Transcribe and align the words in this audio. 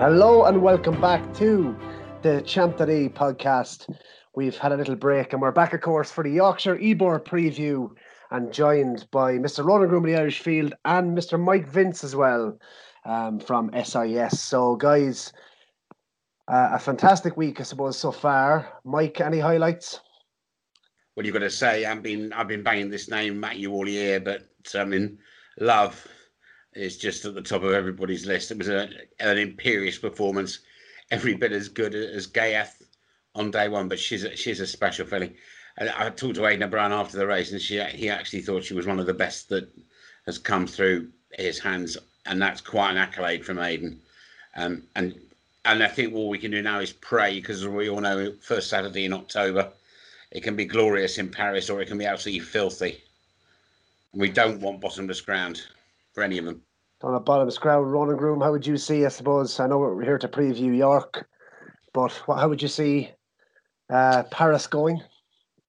Hello 0.00 0.44
and 0.44 0.62
welcome 0.62 0.98
back 0.98 1.34
to 1.34 1.76
the 2.22 2.40
Champ 2.40 2.78
podcast. 2.78 3.94
We've 4.34 4.56
had 4.56 4.72
a 4.72 4.76
little 4.78 4.96
break 4.96 5.34
and 5.34 5.42
we're 5.42 5.52
back, 5.52 5.74
of 5.74 5.82
course, 5.82 6.10
for 6.10 6.24
the 6.24 6.30
Yorkshire 6.30 6.78
Ebor 6.80 7.20
preview 7.20 7.90
and 8.30 8.50
joined 8.50 9.06
by 9.10 9.34
Mr. 9.34 9.62
Ronan 9.62 9.90
Groom 9.90 10.04
of 10.06 10.10
the 10.10 10.16
Irish 10.16 10.40
Field 10.40 10.72
and 10.86 11.14
Mr. 11.14 11.38
Mike 11.38 11.68
Vince 11.68 12.02
as 12.02 12.16
well 12.16 12.58
um, 13.04 13.40
from 13.40 13.70
SIS. 13.74 14.40
So, 14.40 14.74
guys, 14.74 15.34
uh, 16.48 16.70
a 16.72 16.78
fantastic 16.78 17.36
week, 17.36 17.60
I 17.60 17.64
suppose, 17.64 17.98
so 17.98 18.10
far. 18.10 18.80
Mike, 18.86 19.20
any 19.20 19.38
highlights? 19.38 20.00
Well, 21.14 21.26
you've 21.26 21.34
got 21.34 21.40
to 21.40 21.50
say, 21.50 21.84
I've 21.84 22.02
been 22.02 22.32
I've 22.32 22.48
been 22.48 22.62
banging 22.62 22.88
this 22.88 23.10
name 23.10 23.38
Matthew 23.38 23.70
all 23.70 23.86
year, 23.86 24.18
but 24.18 24.48
I 24.74 24.84
mean, 24.86 25.18
love 25.58 26.08
is 26.74 26.96
just 26.96 27.24
at 27.24 27.34
the 27.34 27.42
top 27.42 27.62
of 27.62 27.72
everybody's 27.72 28.26
list. 28.26 28.50
It 28.50 28.58
was 28.58 28.68
a, 28.68 28.88
an 29.18 29.38
imperious 29.38 29.98
performance, 29.98 30.60
every 31.10 31.34
bit 31.34 31.52
as 31.52 31.68
good 31.68 31.94
as 31.94 32.26
Ghaiyyath 32.26 32.82
on 33.34 33.50
day 33.50 33.68
one, 33.68 33.88
but 33.88 33.98
she's 33.98 34.24
a, 34.24 34.36
she's 34.36 34.60
a 34.60 34.66
special 34.66 35.06
filly. 35.06 35.36
I 35.78 36.10
talked 36.10 36.34
to 36.34 36.46
Aidan 36.46 36.64
O'Brien 36.64 36.92
after 36.92 37.16
the 37.16 37.26
race, 37.26 37.52
and 37.52 37.60
she 37.60 37.82
he 37.82 38.10
actually 38.10 38.42
thought 38.42 38.64
she 38.64 38.74
was 38.74 38.86
one 38.86 39.00
of 39.00 39.06
the 39.06 39.14
best 39.14 39.48
that 39.48 39.68
has 40.26 40.36
come 40.36 40.66
through 40.66 41.08
his 41.32 41.58
hands, 41.58 41.96
and 42.26 42.42
that's 42.42 42.60
quite 42.60 42.90
an 42.90 42.98
accolade 42.98 43.44
from 43.44 43.58
Aidan. 43.58 44.00
Um, 44.56 44.82
and 44.94 45.14
and 45.64 45.82
I 45.82 45.88
think 45.88 46.14
all 46.14 46.28
we 46.28 46.38
can 46.38 46.50
do 46.50 46.60
now 46.62 46.80
is 46.80 46.92
pray 46.92 47.38
because 47.38 47.66
we 47.66 47.88
all 47.88 48.00
know 48.00 48.32
first 48.40 48.68
Saturday 48.68 49.04
in 49.04 49.12
October, 49.12 49.70
it 50.30 50.42
can 50.42 50.56
be 50.56 50.64
glorious 50.64 51.18
in 51.18 51.28
Paris 51.28 51.70
or 51.70 51.80
it 51.80 51.88
can 51.88 51.98
be 51.98 52.06
absolutely 52.06 52.40
filthy. 52.40 53.02
We 54.12 54.28
don't 54.28 54.60
want 54.60 54.80
bottomless 54.80 55.20
ground 55.20 55.62
for 56.20 56.24
any 56.24 56.36
of 56.36 56.44
them. 56.44 56.60
On 57.02 57.14
a 57.14 57.20
bottomless 57.20 57.56
ground, 57.56 57.90
Ronan 57.90 58.18
Groom, 58.18 58.42
how 58.42 58.52
would 58.52 58.66
you 58.66 58.76
see? 58.76 59.06
I 59.06 59.08
suppose 59.08 59.58
I 59.58 59.66
know 59.66 59.78
we're 59.78 60.04
here 60.04 60.18
to 60.18 60.28
preview 60.28 60.76
York, 60.76 61.26
but 61.94 62.12
how 62.26 62.46
would 62.46 62.60
you 62.60 62.68
see 62.68 63.10
uh, 63.88 64.24
Paris 64.24 64.66
going? 64.66 65.00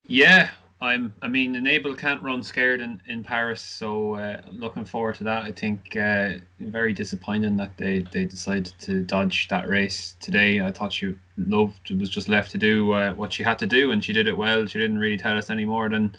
Yeah, 0.06 0.50
I'm. 0.82 1.14
I 1.22 1.30
mean, 1.30 1.56
Enable 1.56 1.96
can't 1.96 2.22
run 2.22 2.44
scared 2.44 2.82
in, 2.82 3.02
in 3.08 3.24
Paris, 3.24 3.62
so 3.62 4.16
uh, 4.16 4.42
looking 4.52 4.84
forward 4.84 5.16
to 5.16 5.24
that. 5.24 5.44
I 5.44 5.54
think 5.54 5.96
uh, 5.96 6.32
very 6.60 6.92
disappointing 6.92 7.56
that 7.56 7.78
they, 7.78 8.00
they 8.12 8.26
decided 8.26 8.74
to 8.80 9.06
dodge 9.06 9.48
that 9.48 9.70
race 9.70 10.18
today. 10.20 10.60
I 10.60 10.70
thought 10.74 10.92
she 10.92 11.16
loved 11.38 11.92
was 11.92 12.10
just 12.10 12.28
left 12.28 12.52
to 12.52 12.58
do 12.58 12.92
uh, 12.92 13.14
what 13.14 13.32
she 13.32 13.42
had 13.42 13.58
to 13.60 13.68
do, 13.68 13.92
and 13.92 14.04
she 14.04 14.12
did 14.12 14.28
it 14.28 14.36
well. 14.36 14.66
She 14.66 14.80
didn't 14.80 15.00
really 15.00 15.18
tell 15.18 15.38
us 15.38 15.50
any 15.50 15.64
more 15.64 15.88
than 15.88 16.14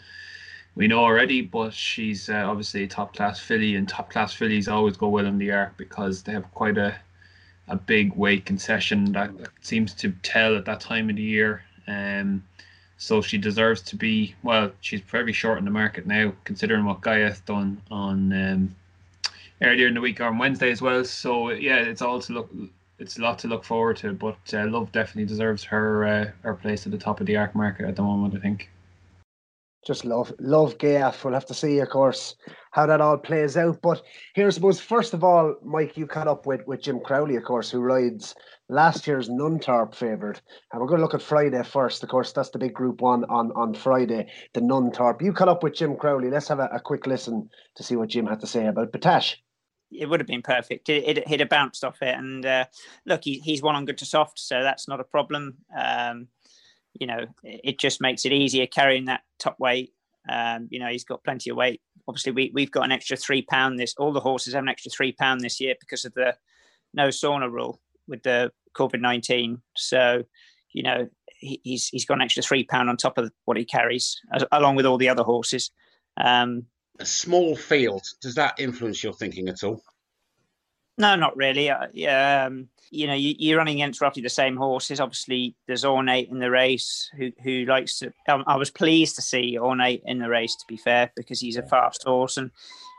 we 0.75 0.87
know 0.87 0.99
already. 0.99 1.41
But 1.41 1.73
she's 1.73 2.29
uh, 2.29 2.45
obviously 2.47 2.83
a 2.83 2.87
top 2.87 3.15
class 3.15 3.39
filly, 3.39 3.75
and 3.75 3.87
top 3.87 4.09
class 4.09 4.33
fillies 4.33 4.67
always 4.67 4.97
go 4.97 5.09
well 5.09 5.25
in 5.25 5.37
the 5.37 5.51
arc 5.51 5.77
because 5.77 6.23
they 6.23 6.31
have 6.31 6.51
quite 6.53 6.77
a 6.77 6.95
a 7.67 7.75
big 7.75 8.13
weight 8.15 8.45
concession 8.45 9.11
that, 9.13 9.31
seems 9.61 9.93
to 9.93 10.11
tell 10.23 10.57
at 10.57 10.65
that 10.65 10.79
time 10.81 11.09
of 11.09 11.15
the 11.15 11.21
year. 11.21 11.63
Um, 11.87 12.43
so 12.97 13.21
she 13.21 13.37
deserves 13.37 13.81
to 13.81 13.95
be 13.95 14.35
well. 14.43 14.71
She's 14.81 15.01
very 15.01 15.33
short 15.33 15.57
in 15.59 15.65
the 15.65 15.71
market 15.71 16.05
now, 16.05 16.33
considering 16.43 16.85
what 16.85 17.01
Ghaiyyath 17.01 17.43
done 17.45 17.81
on 17.91 18.31
um, 18.31 18.75
earlier 19.61 19.87
in 19.87 19.93
the 19.93 20.01
week 20.01 20.21
on 20.21 20.37
Wednesday 20.37 20.71
as 20.71 20.81
well. 20.81 21.03
So 21.03 21.49
yeah, 21.51 21.77
it's 21.77 22.01
all 22.01 22.21
to 22.21 22.33
look. 22.33 22.51
It's 22.99 23.17
a 23.17 23.21
lot 23.21 23.39
to 23.39 23.47
look 23.47 23.65
forward 23.65 23.97
to, 23.97 24.13
but 24.13 24.37
uh, 24.53 24.67
Love 24.67 24.91
definitely 24.91 25.25
deserves 25.25 25.63
her 25.63 26.05
uh, 26.05 26.31
her 26.43 26.53
place 26.53 26.85
at 26.85 26.91
the 26.91 26.97
top 26.97 27.19
of 27.19 27.25
the 27.25 27.35
arc 27.35 27.55
market 27.55 27.85
at 27.85 27.95
the 27.95 28.03
moment. 28.03 28.35
I 28.35 28.39
think 28.39 28.69
just 29.85 30.05
love 30.05 30.33
love 30.39 30.77
Ghaiyyath. 30.77 31.23
We'll 31.23 31.33
have 31.33 31.45
to 31.47 31.53
see, 31.53 31.79
of 31.79 31.89
course, 31.89 32.35
how 32.71 32.85
that 32.85 33.01
all 33.01 33.17
plays 33.17 33.57
out. 33.57 33.81
But 33.81 34.01
here, 34.33 34.47
I 34.47 34.49
suppose, 34.49 34.79
first 34.79 35.13
of 35.13 35.23
all, 35.23 35.55
Mike, 35.63 35.97
you 35.97 36.07
caught 36.07 36.27
up 36.27 36.45
with, 36.45 36.61
with 36.67 36.81
Jim 36.81 36.99
Crowley, 36.99 37.35
of 37.35 37.43
course, 37.43 37.69
who 37.69 37.81
rides 37.81 38.35
last 38.69 39.05
year's 39.05 39.29
Nunthorpe 39.29 39.93
favourite. 39.93 40.41
And 40.71 40.81
we're 40.81 40.87
going 40.87 40.99
to 40.99 41.03
look 41.03 41.13
at 41.13 41.21
Friday 41.21 41.61
first. 41.63 42.03
Of 42.03 42.09
course, 42.09 42.31
that's 42.31 42.49
the 42.49 42.59
big 42.59 42.73
group 42.73 43.01
one 43.01 43.25
on, 43.25 43.51
on 43.55 43.73
Friday, 43.73 44.31
the 44.53 44.61
Nunthorpe. 44.61 45.21
You 45.21 45.33
caught 45.33 45.49
up 45.49 45.63
with 45.63 45.75
Jim 45.75 45.95
Crowley. 45.95 46.29
Let's 46.29 46.47
have 46.47 46.59
a, 46.59 46.69
a 46.73 46.79
quick 46.79 47.05
listen 47.05 47.49
to 47.75 47.83
see 47.83 47.95
what 47.95 48.09
Jim 48.09 48.25
had 48.25 48.39
to 48.39 48.47
say 48.47 48.65
about 48.67 48.91
Battaash. 48.91 49.35
It 49.91 50.09
would 50.09 50.19
have 50.19 50.27
been 50.27 50.41
perfect. 50.41 50.89
It, 50.89 51.17
it, 51.17 51.27
he'd 51.27 51.41
have 51.41 51.49
bounced 51.49 51.83
off 51.83 52.01
it. 52.01 52.15
And 52.15 52.45
uh, 52.45 52.65
look, 53.05 53.23
he, 53.23 53.39
he's 53.39 53.61
one 53.61 53.75
on 53.75 53.85
good 53.85 53.99
to 53.99 54.05
soft, 54.05 54.39
so 54.39 54.63
that's 54.63 54.87
not 54.87 54.99
a 54.99 55.03
problem. 55.03 55.57
Um, 55.77 56.27
you 56.99 57.07
know, 57.07 57.25
it 57.43 57.79
just 57.79 58.01
makes 58.01 58.25
it 58.25 58.31
easier 58.31 58.67
carrying 58.67 59.05
that 59.05 59.21
top 59.39 59.59
weight. 59.59 59.93
Um, 60.29 60.67
you 60.71 60.79
know, 60.79 60.87
he's 60.87 61.03
got 61.03 61.23
plenty 61.23 61.49
of 61.49 61.57
weight. 61.57 61.81
Obviously, 62.07 62.31
we, 62.31 62.51
we've 62.53 62.71
got 62.71 62.85
an 62.85 62.91
extra 62.91 63.17
three 63.17 63.41
pound 63.41 63.79
this. 63.79 63.95
All 63.97 64.13
the 64.13 64.19
horses 64.19 64.53
have 64.53 64.63
an 64.63 64.69
extra 64.69 64.91
three 64.91 65.11
pound 65.11 65.41
this 65.41 65.59
year 65.59 65.75
because 65.79 66.05
of 66.05 66.13
the 66.13 66.35
no 66.93 67.07
sauna 67.09 67.51
rule 67.51 67.81
with 68.07 68.23
the 68.23 68.51
COVID 68.75 69.01
nineteen. 69.01 69.61
So, 69.75 70.23
you 70.71 70.83
know, 70.83 71.09
he, 71.37 71.59
he's 71.63 71.87
he's 71.87 72.05
got 72.05 72.15
an 72.15 72.21
extra 72.21 72.43
three 72.43 72.63
pound 72.63 72.89
on 72.89 72.97
top 72.97 73.17
of 73.17 73.31
what 73.45 73.57
he 73.57 73.65
carries, 73.65 74.19
as, 74.33 74.43
along 74.51 74.75
with 74.75 74.85
all 74.85 74.97
the 74.97 75.09
other 75.09 75.23
horses. 75.23 75.71
Um, 76.17 76.67
a 76.99 77.05
small 77.05 77.55
field 77.55 78.03
does 78.21 78.35
that 78.35 78.53
influence 78.59 79.03
your 79.03 79.13
thinking 79.13 79.49
at 79.49 79.63
all? 79.63 79.81
No, 80.97 81.15
not 81.15 81.35
really. 81.35 81.69
Uh, 81.69 81.87
yeah, 81.91 82.45
um, 82.45 82.69
you 82.91 83.07
know, 83.07 83.15
you, 83.15 83.55
are 83.55 83.57
running 83.57 83.77
against 83.77 83.99
roughly 83.99 84.21
the 84.21 84.29
same 84.29 84.55
horses. 84.55 84.99
Obviously, 84.99 85.55
there's 85.65 85.83
Ornate 85.83 86.29
in 86.29 86.37
the 86.37 86.51
race 86.51 87.09
who 87.17 87.31
who 87.43 87.65
likes 87.65 87.97
to. 87.99 88.13
Um, 88.29 88.43
I 88.45 88.57
was 88.57 88.69
pleased 88.69 89.15
to 89.15 89.21
see 89.21 89.57
Ornate 89.57 90.03
in 90.05 90.19
the 90.19 90.29
race, 90.29 90.55
to 90.55 90.65
be 90.67 90.77
fair, 90.77 91.11
because 91.15 91.39
he's 91.39 91.57
a 91.57 91.63
fast 91.63 92.03
horse 92.03 92.37
and 92.37 92.51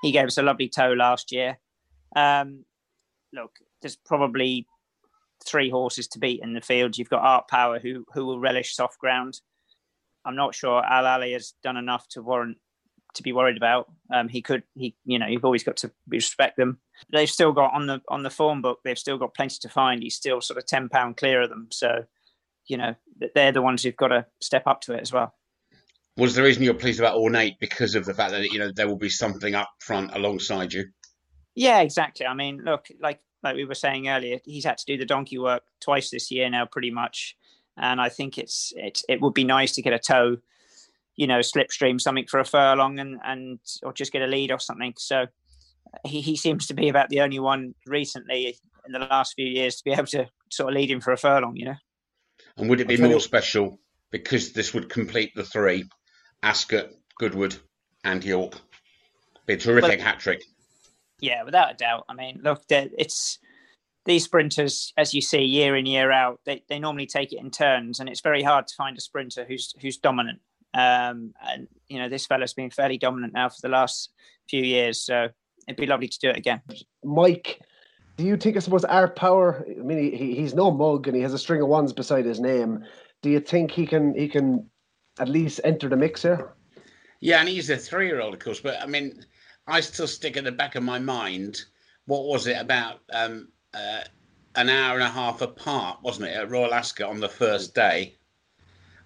he 0.02 0.10
gave 0.10 0.26
us 0.26 0.38
a 0.38 0.42
lovely 0.42 0.68
toe 0.68 0.92
last 0.92 1.30
year. 1.30 1.58
Um, 2.16 2.64
look, 3.32 3.52
there's 3.80 3.96
probably 3.96 4.66
three 5.44 5.70
horses 5.70 6.08
to 6.08 6.18
beat 6.18 6.40
in 6.42 6.54
the 6.54 6.60
field. 6.60 6.98
You've 6.98 7.10
got 7.10 7.22
Art 7.22 7.46
Power, 7.46 7.78
who 7.78 8.04
who 8.12 8.26
will 8.26 8.40
relish 8.40 8.74
soft 8.74 8.98
ground. 8.98 9.40
I'm 10.24 10.36
not 10.36 10.54
sure 10.54 10.82
A'Ali 10.82 11.34
has 11.34 11.52
done 11.62 11.76
enough 11.76 12.08
to 12.10 12.22
warrant 12.22 12.58
to 13.14 13.22
be 13.22 13.32
worried 13.32 13.56
about. 13.56 13.92
Um, 14.12 14.28
he 14.28 14.42
could, 14.42 14.64
he, 14.74 14.96
you 15.04 15.18
know, 15.18 15.26
you've 15.26 15.44
always 15.44 15.62
got 15.62 15.76
to 15.78 15.92
respect 16.08 16.56
them. 16.56 16.78
They've 17.12 17.28
still 17.28 17.52
got 17.52 17.74
on 17.74 17.86
the 17.86 18.00
on 18.08 18.22
the 18.22 18.30
form 18.30 18.62
book. 18.62 18.80
They've 18.84 18.98
still 18.98 19.18
got 19.18 19.34
plenty 19.34 19.56
to 19.60 19.68
find. 19.68 20.02
He's 20.02 20.14
still 20.14 20.40
sort 20.40 20.58
of 20.58 20.66
ten 20.66 20.88
pound 20.88 21.16
clear 21.16 21.42
of 21.42 21.50
them. 21.50 21.68
So, 21.70 22.04
you 22.66 22.76
know, 22.76 22.94
they're 23.34 23.52
the 23.52 23.62
ones 23.62 23.82
who've 23.82 23.96
got 23.96 24.08
to 24.08 24.26
step 24.40 24.66
up 24.66 24.80
to 24.82 24.94
it 24.94 25.00
as 25.00 25.12
well. 25.12 25.34
Was 26.16 26.34
the 26.34 26.42
reason 26.42 26.62
you're 26.62 26.74
pleased 26.74 27.00
about 27.00 27.16
Ornate 27.16 27.58
because 27.58 27.94
of 27.94 28.04
the 28.04 28.14
fact 28.14 28.30
that 28.30 28.52
you 28.52 28.58
know 28.58 28.70
there 28.74 28.88
will 28.88 28.96
be 28.96 29.08
something 29.08 29.54
up 29.54 29.70
front 29.80 30.14
alongside 30.14 30.72
you? 30.72 30.86
Yeah, 31.54 31.80
exactly. 31.80 32.26
I 32.26 32.34
mean, 32.34 32.62
look, 32.64 32.86
like 33.00 33.20
like 33.42 33.56
we 33.56 33.64
were 33.64 33.74
saying 33.74 34.08
earlier, 34.08 34.38
he's 34.44 34.64
had 34.64 34.78
to 34.78 34.86
do 34.86 34.96
the 34.96 35.04
donkey 35.04 35.38
work 35.38 35.62
twice 35.80 36.10
this 36.10 36.30
year 36.30 36.48
now, 36.48 36.66
pretty 36.66 36.90
much. 36.90 37.36
And 37.76 38.00
I 38.00 38.08
think 38.08 38.38
it's 38.38 38.72
it's 38.76 39.04
it 39.08 39.20
would 39.20 39.34
be 39.34 39.44
nice 39.44 39.72
to 39.72 39.82
get 39.82 39.92
a 39.92 39.98
toe 39.98 40.38
you 41.16 41.26
know, 41.26 41.38
slipstream 41.38 42.00
something 42.00 42.26
for 42.26 42.40
a 42.40 42.44
furlong 42.44 42.98
and, 42.98 43.20
and 43.24 43.58
or 43.82 43.92
just 43.92 44.12
get 44.12 44.22
a 44.22 44.26
lead 44.26 44.50
or 44.50 44.58
something. 44.58 44.94
So 44.98 45.26
he, 46.04 46.20
he 46.20 46.36
seems 46.36 46.66
to 46.66 46.74
be 46.74 46.88
about 46.88 47.08
the 47.08 47.20
only 47.20 47.38
one 47.38 47.74
recently 47.86 48.56
in 48.86 48.92
the 48.92 48.98
last 48.98 49.34
few 49.34 49.46
years 49.46 49.76
to 49.76 49.84
be 49.84 49.92
able 49.92 50.06
to 50.06 50.28
sort 50.50 50.70
of 50.70 50.74
lead 50.74 50.90
him 50.90 51.00
for 51.00 51.12
a 51.12 51.16
furlong, 51.16 51.56
you 51.56 51.66
know. 51.66 51.76
And 52.56 52.68
would 52.68 52.80
it 52.80 52.88
be 52.88 52.96
more 52.96 53.20
special 53.20 53.78
because 54.10 54.52
this 54.52 54.74
would 54.74 54.88
complete 54.88 55.32
the 55.34 55.44
three 55.44 55.84
Ascot, 56.42 56.88
Goodwood, 57.18 57.56
and 58.04 58.24
York? 58.24 58.54
Be 59.46 59.54
a 59.54 59.56
terrific 59.56 60.00
hat 60.00 60.20
trick. 60.20 60.42
Yeah, 61.20 61.42
without 61.44 61.72
a 61.72 61.76
doubt. 61.76 62.04
I 62.08 62.14
mean, 62.14 62.40
look, 62.42 62.62
it's 62.68 63.38
these 64.04 64.24
sprinters, 64.24 64.92
as 64.96 65.14
you 65.14 65.20
see 65.20 65.42
year 65.42 65.76
in 65.76 65.86
year 65.86 66.10
out, 66.10 66.40
they, 66.44 66.62
they 66.68 66.78
normally 66.78 67.06
take 67.06 67.32
it 67.32 67.40
in 67.40 67.50
turns, 67.50 68.00
and 68.00 68.08
it's 68.08 68.20
very 68.20 68.42
hard 68.42 68.66
to 68.66 68.74
find 68.74 68.96
a 68.96 69.00
sprinter 69.00 69.44
who's 69.44 69.74
who's 69.80 69.96
dominant. 69.96 70.40
Um, 70.74 71.34
and 71.46 71.68
you 71.88 71.98
know, 71.98 72.08
this 72.08 72.26
fella's 72.26 72.52
been 72.52 72.70
fairly 72.70 72.98
dominant 72.98 73.32
now 73.32 73.48
for 73.48 73.60
the 73.62 73.68
last 73.68 74.12
few 74.48 74.62
years, 74.62 75.00
so 75.00 75.28
it'd 75.66 75.80
be 75.80 75.86
lovely 75.86 76.08
to 76.08 76.18
do 76.18 76.28
it 76.28 76.36
again. 76.36 76.60
Mike, 77.02 77.60
do 78.16 78.24
you 78.24 78.36
think, 78.36 78.56
I 78.56 78.60
suppose, 78.60 78.84
Art 78.84 79.16
Power? 79.16 79.66
I 79.68 79.82
mean, 79.82 79.98
he, 80.14 80.34
he's 80.34 80.54
no 80.54 80.70
mug, 80.70 81.06
and 81.08 81.16
he 81.16 81.22
has 81.22 81.34
a 81.34 81.38
string 81.38 81.62
of 81.62 81.68
ones 81.68 81.92
beside 81.92 82.24
his 82.24 82.40
name. 82.40 82.84
Do 83.22 83.30
you 83.30 83.40
think 83.40 83.70
he 83.70 83.86
can 83.86 84.14
he 84.14 84.28
can 84.28 84.68
at 85.18 85.28
least 85.28 85.60
enter 85.64 85.88
the 85.88 85.96
mix 85.96 86.22
here? 86.22 86.54
Yeah, 87.20 87.40
and 87.40 87.48
he's 87.48 87.70
a 87.70 87.76
three-year-old, 87.76 88.34
of 88.34 88.40
course. 88.40 88.60
But 88.60 88.80
I 88.80 88.86
mean, 88.86 89.24
I 89.66 89.80
still 89.80 90.06
stick 90.06 90.36
in 90.36 90.44
the 90.44 90.52
back 90.52 90.74
of 90.74 90.82
my 90.82 90.98
mind. 90.98 91.62
What 92.06 92.26
was 92.26 92.46
it 92.46 92.60
about 92.60 93.00
um, 93.12 93.48
uh, 93.72 94.02
an 94.56 94.68
hour 94.68 94.94
and 94.94 95.02
a 95.02 95.08
half 95.08 95.40
apart, 95.40 96.00
wasn't 96.02 96.28
it, 96.28 96.36
at 96.36 96.50
Royal 96.50 96.74
Ascot 96.74 97.08
on 97.08 97.20
the 97.20 97.28
first 97.28 97.74
day, 97.74 98.14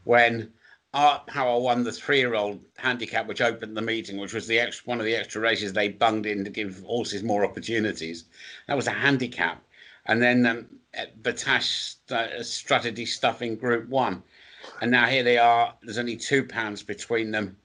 when 0.04 0.52
Art 0.94 1.28
I 1.34 1.54
won 1.54 1.84
the 1.84 1.92
three-year-old 1.92 2.60
handicap, 2.78 3.26
which 3.26 3.42
opened 3.42 3.76
the 3.76 3.82
meeting, 3.82 4.16
which 4.16 4.32
was 4.32 4.46
the 4.46 4.58
extra, 4.58 4.88
one 4.88 5.00
of 5.00 5.04
the 5.04 5.14
extra 5.14 5.40
races 5.40 5.72
they 5.72 5.88
bunged 5.88 6.24
in 6.24 6.44
to 6.44 6.50
give 6.50 6.82
horses 6.82 7.22
more 7.22 7.44
opportunities. 7.44 8.24
That 8.66 8.76
was 8.76 8.86
a 8.86 8.92
handicap, 8.92 9.62
and 10.06 10.22
then 10.22 10.46
um, 10.46 10.66
Battaash 11.20 11.96
uh, 12.10 12.42
strategy 12.42 13.04
stuff 13.04 13.42
in 13.42 13.56
Group 13.56 13.88
One, 13.90 14.22
and 14.80 14.90
now 14.90 15.06
here 15.06 15.22
they 15.22 15.36
are. 15.36 15.74
There's 15.82 15.98
only 15.98 16.16
two 16.16 16.42
pounds 16.44 16.82
between 16.82 17.32
them. 17.32 17.58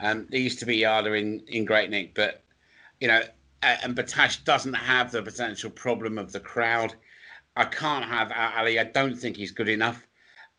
Um, 0.00 0.26
there 0.30 0.40
used 0.40 0.58
to 0.58 0.66
be 0.66 0.78
Yada 0.78 1.12
in 1.12 1.44
in 1.46 1.64
Great 1.64 1.90
Nick, 1.90 2.14
but 2.14 2.42
you 3.00 3.06
know, 3.06 3.22
and 3.62 3.94
Battaash 3.94 4.42
doesn't 4.44 4.74
have 4.74 5.12
the 5.12 5.22
potential 5.22 5.70
problem 5.70 6.18
of 6.18 6.32
the 6.32 6.40
crowd. 6.40 6.94
I 7.54 7.66
can't 7.66 8.04
have 8.04 8.32
Ali. 8.32 8.80
I 8.80 8.84
don't 8.84 9.14
think 9.14 9.36
he's 9.36 9.52
good 9.52 9.68
enough. 9.68 10.04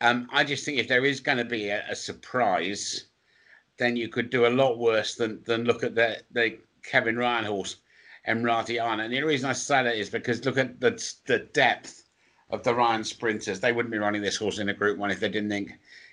Um, 0.02 0.28
I 0.32 0.44
just 0.44 0.66
think 0.66 0.78
if 0.78 0.88
there 0.88 1.06
is 1.06 1.20
going 1.20 1.38
to 1.38 1.46
be 1.46 1.70
a, 1.70 1.84
a, 1.90 1.96
surprise, 1.96 3.06
then 3.78 3.96
you 3.96 4.10
could 4.10 4.30
do 4.30 4.46
a 4.46 4.50
lot 4.50 4.78
worse 4.78 5.16
than 5.16 5.42
than 5.46 5.64
look 5.64 5.84
at 5.84 5.96
the 5.96 6.22
the 6.32 6.58
Kevin 6.84 7.18
Ryan 7.18 7.46
horse, 7.46 7.78
Emaraaty 8.28 8.82
Ana. 8.82 9.04
And 9.04 9.14
the 9.14 9.24
reason 9.24 9.50
I 9.50 9.54
say 9.54 9.84
that 9.84 9.96
is 9.96 10.10
because 10.10 10.44
look 10.46 10.58
at 10.58 10.80
the 10.82 10.92
the 11.28 11.40
depth 11.54 12.04
of 12.50 12.64
the 12.64 12.76
Ryan 12.76 13.04
sprinters. 13.04 13.60
They 13.60 13.72
wouldn't 13.72 13.92
be 13.92 13.98
running 13.98 14.22
this 14.22 14.38
horse 14.38 14.60
in 14.60 14.70
a 14.70 14.74
Group 14.74 14.98
One 14.98 15.12
if 15.12 15.20
they 15.20 15.30
didn't 15.30 15.50
think 15.50 15.72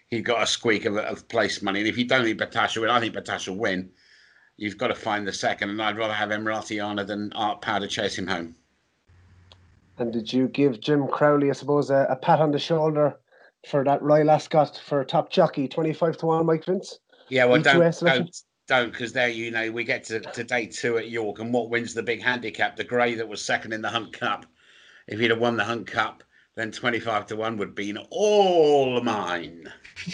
he 0.09 0.21
got 0.21 0.43
a 0.43 0.47
squeak 0.47 0.85
of, 0.85 0.97
of 0.97 1.27
place 1.29 1.61
money. 1.63 1.81
And 1.81 1.89
if 1.89 1.99
you 1.99 2.05
don't 2.05 2.25
think 2.25 2.39
Battaash 2.39 2.77
will 2.77 2.83
win, 2.83 2.91
I 2.91 3.01
think 3.01 3.15
Battaash 3.15 3.49
will 3.49 3.57
win. 3.57 3.91
You've 4.59 4.79
got 4.79 4.89
to 4.89 4.95
find 4.95 5.27
the 5.27 5.33
second, 5.33 5.71
and 5.71 5.83
I'd 5.83 5.97
rather 5.97 6.13
have 6.13 6.29
Emaraaty 6.29 6.85
Ana 6.85 7.05
than 7.05 7.33
Art 7.33 7.63
Power 7.63 7.81
to 7.81 7.89
chase 7.89 8.17
him 8.17 8.27
home. 8.27 8.55
And 9.99 10.13
did 10.13 10.33
you 10.33 10.49
give 10.49 10.81
Jim 10.81 11.09
Crowley, 11.09 11.51
I 11.51 11.55
suppose, 11.55 11.91
a, 11.91 12.07
a 12.11 12.17
pat 12.17 12.41
on 12.41 12.53
the 12.53 12.59
shoulder 12.59 13.17
for 13.67 13.85
that 13.85 14.03
Royal 14.03 14.31
Ascot 14.31 14.81
for 14.85 15.05
top 15.05 15.31
jockey, 15.31 15.69
25 15.69 16.17
to 16.19 16.27
1, 16.27 16.47
Mike 16.47 16.65
Vince? 16.65 16.99
Yeah, 17.29 17.45
well, 17.45 17.63
don't, 17.63 18.01
don't, 18.01 18.37
don't, 18.67 18.93
because 18.93 19.13
there, 19.13 19.29
you 19.29 19.51
know, 19.51 19.71
we 19.71 19.85
get 19.85 20.05
to, 20.05 20.21
to 20.21 20.45
day 20.45 20.67
two 20.67 20.99
at 20.99 21.09
York, 21.09 21.39
and 21.39 21.53
what 21.53 21.71
wins 21.71 21.95
the 21.95 22.03
big 22.03 22.23
handicap? 22.23 22.77
The 22.77 22.85
grey 22.85 23.15
that 23.15 23.29
was 23.29 23.45
second 23.45 23.73
in 23.73 23.83
the 23.83 23.89
Hunt 23.89 24.13
Cup. 24.13 24.47
If 25.07 25.19
he'd 25.19 25.31
have 25.31 25.41
won 25.41 25.57
the 25.57 25.65
Hunt 25.65 25.87
Cup, 25.87 26.25
then 26.57 26.71
25 26.71 27.27
to 27.27 27.37
1 27.37 27.57
would 27.57 27.69
have 27.69 27.75
been 27.75 27.99
all 28.11 29.01
mine. 29.01 29.73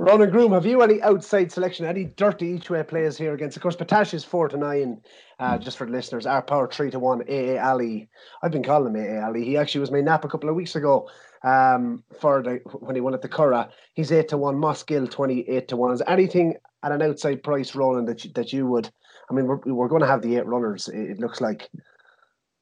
Ronan 0.00 0.30
Groom, 0.30 0.52
have 0.52 0.64
you 0.64 0.80
any 0.82 1.02
outside 1.02 1.50
selection, 1.50 1.84
any 1.84 2.04
dirty 2.04 2.46
each 2.46 2.70
way 2.70 2.84
players 2.84 3.18
here 3.18 3.34
against? 3.34 3.56
Of 3.56 3.64
course, 3.64 3.74
Battaash 3.74 4.14
is 4.14 4.24
four 4.24 4.48
to 4.48 4.56
nine. 4.56 5.02
Uh, 5.40 5.58
just 5.58 5.76
for 5.76 5.86
the 5.86 5.92
listeners, 5.92 6.24
Art 6.24 6.46
Power 6.46 6.68
three 6.68 6.90
to 6.92 7.00
one. 7.00 7.22
A'Ali, 7.22 8.08
I've 8.42 8.52
been 8.52 8.62
calling 8.62 8.94
him 8.94 9.00
A'Ali. 9.00 9.44
He 9.44 9.56
actually 9.56 9.80
was 9.80 9.90
my 9.90 10.00
nap 10.00 10.24
a 10.24 10.28
couple 10.28 10.48
of 10.48 10.54
weeks 10.54 10.76
ago. 10.76 11.10
Um, 11.42 12.02
for 12.20 12.42
the 12.42 12.60
when 12.78 12.94
he 12.94 13.00
won 13.00 13.14
at 13.14 13.22
the 13.22 13.28
Curragh, 13.28 13.70
he's 13.94 14.12
eight 14.12 14.28
to 14.28 14.38
one. 14.38 14.56
Moss 14.56 14.84
Gill 14.84 15.08
twenty 15.08 15.48
eight 15.48 15.66
to 15.68 15.76
one. 15.76 15.92
Is 15.92 16.02
anything 16.06 16.54
at 16.84 16.92
an 16.92 17.02
outside 17.02 17.42
price, 17.42 17.74
Ronan, 17.74 18.04
that 18.06 18.24
you, 18.24 18.32
that 18.34 18.52
you 18.52 18.66
would? 18.66 18.88
I 19.30 19.34
mean, 19.34 19.46
we're, 19.46 19.60
we're 19.66 19.88
going 19.88 20.02
to 20.02 20.08
have 20.08 20.22
the 20.22 20.36
eight 20.36 20.46
runners. 20.46 20.88
It, 20.88 21.10
it 21.10 21.18
looks 21.18 21.40
like. 21.40 21.68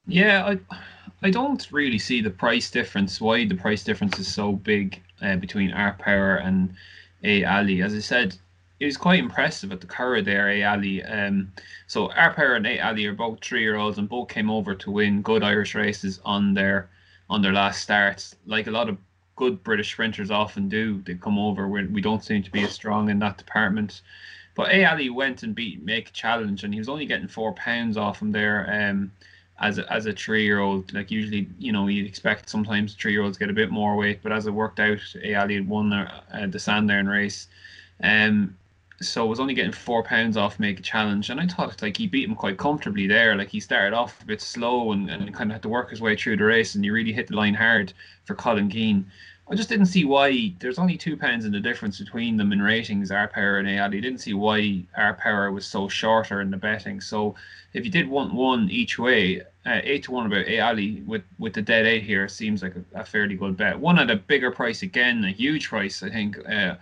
Yeah, 0.07 0.45
I 0.45 0.59
I 1.21 1.29
don't 1.29 1.71
really 1.71 1.99
see 1.99 2.21
the 2.21 2.31
price 2.31 2.71
difference. 2.71 3.21
Why 3.21 3.45
the 3.45 3.55
price 3.55 3.83
difference 3.83 4.17
is 4.17 4.27
so 4.27 4.53
big 4.53 5.01
uh, 5.21 5.35
between 5.35 5.71
Art 5.71 5.99
Power 5.99 6.35
and 6.37 6.73
A'Ali? 7.23 7.83
As 7.83 7.93
I 7.93 7.99
said, 7.99 8.35
it 8.79 8.85
was 8.85 8.97
quite 8.97 9.19
impressive 9.19 9.71
at 9.71 9.81
the 9.81 9.87
Curragh 9.87 10.25
there, 10.25 10.47
A'Ali. 10.47 11.03
Um, 11.09 11.51
so 11.87 12.11
Art 12.11 12.35
Power 12.35 12.55
and 12.55 12.65
A'Ali 12.65 13.05
are 13.07 13.13
both 13.13 13.43
three 13.43 13.61
year 13.61 13.77
olds 13.77 13.97
and 13.97 14.09
both 14.09 14.29
came 14.29 14.49
over 14.49 14.75
to 14.75 14.91
win 14.91 15.21
good 15.21 15.43
Irish 15.43 15.75
races 15.75 16.19
on 16.23 16.53
their 16.53 16.89
on 17.29 17.41
their 17.41 17.53
last 17.53 17.81
starts. 17.81 18.35
Like 18.45 18.67
a 18.67 18.71
lot 18.71 18.89
of 18.89 18.97
good 19.35 19.63
British 19.63 19.91
sprinters 19.91 20.31
often 20.31 20.69
do, 20.69 21.01
they 21.03 21.15
come 21.15 21.37
over 21.37 21.67
when 21.67 21.93
we 21.93 22.01
don't 22.01 22.23
seem 22.23 22.43
to 22.43 22.51
be 22.51 22.63
as 22.63 22.71
strong 22.71 23.09
in 23.09 23.19
that 23.19 23.37
department. 23.37 24.01
But 24.55 24.71
A 24.71 24.85
Ali 24.85 25.09
went 25.09 25.43
and 25.43 25.53
beat 25.53 25.83
Make 25.83 26.13
Challenge, 26.13 26.63
and 26.63 26.73
he 26.73 26.79
was 26.79 26.89
only 26.89 27.05
getting 27.05 27.27
four 27.27 27.53
pounds 27.53 27.95
off 27.95 28.21
him 28.21 28.31
there. 28.31 28.67
Um, 28.89 29.11
as 29.59 29.79
a, 29.79 29.91
as 29.91 30.05
a 30.05 30.13
three 30.13 30.43
year 30.43 30.59
old, 30.59 30.93
like 30.93 31.09
usually, 31.11 31.47
you 31.57 31.71
know, 31.71 31.87
you'd 31.87 32.07
expect 32.07 32.49
sometimes 32.49 32.93
three 32.93 33.11
year 33.11 33.23
olds 33.23 33.37
get 33.37 33.49
a 33.49 33.53
bit 33.53 33.71
more 33.71 33.95
weight, 33.95 34.19
but 34.21 34.31
as 34.31 34.47
it 34.47 34.51
worked 34.51 34.79
out, 34.79 34.99
Ali 35.23 35.55
had 35.55 35.67
won 35.67 35.89
the, 35.89 36.11
uh, 36.33 36.47
the 36.47 36.59
Sandown 36.59 37.07
race. 37.07 37.47
Um, 38.03 38.55
so 39.01 39.23
I 39.23 39.27
was 39.27 39.39
only 39.39 39.53
getting 39.53 39.71
four 39.71 40.03
pounds 40.03 40.37
off 40.37 40.59
make 40.59 40.79
a 40.79 40.83
challenge 40.83 41.29
and 41.29 41.39
i 41.39 41.45
thought 41.45 41.81
like 41.81 41.97
he 41.97 42.07
beat 42.07 42.27
him 42.27 42.35
quite 42.35 42.57
comfortably 42.57 43.05
there 43.07 43.35
like 43.35 43.49
he 43.49 43.59
started 43.59 43.95
off 43.95 44.21
a 44.21 44.25
bit 44.25 44.41
slow 44.41 44.91
and, 44.91 45.09
and 45.09 45.33
kind 45.33 45.51
of 45.51 45.55
had 45.55 45.61
to 45.61 45.69
work 45.69 45.91
his 45.91 46.01
way 46.01 46.15
through 46.15 46.37
the 46.37 46.43
race 46.43 46.75
and 46.75 46.83
he 46.83 46.89
really 46.89 47.13
hit 47.13 47.27
the 47.27 47.35
line 47.35 47.53
hard 47.53 47.93
for 48.25 48.33
colin 48.33 48.69
keane 48.69 49.05
i 49.49 49.55
just 49.55 49.69
didn't 49.69 49.85
see 49.85 50.05
why 50.05 50.53
there's 50.59 50.79
only 50.79 50.97
two 50.97 51.15
pounds 51.17 51.45
in 51.45 51.51
the 51.51 51.59
difference 51.59 51.99
between 51.99 52.37
them 52.37 52.51
in 52.51 52.61
ratings 52.61 53.11
Art 53.11 53.33
Power 53.33 53.59
and 53.59 53.69
ai 53.69 53.85
I 53.85 53.89
didn't 53.89 54.19
see 54.19 54.33
why 54.33 54.83
Art 54.95 55.19
Power 55.19 55.51
was 55.51 55.65
so 55.65 55.87
shorter 55.87 56.41
in 56.41 56.51
the 56.51 56.57
betting 56.57 57.01
so 57.01 57.35
if 57.73 57.85
you 57.85 57.91
did 57.91 58.07
want 58.09 58.33
one 58.33 58.69
each 58.69 58.97
way 58.97 59.41
uh, 59.67 59.81
eight 59.83 60.03
to 60.03 60.11
one 60.11 60.25
about 60.25 60.47
Ali 60.47 61.01
with 61.05 61.23
with 61.39 61.53
the 61.53 61.61
dead 61.61 61.85
eight 61.85 62.03
here 62.03 62.27
seems 62.27 62.63
like 62.63 62.75
a, 62.75 63.01
a, 63.01 63.03
fairly 63.03 63.35
good 63.35 63.57
bet. 63.57 63.77
One 63.77 63.99
at 63.99 64.09
a 64.09 64.15
bigger 64.15 64.49
price 64.49 64.81
again, 64.81 65.25
a 65.25 65.31
huge 65.31 65.67
price, 65.67 66.01
I 66.01 66.09
think. 66.09 66.37
Uh, 66.49 66.75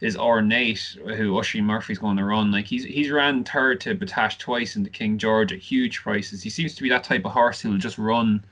is 0.00 0.16
Ornate, 0.16 0.96
who 1.16 1.36
Oisin 1.38 1.64
Murphy's 1.64 1.98
going 1.98 2.16
to 2.16 2.24
run. 2.24 2.50
Like 2.50 2.64
he's 2.64 2.84
he's 2.84 3.10
ran 3.10 3.44
third 3.44 3.80
to 3.82 3.94
Battaash 3.94 4.36
twice 4.38 4.74
in 4.74 4.82
the 4.82 4.90
King 4.90 5.16
George 5.16 5.52
at 5.52 5.60
huge 5.60 6.02
prices. 6.02 6.42
He 6.42 6.50
seems 6.50 6.74
to 6.74 6.82
be 6.82 6.88
that 6.88 7.04
type 7.04 7.24
of 7.24 7.32
horse 7.32 7.60
who'll 7.60 7.78
just 7.78 7.98
run. 7.98 8.42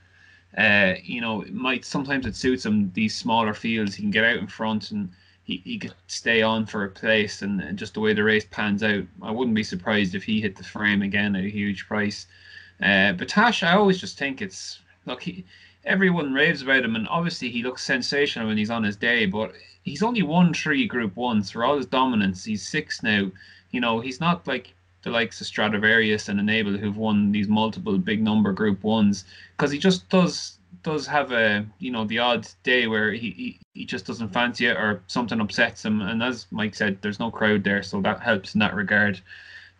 Uh, 0.57 0.95
you 1.01 1.21
know, 1.21 1.41
it 1.41 1.53
might 1.53 1.85
sometimes 1.85 2.25
it 2.25 2.35
suits 2.35 2.65
him 2.65 2.91
these 2.93 3.15
smaller 3.15 3.53
fields. 3.53 3.95
He 3.95 4.03
can 4.03 4.11
get 4.11 4.25
out 4.25 4.37
in 4.37 4.47
front 4.47 4.91
and 4.91 5.09
he, 5.43 5.61
he 5.63 5.77
could 5.79 5.93
stay 6.07 6.41
on 6.41 6.65
for 6.65 6.83
a 6.83 6.89
place. 6.89 7.41
And, 7.41 7.61
and 7.61 7.77
just 7.77 7.93
the 7.93 7.99
way 7.99 8.13
the 8.13 8.23
race 8.23 8.45
pans 8.49 8.83
out, 8.83 9.05
I 9.21 9.31
wouldn't 9.31 9.55
be 9.55 9.63
surprised 9.63 10.13
if 10.15 10.23
he 10.23 10.41
hit 10.41 10.55
the 10.55 10.63
frame 10.63 11.01
again 11.01 11.35
at 11.35 11.45
a 11.45 11.49
huge 11.49 11.87
price. 11.87 12.27
Uh, 12.81 13.13
Tash, 13.13 13.63
I 13.63 13.75
always 13.75 13.99
just 13.99 14.17
think 14.17 14.41
it's 14.41 14.79
look 15.05 15.21
he 15.21 15.45
everyone 15.85 16.33
raves 16.33 16.61
about 16.61 16.83
him, 16.83 16.95
and 16.95 17.07
obviously 17.07 17.49
he 17.49 17.63
looks 17.63 17.83
sensational 17.83 18.47
when 18.47 18.57
he's 18.57 18.69
on 18.69 18.83
his 18.83 18.95
day. 18.95 19.25
But 19.25 19.53
he's 19.83 20.03
only 20.03 20.23
won 20.23 20.53
three 20.53 20.87
Group 20.87 21.15
Ones 21.15 21.51
for 21.51 21.63
all 21.63 21.77
his 21.77 21.85
dominance. 21.85 22.43
He's 22.43 22.67
six 22.67 23.03
now. 23.03 23.31
You 23.71 23.81
know, 23.81 23.99
he's 23.99 24.19
not 24.19 24.45
like 24.47 24.73
the 25.03 25.09
likes 25.09 25.41
of 25.41 25.47
Stradivarius 25.47 26.29
and 26.29 26.39
Enable 26.39 26.77
who've 26.77 26.97
won 26.97 27.31
these 27.31 27.47
multiple 27.47 27.97
big 27.97 28.21
number 28.21 28.51
Group 28.51 28.83
Ones 28.83 29.25
because 29.57 29.71
he 29.71 29.79
just 29.79 30.07
does 30.09 30.57
does 30.83 31.05
have 31.05 31.31
a 31.31 31.65
you 31.79 31.91
know 31.91 32.05
the 32.05 32.19
odd 32.19 32.47
day 32.63 32.87
where 32.87 33.11
he, 33.11 33.31
he, 33.31 33.59
he 33.73 33.85
just 33.85 34.05
doesn't 34.05 34.29
fancy 34.29 34.65
it 34.65 34.77
or 34.77 35.03
something 35.07 35.39
upsets 35.39 35.83
him. 35.85 36.01
And 36.01 36.23
as 36.23 36.47
mike 36.51 36.75
said 36.75 37.01
there's 37.01 37.19
no 37.19 37.31
crowd 37.31 37.63
there 37.63 37.83
so 37.83 38.01
that 38.01 38.21
helps 38.21 38.53
in 38.53 38.59
that 38.59 38.75
regard 38.75 39.21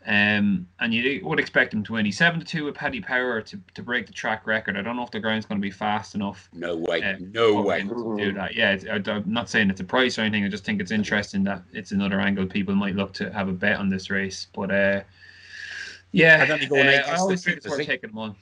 um, 0.07 0.67
and 0.79 0.93
you 0.93 1.21
would 1.23 1.39
expect 1.39 1.73
him 1.73 1.83
to 1.83 1.93
win. 1.93 2.05
He's 2.05 2.17
seven 2.17 2.39
to 2.39 2.45
two 2.45 2.65
with 2.65 2.75
Paddy 2.75 3.01
Power 3.01 3.39
to, 3.41 3.59
to 3.75 3.83
break 3.83 4.07
the 4.07 4.13
track 4.13 4.47
record. 4.47 4.75
I 4.75 4.81
don't 4.81 4.95
know 4.95 5.03
if 5.03 5.11
the 5.11 5.19
ground's 5.19 5.45
going 5.45 5.61
to 5.61 5.65
be 5.65 5.71
fast 5.71 6.15
enough. 6.15 6.49
No 6.53 6.75
way. 6.75 7.03
Uh, 7.03 7.17
no 7.19 7.61
way. 7.61 7.83
To 7.83 8.15
do 8.17 8.33
that. 8.33 8.55
Yeah, 8.55 8.77
I'm 8.89 9.23
not 9.31 9.49
saying 9.49 9.69
it's 9.69 9.81
a 9.81 9.83
price 9.83 10.17
or 10.17 10.21
anything. 10.21 10.43
I 10.43 10.49
just 10.49 10.65
think 10.65 10.81
it's 10.81 10.91
interesting 10.91 11.43
that 11.43 11.61
it's 11.71 11.91
another 11.91 12.19
angle 12.19 12.47
people 12.47 12.73
might 12.73 12.95
look 12.95 13.13
to 13.13 13.31
have 13.31 13.47
a 13.47 13.53
bet 13.53 13.77
on 13.77 13.89
this 13.89 14.09
race. 14.09 14.47
But 14.53 14.71
uh, 14.71 15.01
yeah, 16.11 16.39
I, 16.41 16.45
don't 16.47 16.59
think 16.59 16.71
uh, 16.71 16.75
I 16.77 17.17
always 17.17 17.43
think 17.43 17.57
it's 17.57 17.67
worth 17.69 17.85
taking 17.85 18.09
him 18.09 18.17
on. 18.17 18.35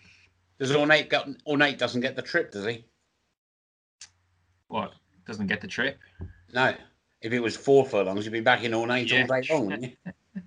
Does 0.60 0.74
Ornate 0.74 1.10
got 1.10 1.28
Ornate 1.46 1.78
doesn't 1.78 2.02
get 2.02 2.16
the 2.16 2.22
trip, 2.22 2.52
does 2.52 2.66
he? 2.66 2.86
What 4.70 4.94
doesn't 5.28 5.48
get 5.48 5.60
the 5.60 5.68
trip? 5.68 5.98
No. 6.54 6.74
If 7.22 7.34
it 7.34 7.42
was 7.42 7.58
four 7.58 7.86
furlongs, 7.86 8.24
you'd 8.24 8.32
be 8.32 8.40
back 8.40 8.64
in 8.64 8.74
Ornate 8.74 9.12
yeah. 9.12 9.22
all 9.22 9.42
day 9.42 9.48
long, 9.50 9.66
wouldn't 9.66 9.84
you? 9.84 10.12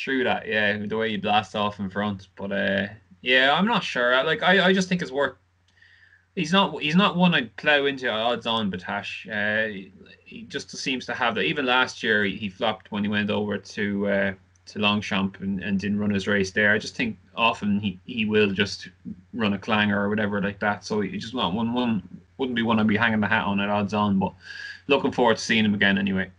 True 0.00 0.24
that, 0.24 0.48
yeah, 0.48 0.78
the 0.78 0.96
way 0.96 1.10
he 1.10 1.18
blasts 1.18 1.54
off 1.54 1.78
in 1.78 1.90
front. 1.90 2.28
But 2.34 2.52
uh, 2.52 2.86
yeah, 3.20 3.52
I'm 3.52 3.66
not 3.66 3.84
sure. 3.84 4.24
Like 4.24 4.42
I, 4.42 4.68
I 4.68 4.72
just 4.72 4.88
think 4.88 5.02
it's 5.02 5.10
worth. 5.10 5.36
He's 6.34 6.54
not. 6.54 6.80
He's 6.80 6.96
not 6.96 7.16
one 7.16 7.34
I'd 7.34 7.54
plow 7.56 7.84
into 7.84 8.08
odds 8.08 8.46
on. 8.46 8.70
Battaash. 8.70 9.28
Uh, 9.28 9.90
he 10.24 10.42
just 10.44 10.74
seems 10.74 11.04
to 11.04 11.12
have 11.12 11.34
that. 11.34 11.42
Even 11.42 11.66
last 11.66 12.02
year, 12.02 12.24
he, 12.24 12.34
he 12.34 12.48
flopped 12.48 12.90
when 12.90 13.04
he 13.04 13.10
went 13.10 13.28
over 13.28 13.58
to 13.58 14.08
uh, 14.08 14.32
to 14.68 14.78
Longchamp 14.78 15.38
and, 15.40 15.62
and 15.62 15.78
didn't 15.78 15.98
run 15.98 16.14
his 16.14 16.26
race 16.26 16.50
there. 16.50 16.72
I 16.72 16.78
just 16.78 16.96
think 16.96 17.18
often 17.36 17.78
he, 17.78 17.98
he 18.06 18.24
will 18.24 18.52
just 18.52 18.88
run 19.34 19.52
a 19.52 19.58
clanger 19.58 20.00
or 20.00 20.08
whatever 20.08 20.40
like 20.40 20.60
that. 20.60 20.82
So 20.82 21.02
he 21.02 21.18
just 21.18 21.34
not 21.34 21.52
one 21.52 21.74
one 21.74 22.02
wouldn't 22.38 22.56
be 22.56 22.62
one 22.62 22.80
I'd 22.80 22.86
be 22.86 22.96
hanging 22.96 23.20
the 23.20 23.26
hat 23.26 23.44
on 23.44 23.60
at 23.60 23.68
odds 23.68 23.92
on. 23.92 24.18
But 24.18 24.32
looking 24.86 25.12
forward 25.12 25.36
to 25.36 25.42
seeing 25.42 25.66
him 25.66 25.74
again 25.74 25.98
anyway 25.98 26.30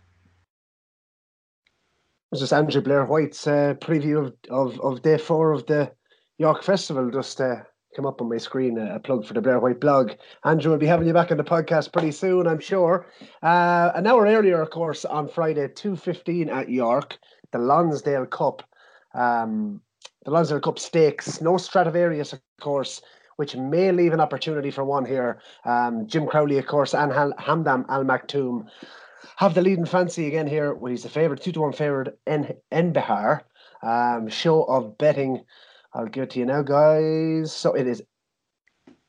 was 2.32 2.40
just 2.40 2.52
Andrew 2.54 2.80
Blair 2.80 3.04
White's 3.04 3.46
uh, 3.46 3.74
preview 3.78 4.26
of, 4.26 4.34
of, 4.48 4.80
of 4.80 5.02
day 5.02 5.18
four 5.18 5.52
of 5.52 5.66
the 5.66 5.92
York 6.38 6.62
Festival 6.64 7.10
just 7.10 7.38
uh, 7.42 7.56
come 7.94 8.06
up 8.06 8.22
on 8.22 8.30
my 8.30 8.38
screen, 8.38 8.78
a, 8.78 8.98
plug 8.98 9.26
for 9.26 9.34
the 9.34 9.42
Blair 9.42 9.60
White 9.60 9.80
blog. 9.80 10.12
Andrew 10.42 10.70
will 10.70 10.78
be 10.78 10.86
having 10.86 11.06
you 11.06 11.12
back 11.12 11.30
on 11.30 11.36
the 11.36 11.44
podcast 11.44 11.92
pretty 11.92 12.10
soon, 12.10 12.46
I'm 12.46 12.58
sure. 12.58 13.06
Uh, 13.42 13.92
an 13.94 14.06
hour 14.06 14.24
earlier, 14.24 14.62
of 14.62 14.70
course, 14.70 15.04
on 15.04 15.28
Friday, 15.28 15.68
2.15 15.68 16.48
at 16.48 16.70
York, 16.70 17.18
the 17.52 17.58
Lonsdale 17.58 18.24
Cup. 18.24 18.62
Um, 19.14 19.82
the 20.24 20.30
Lonsdale 20.30 20.60
Cup 20.60 20.78
Stakes, 20.78 21.42
no 21.42 21.58
Stradivarius, 21.58 22.32
of 22.32 22.40
course, 22.62 23.02
which 23.36 23.56
may 23.56 23.92
leave 23.92 24.14
an 24.14 24.20
opportunity 24.20 24.70
for 24.70 24.84
one 24.84 25.04
here. 25.04 25.42
Um, 25.66 26.06
Jim 26.06 26.26
Crowley, 26.26 26.56
of 26.56 26.66
course, 26.66 26.94
and 26.94 27.12
Hamdan 27.12 27.84
Al 27.90 28.04
Maktoum 28.04 28.68
have 29.36 29.54
the 29.54 29.62
leading 29.62 29.86
fancy 29.86 30.26
again 30.26 30.46
here 30.46 30.74
when 30.74 30.92
he's 30.92 31.02
the 31.02 31.08
favourite, 31.08 31.42
two 31.42 31.52
to 31.52 31.60
one 31.60 31.72
favourite 31.72 32.12
in 32.26 32.54
Enbihaar. 32.72 33.42
Um, 33.82 34.28
show 34.28 34.64
of 34.64 34.98
betting. 34.98 35.44
I'll 35.94 36.06
give 36.06 36.24
it 36.24 36.30
to 36.30 36.38
you 36.38 36.46
now, 36.46 36.62
guys. 36.62 37.52
So 37.52 37.74
it 37.74 37.86
is 37.86 38.02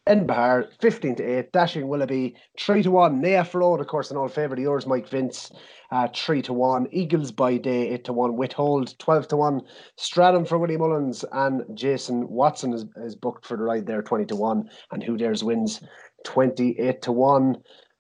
Enbihaar, 0.07 0.67
15 0.81 1.15
to 1.15 1.23
8. 1.23 1.51
Dashing 1.53 1.87
Willoughby, 1.87 2.35
3 2.59 2.83
to 2.83 2.91
1. 2.91 3.21
Nayef 3.21 3.53
Road, 3.53 3.79
of 3.79 3.87
course, 3.87 4.11
an 4.11 4.17
old 4.17 4.33
favourite 4.33 4.59
of 4.59 4.63
yours, 4.63 4.85
Mike 4.85 5.07
Vince, 5.07 5.51
uh, 5.91 6.09
3 6.13 6.41
to 6.41 6.53
1. 6.53 6.87
Eagles 6.91 7.31
by 7.31 7.57
Day, 7.57 7.89
8 7.91 8.03
to 8.05 8.13
1. 8.13 8.35
Withhold, 8.35 8.99
12 8.99 9.27
to 9.29 9.37
1. 9.37 9.61
Stratum 9.95 10.45
for 10.45 10.57
Willie 10.57 10.75
Mullins, 10.75 11.23
and 11.31 11.63
Jason 11.73 12.27
Watson 12.27 12.73
is, 12.73 12.85
is 12.97 13.15
booked 13.15 13.45
for 13.45 13.55
the 13.55 13.63
ride 13.63 13.85
there, 13.85 14.01
20 14.01 14.25
to 14.25 14.35
1. 14.35 14.69
And 14.91 15.01
Who 15.03 15.15
Dares 15.15 15.43
wins, 15.43 15.81
28 16.25 17.01
to 17.03 17.11
1. 17.11 17.55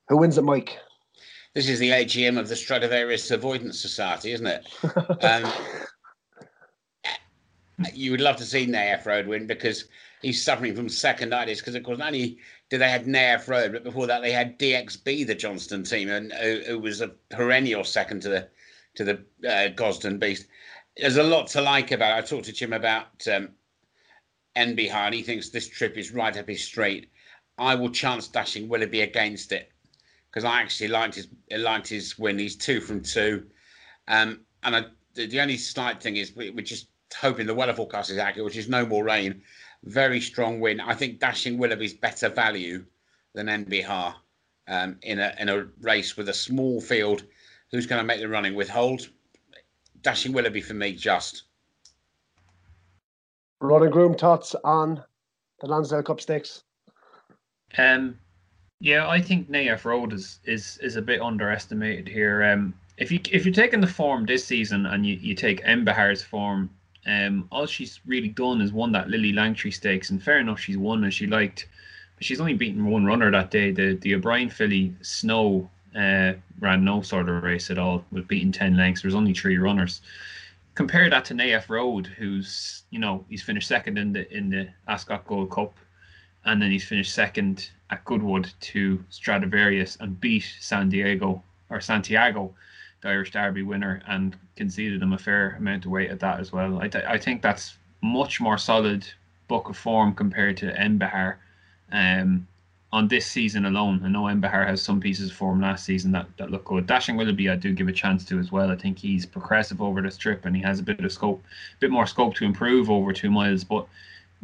Who 0.09 0.17
wins 0.17 0.37
it, 0.37 0.43
Mike? 0.43 0.77
This 1.53 1.69
is 1.69 1.77
the 1.77 1.91
AGM 1.91 2.39
of 2.39 2.49
the 2.49 2.55
Stradivarius 2.55 3.29
Avoidance 3.29 3.79
Society, 3.79 4.31
isn't 4.31 4.47
it? 4.47 4.67
um, 5.23 5.51
you 7.93 8.09
would 8.09 8.21
love 8.21 8.37
to 8.37 8.45
see 8.45 8.65
Nayef 8.65 9.05
Road 9.05 9.27
win 9.27 9.45
because 9.45 9.85
he's 10.23 10.43
suffering 10.43 10.75
from 10.75 10.87
seconditis 10.87 11.59
because 11.59 11.75
of 11.75 11.83
course 11.83 11.99
not 11.99 12.07
only 12.07 12.39
did 12.71 12.79
they 12.79 12.89
have 12.89 13.03
Nayef 13.03 13.47
Road, 13.47 13.71
but 13.71 13.83
before 13.83 14.07
that 14.07 14.23
they 14.23 14.31
had 14.31 14.57
Dee 14.57 14.73
Ex 14.73 14.97
Bee, 14.97 15.23
the 15.23 15.35
Johnston 15.35 15.83
team, 15.83 16.09
and 16.09 16.33
who, 16.33 16.61
who 16.65 16.79
was 16.79 17.01
a 17.01 17.09
perennial 17.29 17.83
second 17.83 18.21
to 18.23 18.29
the 18.29 18.49
to 18.95 19.03
the 19.03 19.13
uh, 19.47 19.69
Gosden 19.75 20.19
Beast. 20.19 20.47
There's 20.97 21.17
a 21.17 21.23
lot 21.23 21.47
to 21.49 21.61
like 21.61 21.91
about. 21.91 22.17
It. 22.17 22.23
I 22.23 22.27
talked 22.27 22.45
to 22.45 22.53
Jim 22.53 22.73
about 22.73 23.27
um, 23.31 23.49
Enbihaar, 24.55 25.05
and 25.05 25.15
he 25.15 25.21
thinks 25.21 25.49
this 25.49 25.69
trip 25.69 25.97
is 25.97 26.11
right 26.11 26.35
up 26.35 26.47
his 26.47 26.63
street. 26.63 27.11
I 27.59 27.75
will 27.75 27.89
chance 27.89 28.27
dashing 28.27 28.67
Willoughby 28.69 29.01
against 29.01 29.51
it 29.51 29.72
because 30.33 30.45
I 30.45 30.61
actually 30.61 30.87
liked 30.87 31.15
his 31.15 31.27
liked 31.51 31.87
his 31.87 32.17
win. 32.17 32.39
He's 32.39 32.55
two 32.55 32.81
from 32.81 33.01
two, 33.01 33.45
um, 34.07 34.41
and 34.63 34.75
I, 34.75 34.85
the, 35.13 35.27
the 35.27 35.39
only 35.41 35.57
slight 35.57 36.01
thing 36.01 36.15
is 36.15 36.35
we, 36.35 36.49
we're 36.49 36.65
just 36.65 36.87
hoping 37.15 37.45
the 37.45 37.53
weather 37.53 37.73
forecast 37.73 38.09
is 38.09 38.17
accurate, 38.17 38.45
which 38.45 38.57
is 38.57 38.67
no 38.67 38.85
more 38.85 39.03
rain 39.03 39.43
very 39.83 40.21
strong 40.21 40.59
win. 40.59 40.79
I 40.79 40.93
think 40.93 41.19
Dashing 41.19 41.57
Willoughby's 41.57 41.93
better 41.93 42.29
value 42.29 42.85
than 43.33 43.47
Enbihaar 43.47 44.15
um, 44.67 44.97
in 45.01 45.19
a 45.19 45.35
in 45.39 45.49
a 45.49 45.65
race 45.81 46.15
with 46.15 46.29
a 46.29 46.33
small 46.33 46.79
field. 46.79 47.23
Who's 47.71 47.87
going 47.87 47.99
to 47.99 48.05
make 48.05 48.19
the 48.19 48.29
running? 48.29 48.55
Withhold. 48.55 49.09
Dashing 50.01 50.33
Willoughby 50.33 50.61
for 50.61 50.73
me, 50.73 50.93
just. 50.93 51.43
Ronan 53.61 53.89
Groom 53.89 54.15
thoughts 54.15 54.55
on 54.63 55.03
the 55.61 55.67
Lonsdale 55.67 56.03
Cup 56.03 56.21
stakes. 56.21 56.63
Um, 57.77 58.19
yeah, 58.83 59.07
I 59.07 59.21
think 59.21 59.49
Nayef 59.49 59.85
Road 59.85 60.13
is 60.13 60.39
is 60.45 60.77
is 60.77 60.97
a 60.97 61.01
bit 61.01 61.21
underestimated 61.21 62.07
here. 62.07 62.43
Um, 62.43 62.73
if 62.97 63.11
you 63.11 63.19
if 63.31 63.45
you're 63.45 63.53
taking 63.53 63.81
the 63.81 63.87
form 63.87 64.25
this 64.25 64.45
season 64.45 64.85
and 64.85 65.05
you, 65.05 65.15
you 65.15 65.33
take 65.33 65.63
Enbihaar's 65.63 66.21
form 66.21 66.69
um, 67.05 67.47
all 67.51 67.65
she's 67.65 67.99
really 68.05 68.29
done 68.29 68.61
is 68.61 68.71
won 68.71 68.91
that 68.93 69.09
Lillie 69.09 69.33
Langtry 69.33 69.73
Stakes, 69.73 70.09
and 70.09 70.21
fair 70.21 70.39
enough, 70.39 70.59
she's 70.59 70.77
won 70.77 71.03
as 71.03 71.13
she 71.13 71.27
liked, 71.27 71.67
but 72.15 72.25
she's 72.25 72.39
only 72.39 72.53
beaten 72.53 72.85
one 72.85 73.05
runner 73.05 73.29
that 73.31 73.51
day. 73.51 73.71
The 73.71 73.95
the 73.95 74.15
O'Brien 74.15 74.49
filly 74.49 74.95
Snow 75.01 75.69
uh, 75.95 76.33
ran 76.59 76.83
no 76.83 77.01
sort 77.01 77.29
of 77.29 77.43
race 77.43 77.69
at 77.69 77.77
all, 77.77 78.05
was 78.11 78.25
beaten 78.25 78.51
ten 78.51 78.77
lengths. 78.77 79.01
There 79.01 79.07
was 79.07 79.15
only 79.15 79.33
three 79.33 79.57
runners. 79.57 80.01
Compare 80.75 81.09
that 81.09 81.25
to 81.25 81.33
Nayef 81.33 81.69
Road, 81.69 82.07
who's 82.07 82.83
you 82.89 82.99
know 82.99 83.25
he's 83.29 83.43
finished 83.43 83.67
second 83.67 83.97
in 83.97 84.13
the 84.13 84.31
in 84.35 84.49
the 84.49 84.69
Ascot 84.87 85.27
Gold 85.27 85.51
Cup, 85.51 85.75
and 86.45 86.61
then 86.61 86.71
he's 86.71 86.85
finished 86.85 87.13
second 87.13 87.69
at 87.89 88.03
Goodwood 88.05 88.51
to 88.59 89.03
Stradivarius 89.09 89.97
and 89.99 90.19
beat 90.19 90.45
San 90.59 90.89
Diego 90.89 91.41
or 91.69 91.79
Santiago 91.79 92.53
the 93.03 93.09
Irish 93.09 93.31
Derby 93.31 93.61
winner 93.61 94.01
and 94.07 94.35
conceded 94.55 95.01
him 95.01 95.13
a 95.13 95.17
fair 95.17 95.55
amount 95.57 95.85
of 95.85 95.91
weight 95.91 96.09
at 96.09 96.19
that 96.21 96.39
as 96.39 96.51
well. 96.51 96.79
I, 96.79 96.87
th- 96.87 97.05
I 97.05 97.17
think 97.17 97.41
that's 97.41 97.77
much 98.01 98.41
more 98.41 98.57
solid 98.57 99.05
book 99.47 99.69
of 99.69 99.77
form 99.77 100.15
compared 100.15 100.57
to 100.57 100.73
Enbihaar 100.73 101.35
um, 101.91 102.47
on 102.91 103.07
this 103.07 103.25
season 103.25 103.65
alone. 103.65 104.01
I 104.03 104.07
know 104.07 104.23
Enbihaar 104.23 104.65
has 104.65 104.81
some 104.81 104.99
pieces 104.99 105.29
of 105.31 105.35
form 105.35 105.61
last 105.61 105.85
season 105.85 106.11
that, 106.13 106.27
that 106.37 106.49
look 106.49 106.65
good. 106.65 106.87
Dashing 106.87 107.17
Willoughby, 107.17 107.49
I 107.49 107.55
do 107.55 107.73
give 107.73 107.87
a 107.87 107.93
chance 107.93 108.23
to 108.25 108.39
as 108.39 108.51
well. 108.51 108.71
I 108.71 108.75
think 108.75 108.97
he's 108.97 109.25
progressive 109.25 109.81
over 109.81 110.01
this 110.01 110.17
trip 110.17 110.45
and 110.45 110.55
he 110.55 110.61
has 110.61 110.79
a 110.79 110.83
bit 110.83 111.03
of 111.03 111.11
scope, 111.11 111.43
a 111.43 111.79
bit 111.79 111.91
more 111.91 112.07
scope 112.07 112.35
to 112.35 112.45
improve 112.45 112.89
over 112.89 113.11
two 113.11 113.31
miles. 113.31 113.63
But 113.63 113.87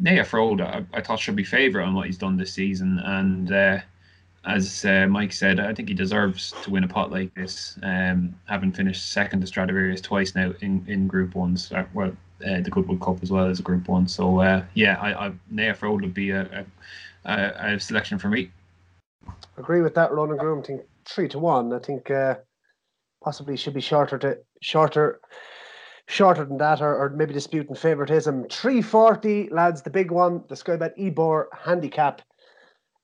Nayef 0.02 0.32
Road, 0.32 0.60
I, 0.60 0.84
I 0.92 1.00
thought 1.00 1.18
should 1.18 1.36
be 1.36 1.44
favourite 1.44 1.86
on 1.86 1.94
what 1.94 2.06
he's 2.06 2.18
done 2.18 2.36
this 2.36 2.52
season. 2.52 2.98
And 3.04 3.52
uh, 3.52 3.78
as 4.44 4.84
uh, 4.84 5.06
Mike 5.08 5.32
said, 5.32 5.60
I 5.60 5.74
think 5.74 5.88
he 5.88 5.94
deserves 5.94 6.54
to 6.62 6.70
win 6.70 6.84
a 6.84 6.88
pot 6.88 7.10
like 7.10 7.34
this, 7.34 7.78
um, 7.82 8.34
having 8.46 8.72
finished 8.72 9.12
second 9.12 9.40
to 9.40 9.46
Stradivarius 9.46 10.00
twice 10.00 10.34
now 10.34 10.52
in, 10.60 10.84
in 10.88 11.06
Group 11.06 11.34
Ones. 11.34 11.72
Well, 11.92 12.16
uh, 12.46 12.60
the 12.60 12.70
Goodwood 12.70 13.00
Cup 13.00 13.22
as 13.22 13.30
well 13.30 13.46
as 13.46 13.60
a 13.60 13.62
Group 13.62 13.88
One. 13.88 14.08
So 14.08 14.40
uh, 14.40 14.64
yeah, 14.74 14.98
I, 15.00 15.26
I 15.26 15.32
Nayef 15.52 15.82
Road 15.82 16.00
would 16.00 16.14
be 16.14 16.30
a, 16.30 16.64
a, 17.24 17.74
a, 17.74 17.80
selection 17.80 18.18
for 18.18 18.28
me. 18.28 18.50
Agree 19.58 19.82
with 19.82 19.94
that, 19.94 20.12
Ronan 20.12 20.38
Groom. 20.38 20.60
I 20.60 20.62
think 20.62 20.82
three 21.04 21.28
to 21.28 21.38
one. 21.38 21.72
I 21.72 21.78
think 21.78 22.10
uh, 22.10 22.36
possibly 23.22 23.56
should 23.56 23.74
be 23.74 23.80
shorter 23.80 24.18
to 24.18 24.38
shorter. 24.62 25.20
Shorter 26.10 26.44
than 26.44 26.58
that, 26.58 26.82
or, 26.82 26.96
or 26.96 27.10
maybe 27.10 27.32
disputing 27.32 27.76
favouritism. 27.76 28.48
340, 28.50 29.48
lads, 29.50 29.82
the 29.82 29.90
big 29.90 30.10
one, 30.10 30.42
the 30.48 30.56
Sky 30.56 30.74
Bet 30.74 30.92
Ebor 30.98 31.48
handicap 31.52 32.20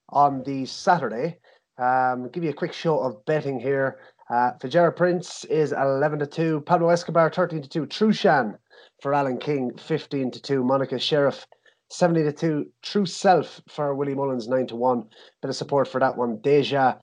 on 0.08 0.42
the 0.42 0.66
Saturday. 0.66 1.38
Um, 1.78 2.28
give 2.32 2.42
you 2.42 2.50
a 2.50 2.52
quick 2.52 2.72
show 2.72 2.98
of 2.98 3.24
betting 3.24 3.60
here. 3.60 4.00
Uh, 4.28 4.50
Fujairah 4.60 4.96
Prince 4.96 5.44
is 5.44 5.70
11 5.70 6.18
to 6.18 6.26
2. 6.26 6.62
Pablo 6.62 6.88
Escobar 6.88 7.30
13 7.30 7.62
to 7.62 7.68
2. 7.68 7.86
Trueshan 7.86 8.58
for 9.00 9.14
Alan 9.14 9.38
King 9.38 9.70
15 9.76 10.32
to 10.32 10.42
2. 10.42 10.64
Monica 10.64 10.98
Sheriff 10.98 11.46
70 11.90 12.24
to 12.24 12.32
2. 12.32 12.66
True 12.82 13.06
Self 13.06 13.60
for 13.68 13.94
Willie 13.94 14.16
Mullins 14.16 14.48
9 14.48 14.66
to 14.66 14.74
1. 14.74 15.04
Bit 15.42 15.48
of 15.48 15.54
support 15.54 15.86
for 15.86 16.00
that 16.00 16.16
one. 16.16 16.40
Deja 16.40 16.94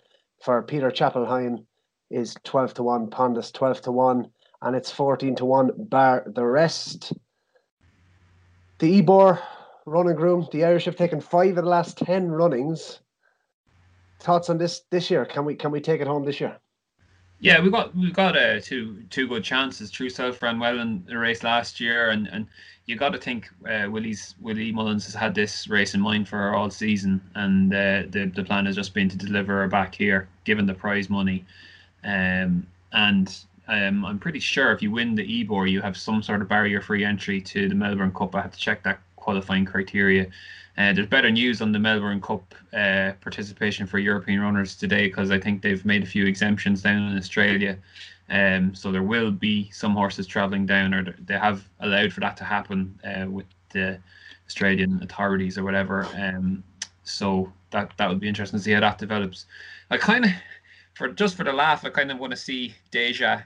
for 0.44 0.62
Peter 0.64 0.92
Chapple-Hyam 0.92 1.66
is 2.12 2.36
12 2.44 2.74
to 2.74 2.84
1. 2.84 3.10
Pondus 3.10 3.54
12 3.54 3.84
to 3.84 3.94
1. 3.94 4.30
And 4.64 4.76
it's 4.76 4.90
14 4.90 5.36
to 5.36 5.46
1 5.46 5.72
bar 5.78 6.24
the 6.26 6.46
rest. 6.46 7.14
The 8.80 8.98
Ebor 9.00 9.40
Ronan 9.86 10.16
Groom. 10.16 10.48
The 10.52 10.64
Irish 10.66 10.86
have 10.86 10.96
taken 10.96 11.22
five 11.22 11.58
of 11.58 11.64
the 11.64 11.70
last 11.70 11.98
ten 11.98 12.32
runnings. 12.32 13.00
Thoughts 14.20 14.50
on 14.50 14.58
this 14.58 14.82
this 14.90 15.12
year? 15.12 15.26
Can 15.26 15.46
we 15.46 15.56
can 15.56 15.72
we 15.72 15.82
take 15.82 16.02
it 16.02 16.08
home 16.08 16.24
this 16.24 16.40
year? 16.40 16.58
Yeah, 17.40 17.60
we 17.60 17.70
got 17.70 17.96
we 17.96 18.12
got 18.12 18.38
uh, 18.38 18.62
two 18.62 19.04
two 19.10 19.28
good 19.28 19.44
chances. 19.44 19.92
True 19.92 20.10
Self 20.10 20.42
ran 20.42 20.60
well 20.60 20.80
in 20.80 21.04
the 21.06 21.18
race 21.18 21.44
last 21.44 21.80
year, 21.80 22.10
and 22.12 22.28
and 22.28 22.48
you 22.86 22.96
got 22.96 23.10
to 23.10 23.18
think 23.18 23.50
uh, 23.70 23.88
Willie's 23.90 24.36
Willie 24.40 24.72
Mullins 24.72 25.06
has 25.06 25.14
had 25.14 25.36
this 25.36 25.68
race 25.68 25.94
in 25.94 26.00
mind 26.00 26.30
for 26.30 26.56
all 26.56 26.70
season, 26.70 27.22
and 27.36 27.74
uh, 27.74 28.04
the 28.10 28.32
the 28.34 28.44
plan 28.44 28.66
has 28.66 28.76
just 28.76 28.94
been 28.94 29.10
to 29.10 29.18
deliver 29.18 29.62
her 29.62 29.68
back 29.68 29.94
here, 29.94 30.30
given 30.46 30.66
the 30.66 30.74
prize 30.74 31.10
money, 31.10 31.46
um, 32.06 32.66
and 32.94 33.44
um, 33.68 34.06
I'm 34.06 34.20
pretty 34.20 34.40
sure 34.40 34.72
if 34.72 34.82
you 34.82 34.92
win 34.92 35.16
the 35.16 35.42
Ebor, 35.42 35.68
you 35.68 35.82
have 35.82 35.98
some 35.98 36.22
sort 36.22 36.42
of 36.42 36.48
barrier-free 36.48 37.06
entry 37.06 37.40
to 37.42 37.70
the 37.70 37.76
Melbourne 37.76 38.14
Cup. 38.14 38.36
I 38.36 38.42
had 38.42 38.54
to 38.54 38.60
check 38.60 38.84
that 38.84 39.00
qualifying 39.16 39.66
criteria. 39.66 40.28
Uh, 40.78 40.92
there's 40.92 41.08
better 41.08 41.32
news 41.32 41.62
on 41.62 41.72
the 41.72 41.80
Melbourne 41.80 42.20
Cup 42.20 42.56
uh, 42.74 43.12
participation 43.22 43.86
for 43.86 44.00
European 44.00 44.42
runners 44.42 44.76
today 44.76 45.08
because 45.08 45.32
I 45.32 45.40
think 45.40 45.62
they've 45.62 45.86
made 45.86 46.04
a 46.04 46.08
few 46.08 46.26
exemptions 46.26 46.82
down 46.82 47.12
in 47.12 47.18
Australia. 47.18 47.78
Um, 48.30 48.74
so 48.74 48.92
there 48.92 49.04
will 49.04 49.32
be 49.32 49.70
some 49.72 49.94
horses 49.94 50.28
travelling 50.28 50.66
down, 50.66 50.94
or 50.94 51.16
they 51.26 51.38
have 51.38 51.68
allowed 51.80 52.12
for 52.12 52.22
that 52.22 52.36
to 52.38 52.44
happen 52.44 53.00
uh, 53.06 53.30
with 53.30 53.46
the 53.72 54.00
Australian 54.48 55.02
authorities 55.04 55.58
or 55.58 55.64
whatever. 55.64 56.08
Um, 56.16 56.64
so 57.04 57.52
that 57.72 57.92
that 57.98 58.10
would 58.10 58.20
be 58.20 58.28
interesting 58.28 58.60
to 58.60 58.64
see 58.64 58.72
how 58.72 58.80
that 58.80 58.98
develops. 58.98 59.46
I 59.90 59.98
kind 59.98 60.26
of, 60.26 60.32
for 60.96 61.10
just 61.10 61.36
for 61.36 61.44
the 61.44 61.54
laugh, 61.54 61.86
I 61.86 61.90
kind 61.90 62.12
of 62.12 62.20
want 62.20 62.32
to 62.32 62.38
see 62.38 62.74
Deja 62.92 63.44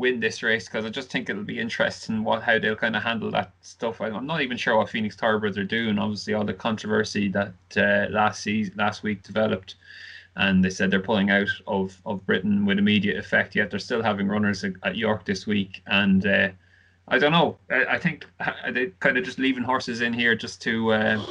win 0.00 0.18
this 0.18 0.42
race 0.42 0.64
because 0.64 0.86
I 0.86 0.88
just 0.88 1.10
think 1.10 1.28
it'll 1.28 1.44
be 1.44 1.60
interesting 1.60 2.24
what 2.24 2.42
how 2.42 2.58
they'll 2.58 2.74
kind 2.74 2.96
of 2.96 3.02
handle 3.02 3.30
that 3.32 3.52
stuff. 3.60 4.00
I'm 4.00 4.26
not 4.26 4.40
even 4.40 4.56
sure 4.56 4.76
what 4.78 4.88
Phoenix 4.88 5.14
Thoroughbreds 5.14 5.58
are 5.58 5.64
doing. 5.64 5.98
Obviously, 5.98 6.34
all 6.34 6.44
the 6.44 6.54
controversy 6.54 7.28
that 7.28 7.52
uh, 7.76 8.10
last 8.10 8.42
season, 8.42 8.74
last 8.78 9.02
week 9.02 9.22
developed, 9.22 9.76
and 10.36 10.64
they 10.64 10.70
said 10.70 10.90
they're 10.90 11.00
pulling 11.00 11.30
out 11.30 11.50
of 11.66 12.00
of 12.06 12.24
Britain 12.26 12.64
with 12.64 12.78
immediate 12.78 13.18
effect. 13.18 13.54
Yet 13.54 13.70
they're 13.70 13.78
still 13.78 14.02
having 14.02 14.26
runners 14.26 14.64
at 14.64 14.96
York 14.96 15.24
this 15.26 15.46
week, 15.46 15.82
and 15.86 16.26
uh, 16.26 16.48
I 17.08 17.18
don't 17.18 17.32
know. 17.32 17.58
I, 17.70 17.84
I 17.84 17.98
think 17.98 18.26
they 18.72 18.86
kind 19.00 19.18
of 19.18 19.24
just 19.24 19.38
leaving 19.38 19.64
horses 19.64 20.00
in 20.00 20.14
here 20.14 20.34
just 20.34 20.62
to 20.62 20.92
uh, 20.94 21.24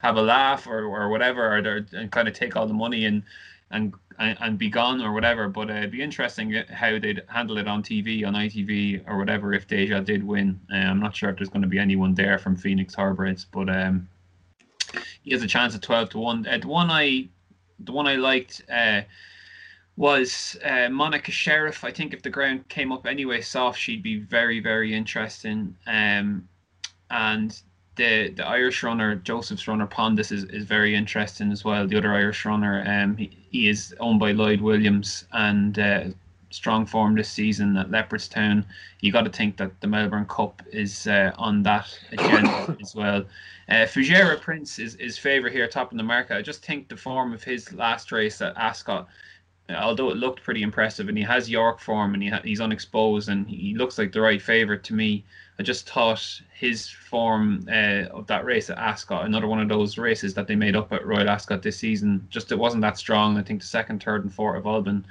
have 0.00 0.16
a 0.16 0.22
laugh 0.22 0.66
or 0.66 0.84
or 0.84 1.08
whatever, 1.08 1.56
or 1.56 1.86
and 1.92 2.12
kind 2.12 2.28
of 2.28 2.34
take 2.34 2.54
all 2.54 2.66
the 2.66 2.74
money 2.74 3.06
and 3.06 3.22
and 3.70 3.94
and, 4.20 4.36
and 4.40 4.58
be 4.58 4.68
gone 4.68 5.02
or 5.02 5.12
whatever. 5.12 5.48
But 5.48 5.70
uh, 5.70 5.74
it'd 5.74 5.90
be 5.90 6.02
interesting 6.02 6.52
how 6.70 6.98
they'd 6.98 7.22
handle 7.26 7.58
it 7.58 7.66
on 7.66 7.82
TV, 7.82 8.24
on 8.24 8.34
ITV 8.34 9.08
or 9.08 9.18
whatever 9.18 9.52
if 9.52 9.66
Deja 9.66 10.00
did 10.00 10.22
win. 10.22 10.60
Uh, 10.72 10.76
I'm 10.76 11.00
not 11.00 11.16
sure 11.16 11.30
if 11.30 11.36
there's 11.36 11.48
going 11.48 11.62
to 11.62 11.68
be 11.68 11.78
anyone 11.78 12.14
there 12.14 12.38
from 12.38 12.54
Phoenix 12.54 12.94
Thoroughbreds, 12.94 13.46
but 13.46 13.68
um, 13.68 14.08
he 15.22 15.32
has 15.32 15.42
a 15.42 15.48
chance 15.48 15.74
at 15.74 15.82
12 15.82 16.10
to 16.10 16.18
1. 16.18 16.46
Uh, 16.46 16.58
the 16.58 16.68
one 16.68 16.90
I 16.90 17.28
the 17.82 17.92
one 17.92 18.06
I 18.06 18.16
liked 18.16 18.62
uh, 18.70 19.00
was 19.96 20.58
uh, 20.62 20.90
Monica 20.90 21.32
Sheriff. 21.32 21.82
I 21.82 21.90
think 21.90 22.12
if 22.12 22.22
the 22.22 22.28
ground 22.28 22.68
came 22.68 22.92
up 22.92 23.06
anyway 23.06 23.40
soft, 23.40 23.80
she'd 23.80 24.02
be 24.02 24.18
very, 24.18 24.60
very 24.60 24.94
interesting. 24.94 25.74
Um, 25.86 26.46
and 27.10 27.58
the 27.96 28.30
the 28.30 28.46
Irish 28.46 28.82
runner 28.82 29.16
Joseph's 29.16 29.66
runner 29.68 29.86
Pondus 29.86 30.32
is, 30.32 30.44
is 30.44 30.64
very 30.64 30.94
interesting 30.94 31.52
as 31.52 31.64
well. 31.64 31.86
The 31.86 31.96
other 31.96 32.12
Irish 32.12 32.44
runner, 32.44 32.84
um, 32.86 33.16
he, 33.16 33.30
he 33.50 33.68
is 33.68 33.94
owned 34.00 34.20
by 34.20 34.32
Lloyd 34.32 34.60
Williams 34.60 35.24
and 35.32 35.78
uh, 35.78 36.04
strong 36.50 36.86
form 36.86 37.14
this 37.14 37.28
season 37.28 37.76
at 37.76 37.90
Leopardstown. 37.90 38.64
You 39.00 39.12
got 39.12 39.22
to 39.22 39.30
think 39.30 39.56
that 39.58 39.80
the 39.80 39.86
Melbourne 39.86 40.26
Cup 40.26 40.62
is 40.72 41.06
uh, 41.06 41.32
on 41.36 41.62
that 41.64 41.98
agenda 42.12 42.76
as 42.80 42.94
well. 42.94 43.24
Uh, 43.68 43.86
Fujairah 43.86 44.40
Prince 44.40 44.78
is 44.78 44.94
is 44.96 45.18
favourite 45.18 45.52
here, 45.52 45.68
top 45.68 45.92
in 45.92 45.98
the 45.98 46.04
market. 46.04 46.36
I 46.36 46.42
just 46.42 46.64
think 46.64 46.88
the 46.88 46.96
form 46.96 47.32
of 47.32 47.44
his 47.44 47.72
last 47.72 48.12
race 48.12 48.40
at 48.40 48.56
Ascot 48.56 49.08
although 49.78 50.10
it 50.10 50.16
looked 50.16 50.42
pretty 50.42 50.62
impressive 50.62 51.08
and 51.08 51.16
he 51.16 51.24
has 51.24 51.48
York 51.50 51.80
form 51.80 52.14
and 52.14 52.22
he 52.22 52.28
ha- 52.28 52.40
he's 52.44 52.60
unexposed 52.60 53.28
and 53.28 53.48
he 53.48 53.74
looks 53.74 53.98
like 53.98 54.12
the 54.12 54.20
right 54.20 54.40
favourite 54.42 54.82
to 54.84 54.94
me. 54.94 55.24
I 55.60 55.62
just 55.62 55.90
thought 55.90 56.40
his 56.54 56.88
form 56.88 57.68
uh, 57.70 58.08
of 58.16 58.26
that 58.28 58.46
race 58.46 58.70
at 58.70 58.78
Ascot, 58.78 59.26
another 59.26 59.46
one 59.46 59.60
of 59.60 59.68
those 59.68 59.98
races 59.98 60.32
that 60.32 60.46
they 60.46 60.56
made 60.56 60.74
up 60.74 60.90
at 60.90 61.04
Royal 61.04 61.28
Ascot 61.28 61.60
this 61.60 61.76
season, 61.76 62.26
just 62.30 62.50
it 62.50 62.58
wasn't 62.58 62.80
that 62.80 62.96
strong. 62.96 63.36
I 63.36 63.42
think 63.42 63.60
the 63.60 63.66
second, 63.66 64.02
third, 64.02 64.24
and 64.24 64.32
fourth 64.32 64.56
have 64.56 64.66
all 64.66 64.80
been 64.80 65.04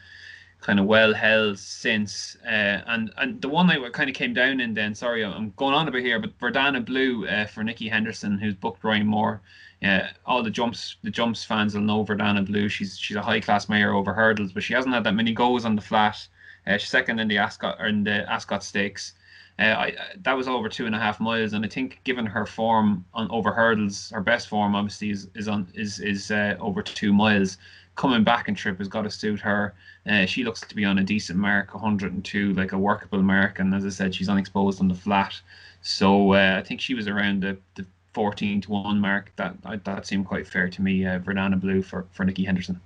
kind 0.59 0.79
of 0.79 0.87
well 0.87 1.13
held 1.13 1.59
since. 1.59 2.35
Uh, 2.43 2.81
and 2.87 3.11
and 3.17 3.39
the 3.43 3.47
one 3.47 3.67
that 3.67 3.93
kind 3.93 4.09
of 4.09 4.15
came 4.15 4.33
down 4.33 4.59
in 4.59 4.73
then, 4.73 4.95
sorry, 4.95 5.23
I'm 5.23 5.53
going 5.55 5.75
on 5.75 5.87
a 5.87 5.91
bit 5.91 6.03
here, 6.03 6.17
but 6.17 6.35
Verdana 6.39 6.83
Blue 6.83 7.27
uh, 7.27 7.45
for 7.45 7.63
Nicky 7.63 7.87
Henderson, 7.87 8.39
who's 8.39 8.55
booked 8.55 8.83
Ryan 8.83 9.05
Moore. 9.05 9.41
Yeah, 9.83 10.09
all 10.25 10.41
the 10.41 10.49
jumps 10.49 10.95
the 11.03 11.11
jumps 11.11 11.43
fans 11.43 11.75
will 11.75 11.83
know 11.83 12.03
Verdana 12.03 12.43
Blue. 12.43 12.69
She's 12.69 12.97
she's 12.97 13.17
a 13.17 13.21
high 13.21 13.39
class 13.39 13.69
mare 13.69 13.93
over 13.93 14.13
hurdles, 14.13 14.51
but 14.51 14.63
she 14.63 14.73
hasn't 14.73 14.95
had 14.95 15.03
that 15.03 15.13
many 15.13 15.31
goes 15.31 15.63
on 15.63 15.75
the 15.75 15.83
flat. 15.83 16.27
Uh, 16.65 16.79
she's 16.79 16.89
second 16.89 17.19
in 17.19 17.27
the 17.27 17.37
Ascot 17.37 17.77
or 17.79 17.85
in 17.85 18.03
the 18.03 18.27
Ascot 18.27 18.63
Stakes. 18.63 19.13
Uh, 19.59 19.75
I, 19.77 19.95
that 20.21 20.37
was 20.37 20.47
over 20.47 20.69
two 20.69 20.85
and 20.85 20.95
a 20.95 20.99
half 20.99 21.19
miles, 21.19 21.51
and 21.51 21.65
I 21.65 21.67
think 21.67 21.99
given 22.05 22.25
her 22.25 22.45
form 22.45 23.03
on 23.13 23.29
over 23.29 23.51
hurdles, 23.51 24.09
her 24.11 24.21
best 24.21 24.47
form 24.47 24.73
obviously 24.73 25.09
is 25.09 25.27
is 25.35 25.49
on 25.49 25.67
is 25.73 25.99
is 25.99 26.31
uh, 26.31 26.55
over 26.59 26.81
two 26.81 27.11
miles. 27.11 27.57
Coming 27.95 28.23
back 28.23 28.47
and 28.47 28.55
trip 28.55 28.77
has 28.77 28.87
got 28.87 29.01
to 29.01 29.09
suit 29.09 29.41
her. 29.41 29.73
Uh, 30.09 30.25
she 30.25 30.45
looks 30.45 30.61
to 30.61 30.73
be 30.73 30.85
on 30.85 30.99
a 30.99 31.03
decent 31.03 31.37
mark, 31.37 31.73
102, 31.73 32.53
like 32.53 32.71
a 32.71 32.77
workable 32.77 33.21
mark, 33.21 33.59
and 33.59 33.75
as 33.75 33.85
I 33.85 33.89
said, 33.89 34.15
she's 34.15 34.29
unexposed 34.29 34.79
on 34.79 34.87
the 34.87 34.95
flat. 34.95 35.41
So 35.81 36.33
uh, 36.33 36.55
I 36.57 36.65
think 36.65 36.79
she 36.79 36.93
was 36.93 37.09
around 37.09 37.43
the, 37.43 37.57
the 37.75 37.85
14 38.13 38.61
to 38.61 38.71
one 38.71 38.99
mark. 39.01 39.33
That 39.35 39.57
that 39.83 40.07
seemed 40.07 40.25
quite 40.25 40.47
fair 40.47 40.69
to 40.69 40.81
me. 40.81 41.05
Uh, 41.05 41.19
Verdana 41.19 41.59
Blue 41.59 41.81
for 41.81 42.05
for 42.11 42.23
Nicky 42.23 42.45
Henderson. 42.45 42.79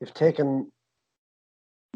You've 0.00 0.14
taken 0.14 0.72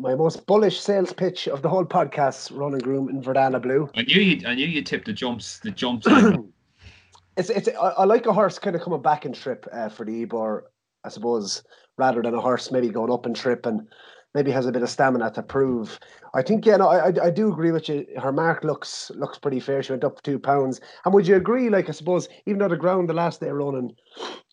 my 0.01 0.15
most 0.15 0.47
bullish 0.47 0.81
sales 0.81 1.13
pitch 1.13 1.47
of 1.47 1.63
the 1.63 1.69
whole 1.69 1.85
podcast, 1.85 2.57
Ronan 2.57 2.81
Groom 2.81 3.09
in 3.09 3.23
Verdana 3.23 3.61
Blue. 3.61 3.89
I 3.95 4.03
knew 4.03 4.21
you. 4.21 4.47
I 4.47 4.55
knew 4.55 4.67
you 4.67 4.83
tipped 4.83 5.07
the 5.07 5.13
jumps. 5.13 5.59
The 5.61 5.71
jumps. 5.71 6.07
it's 7.37 7.51
it's. 7.51 7.69
I, 7.69 7.89
I, 7.99 8.05
like 8.05 8.27
a 8.27 8.33
horse 8.33 8.59
kind 8.59 8.75
of 8.75 8.83
coming 8.83 9.03
back 9.03 9.27
in 9.27 9.33
trip 9.33 9.67
uh, 9.73 9.89
for 9.89 10.07
the 10.07 10.23
Ebor, 10.23 10.71
I 11.05 11.09
suppose, 11.11 11.63
rather 11.99 12.23
than 12.23 12.35
a 12.35 12.41
horse 12.41 12.71
maybe 12.71 12.89
going 12.89 13.13
up 13.13 13.27
in 13.27 13.35
trip 13.35 13.67
and 13.67 13.87
maybe 14.35 14.51
has 14.53 14.67
a 14.67 14.73
bit 14.73 14.83
of 14.83 14.89
stamina 14.89 15.31
to 15.33 15.43
prove. 15.43 15.99
I 16.35 16.43
think 16.43 16.65
yeah, 16.65 16.77
no, 16.77 16.89
I 16.89 17.13
I 17.23 17.31
do 17.31 17.53
agree 17.53 17.73
with 17.73 17.89
you. 17.89 18.07
Her 18.21 18.33
mark 18.33 18.65
looks 18.65 19.11
looks 19.15 19.39
pretty 19.39 19.61
fair. 19.61 19.83
She 19.83 19.93
went 19.93 20.05
up 20.05 20.23
two 20.23 20.39
pounds. 20.39 20.81
And 21.05 21.13
would 21.13 21.27
you 21.27 21.37
agree? 21.37 21.69
Like 21.69 21.89
I 21.89 21.93
suppose, 21.93 22.29
even 22.47 22.59
though 22.59 22.69
the 22.69 22.77
ground 22.77 23.09
the 23.09 23.15
last 23.15 23.41
day 23.41 23.51
running 23.51 23.95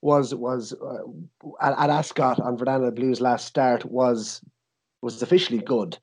was 0.01 0.36
was 0.36 0.74
uh, 0.74 1.04
at, 1.62 1.77
at 1.77 1.89
Ascot 1.89 2.39
on 2.39 2.58
Verdana 2.58 2.94
Blue's 2.94 3.22
last 3.22 3.46
start 3.46 3.86
was 3.86 4.42
was 5.01 5.22
officially 5.22 5.60
good, 5.60 5.98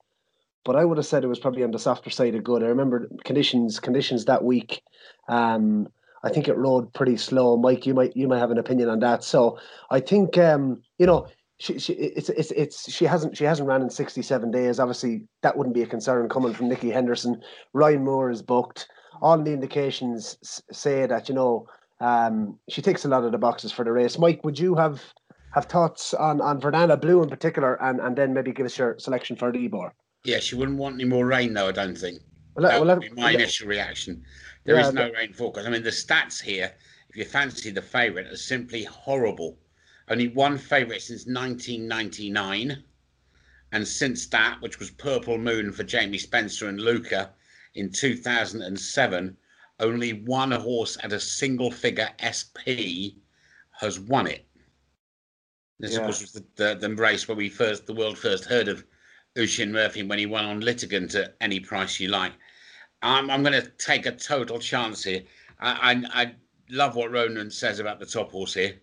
but 0.64 0.76
I 0.76 0.84
would 0.84 0.98
have 0.98 1.06
said 1.06 1.24
it 1.24 1.28
was 1.28 1.38
probably 1.38 1.64
on 1.64 1.70
the 1.70 1.78
softer 1.78 2.10
side 2.10 2.34
of 2.34 2.44
good. 2.44 2.62
I 2.62 2.66
remember 2.66 3.08
conditions 3.24 3.80
conditions 3.80 4.24
that 4.26 4.44
week. 4.44 4.82
Um, 5.28 5.88
I 6.22 6.30
think 6.30 6.48
it 6.48 6.56
rode 6.56 6.92
pretty 6.94 7.18
slow. 7.18 7.56
Mike, 7.56 7.86
you 7.86 7.94
might 7.94 8.16
you 8.16 8.28
might 8.28 8.38
have 8.38 8.50
an 8.50 8.58
opinion 8.58 8.88
on 8.88 9.00
that. 9.00 9.24
So 9.24 9.58
I 9.90 10.00
think 10.00 10.38
um, 10.38 10.82
you 10.98 11.06
know 11.06 11.26
she, 11.58 11.78
she 11.78 11.92
it's 11.92 12.28
it's 12.30 12.50
it's 12.52 12.92
she 12.92 13.04
hasn't 13.04 13.36
she 13.36 13.44
hasn't 13.44 13.68
ran 13.68 13.82
in 13.82 13.90
67 13.90 14.50
days 14.50 14.80
obviously 14.80 15.26
that 15.42 15.56
wouldn't 15.56 15.74
be 15.74 15.82
a 15.82 15.86
concern 15.86 16.28
coming 16.28 16.52
from 16.52 16.68
Nicky 16.68 16.90
Henderson 16.90 17.40
Ryan 17.72 18.04
Moore 18.04 18.30
is 18.30 18.42
booked 18.42 18.88
all 19.22 19.40
the 19.40 19.52
indications 19.52 20.62
say 20.72 21.06
that 21.06 21.28
you 21.28 21.34
know 21.34 21.66
um, 22.00 22.58
she 22.68 22.82
takes 22.82 23.04
a 23.04 23.08
lot 23.08 23.24
of 23.24 23.32
the 23.32 23.38
boxes 23.38 23.70
for 23.70 23.84
the 23.84 23.92
race 23.92 24.18
Mike 24.18 24.44
would 24.44 24.58
you 24.58 24.74
have 24.74 25.00
have 25.54 25.66
thoughts 25.66 26.14
on 26.14 26.40
on 26.40 26.60
Verdana 26.60 27.00
Blue 27.00 27.22
in 27.22 27.28
particular 27.28 27.82
and 27.82 28.00
and 28.00 28.16
then 28.16 28.34
maybe 28.34 28.52
give 28.52 28.66
us 28.66 28.78
your 28.78 28.98
selection 28.98 29.36
for 29.36 29.52
the 29.52 29.64
Ebor 29.64 29.94
yeah 30.24 30.38
she 30.38 30.54
wouldn't 30.54 30.78
want 30.78 30.94
any 30.94 31.04
more 31.04 31.26
rain 31.26 31.54
though 31.54 31.68
I 31.68 31.72
don't 31.72 31.96
think 31.96 32.20
well, 32.54 32.68
that 32.68 32.80
well, 32.80 32.96
would 32.96 33.14
be 33.14 33.20
my 33.20 33.32
initial 33.32 33.68
reaction 33.68 34.22
There 34.64 34.76
yeah, 34.76 34.88
is 34.88 34.94
no 34.94 35.10
rain 35.10 35.32
forecast 35.32 35.66
I 35.66 35.70
mean 35.70 35.82
the 35.82 35.90
stats 35.90 36.40
here 36.40 36.72
if 37.08 37.16
you 37.16 37.24
fancy 37.24 37.70
the 37.70 37.82
favourite 37.82 38.26
are 38.26 38.36
simply 38.36 38.84
horrible 38.84 39.58
only 40.06 40.28
one 40.28 40.58
favourite 40.58 41.00
since 41.00 41.24
1999. 41.24 42.84
And 43.72 43.88
since 43.88 44.26
that, 44.26 44.60
which 44.60 44.78
was 44.78 44.90
Purple 44.90 45.38
Moon 45.38 45.72
for 45.72 45.82
Jamie 45.82 46.18
Spencer 46.18 46.68
and 46.68 46.78
Luca 46.78 47.32
in 47.74 47.90
2007, 47.90 49.36
only 49.80 50.12
one 50.12 50.50
horse 50.52 50.98
at 51.02 51.12
a 51.12 51.18
single 51.18 51.70
figure 51.70 52.10
SP 52.20 53.16
has 53.80 53.98
won 53.98 54.26
it. 54.26 54.46
This, 55.78 55.92
yeah. 55.92 55.98
of 55.98 56.04
course, 56.04 56.20
was 56.20 56.32
the, 56.32 56.44
the, 56.56 56.88
the, 56.88 56.94
race 56.94 57.26
where 57.26 57.36
we 57.36 57.48
first, 57.48 57.86
the 57.86 57.94
world 57.94 58.16
first 58.16 58.44
heard 58.44 58.68
of 58.68 58.84
Oisin 59.36 59.72
Murphy 59.72 60.02
when 60.02 60.18
he 60.18 60.26
won 60.26 60.44
on 60.44 60.60
Litigant 60.60 61.14
at 61.14 61.36
any 61.40 61.60
price 61.60 61.98
you 61.98 62.08
like. 62.08 62.32
I'm, 63.02 63.30
I'm 63.30 63.42
going 63.42 63.60
to 63.60 63.70
take 63.78 64.06
a 64.06 64.12
total 64.12 64.58
chance 64.58 65.02
here. 65.04 65.22
I, 65.60 66.04
I, 66.12 66.22
I 66.22 66.34
love 66.70 66.96
what 66.96 67.10
Ronan 67.10 67.50
says 67.50 67.80
about 67.80 67.98
the 67.98 68.06
top 68.06 68.30
horse 68.30 68.54
here 68.54 68.80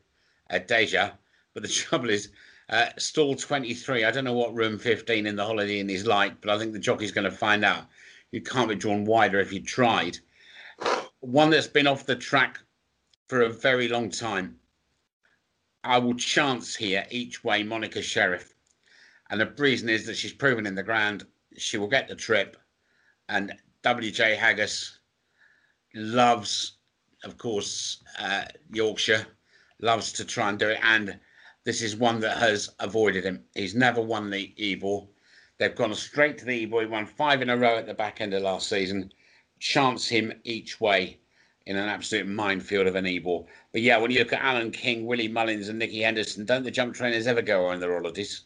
at 0.50 0.68
Deja. 0.68 1.12
But 1.54 1.64
the 1.64 1.70
trouble 1.70 2.10
is, 2.10 2.30
uh, 2.70 2.88
stall 2.98 3.36
23. 3.36 4.06
I 4.06 4.12
don't 4.12 4.24
know 4.24 4.34
what 4.34 4.56
room 4.56 4.78
15 4.78 5.26
in 5.26 5.36
the 5.36 5.46
Holiday 5.46 5.80
Inn 5.80 5.90
is 5.90 6.06
like, 6.06 6.40
but 6.42 6.50
I 6.50 6.58
think 6.58 6.74
the 6.74 6.80
jockey's 6.80 7.12
going 7.12 7.30
to 7.30 7.32
find 7.32 7.66
out. 7.66 7.86
You 8.32 8.42
can't 8.42 8.70
be 8.70 8.76
drawn 8.76 9.04
wider 9.04 9.40
if 9.40 9.52
you 9.52 9.62
tried. 9.62 10.20
One 11.20 11.50
that's 11.50 11.68
been 11.68 11.88
off 11.88 12.06
the 12.06 12.16
track 12.16 12.60
for 13.28 13.42
a 13.42 13.50
very 13.50 13.88
long 13.88 14.10
time. 14.10 14.58
I 15.84 15.98
will 15.98 16.16
chance 16.16 16.76
here 16.76 17.06
each 17.10 17.44
way 17.44 17.64
Monica 17.64 18.02
Sheriff. 18.02 18.54
And 19.30 19.40
the 19.40 19.48
reason 19.58 19.90
is 19.90 20.06
that 20.06 20.18
she's 20.18 20.34
proven 20.34 20.66
in 20.66 20.76
the 20.76 20.84
ground 20.84 21.26
she 21.58 21.78
will 21.78 21.88
get 21.88 22.08
the 22.08 22.16
trip. 22.16 22.58
And 23.30 23.54
WJ 23.84 24.38
Haggas 24.38 24.98
loves, 25.94 26.78
of 27.24 27.38
course, 27.38 28.04
uh, 28.20 28.44
Yorkshire 28.72 29.26
loves 29.82 30.12
to 30.14 30.26
try 30.26 30.50
and 30.50 30.60
do 30.60 30.70
it. 30.70 30.80
And 30.84 31.20
this 31.64 31.82
is 31.82 31.96
one 31.96 32.20
that 32.22 32.38
has 32.38 32.70
avoided 32.80 33.26
him. 33.26 33.44
He's 33.54 33.76
never 33.76 34.02
won 34.02 34.30
the 34.30 34.54
Ebor. 34.58 35.08
They've 35.58 35.76
gone 35.76 35.94
straight 35.94 36.38
to 36.40 36.46
the 36.46 36.64
Ebor. 36.64 36.82
He 36.82 36.88
won 36.88 37.06
five 37.06 37.42
in 37.42 37.50
a 37.50 37.58
row 37.58 37.78
at 37.78 37.86
the 37.86 37.94
back 37.94 38.22
end 38.22 38.34
of 38.34 38.44
last 38.44 38.68
season. 38.68 39.12
Chance 39.60 40.08
him 40.08 40.34
each 40.44 40.82
way 40.82 41.21
in 41.66 41.76
an 41.78 41.88
absolute 41.88 42.28
minefield 42.28 42.88
of 42.88 42.96
an 42.96 43.06
Ebor. 43.06 43.46
But 43.72 43.82
yeah, 43.82 43.98
when 43.98 44.12
you 44.12 44.20
look 44.20 44.34
at 44.34 44.42
Alan 44.42 44.72
King, 44.72 45.06
Willie 45.06 45.28
Mullins, 45.28 45.70
and 45.70 45.80
Nicky 45.80 46.02
Henderson, 46.02 46.46
don't 46.46 46.64
the 46.64 46.72
jump 46.72 46.96
trainers 46.96 47.28
ever 47.28 47.42
go 47.42 47.68
on 47.68 47.80
their 47.80 47.94
holidays? 47.94 48.46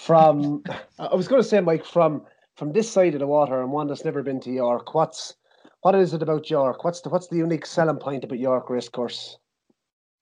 From, 0.00 0.62
I 0.98 1.14
was 1.14 1.26
going 1.26 1.42
to 1.42 1.48
say, 1.48 1.60
Mike, 1.60 1.84
from 1.84 2.22
from 2.54 2.72
this 2.72 2.90
side 2.90 3.14
of 3.14 3.20
the 3.20 3.26
water, 3.26 3.60
and 3.60 3.70
one 3.70 3.86
that's 3.86 4.04
never 4.04 4.22
been 4.22 4.40
to 4.40 4.50
York, 4.50 4.94
what's 4.94 5.34
what 5.82 5.94
is 5.94 6.14
it 6.14 6.22
about 6.22 6.50
York? 6.50 6.84
What's 6.84 7.00
the 7.00 7.08
what's 7.08 7.28
the 7.28 7.36
unique 7.36 7.66
selling 7.66 7.98
point 7.98 8.24
about 8.24 8.38
York 8.38 8.70
race 8.70 8.88
course? 8.88 9.38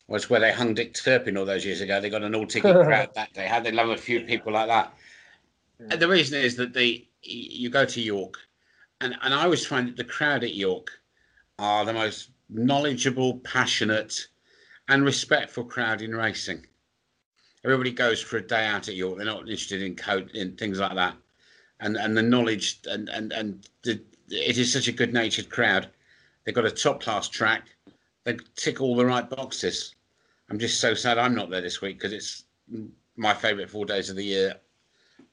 was 0.08 0.30
where 0.30 0.40
they 0.40 0.52
hung 0.52 0.74
Dick 0.74 0.94
Turpin 0.94 1.36
all 1.36 1.44
those 1.44 1.64
years 1.64 1.80
ago. 1.80 2.00
They 2.00 2.10
got 2.10 2.22
an 2.22 2.34
all 2.34 2.46
ticket 2.46 2.74
crowd 2.84 3.10
that 3.14 3.32
day. 3.32 3.46
How 3.46 3.60
they 3.60 3.72
love 3.72 3.88
a 3.90 3.96
few 3.96 4.20
people 4.20 4.52
like 4.52 4.68
that? 4.68 4.94
Yeah. 5.80 5.86
And 5.90 6.00
the 6.00 6.08
reason 6.08 6.40
is 6.40 6.56
that 6.56 6.72
the 6.72 7.06
you 7.22 7.70
go 7.70 7.84
to 7.84 8.00
York, 8.00 8.36
and 9.00 9.16
and 9.22 9.34
I 9.34 9.44
always 9.44 9.66
find 9.66 9.88
that 9.88 9.96
the 9.96 10.04
crowd 10.04 10.44
at 10.44 10.54
York 10.54 10.90
are 11.58 11.84
the 11.84 11.92
most 11.92 12.30
knowledgeable, 12.48 13.38
passionate, 13.38 14.28
and 14.88 15.04
respectful 15.04 15.64
crowd 15.64 16.02
in 16.02 16.14
racing. 16.14 16.66
Everybody 17.64 17.90
goes 17.90 18.20
for 18.22 18.36
a 18.36 18.46
day 18.46 18.66
out 18.66 18.88
at 18.88 18.94
York. 18.94 19.16
They're 19.16 19.26
not 19.26 19.40
interested 19.40 19.82
in 19.82 19.96
code 19.96 20.30
in 20.32 20.56
things 20.56 20.78
like 20.78 20.94
that, 20.94 21.16
and 21.80 21.96
and 21.96 22.16
the 22.16 22.22
knowledge 22.22 22.80
and 22.86 23.08
and 23.08 23.32
and 23.32 23.68
the, 23.82 24.00
it 24.28 24.58
is 24.58 24.72
such 24.72 24.88
a 24.88 24.92
good 24.92 25.12
natured 25.12 25.50
crowd. 25.50 25.88
They've 26.44 26.54
got 26.54 26.64
a 26.64 26.70
top 26.70 27.02
class 27.02 27.28
track. 27.28 27.64
They 28.24 28.36
tick 28.54 28.80
all 28.80 28.96
the 28.96 29.06
right 29.06 29.28
boxes. 29.28 29.94
I'm 30.48 30.58
just 30.58 30.80
so 30.80 30.94
sad 30.94 31.18
I'm 31.18 31.34
not 31.34 31.50
there 31.50 31.60
this 31.60 31.80
week 31.80 31.98
because 31.98 32.12
it's 32.12 32.44
my 33.16 33.34
favourite 33.34 33.70
four 33.70 33.84
days 33.84 34.10
of 34.10 34.16
the 34.16 34.24
year, 34.24 34.54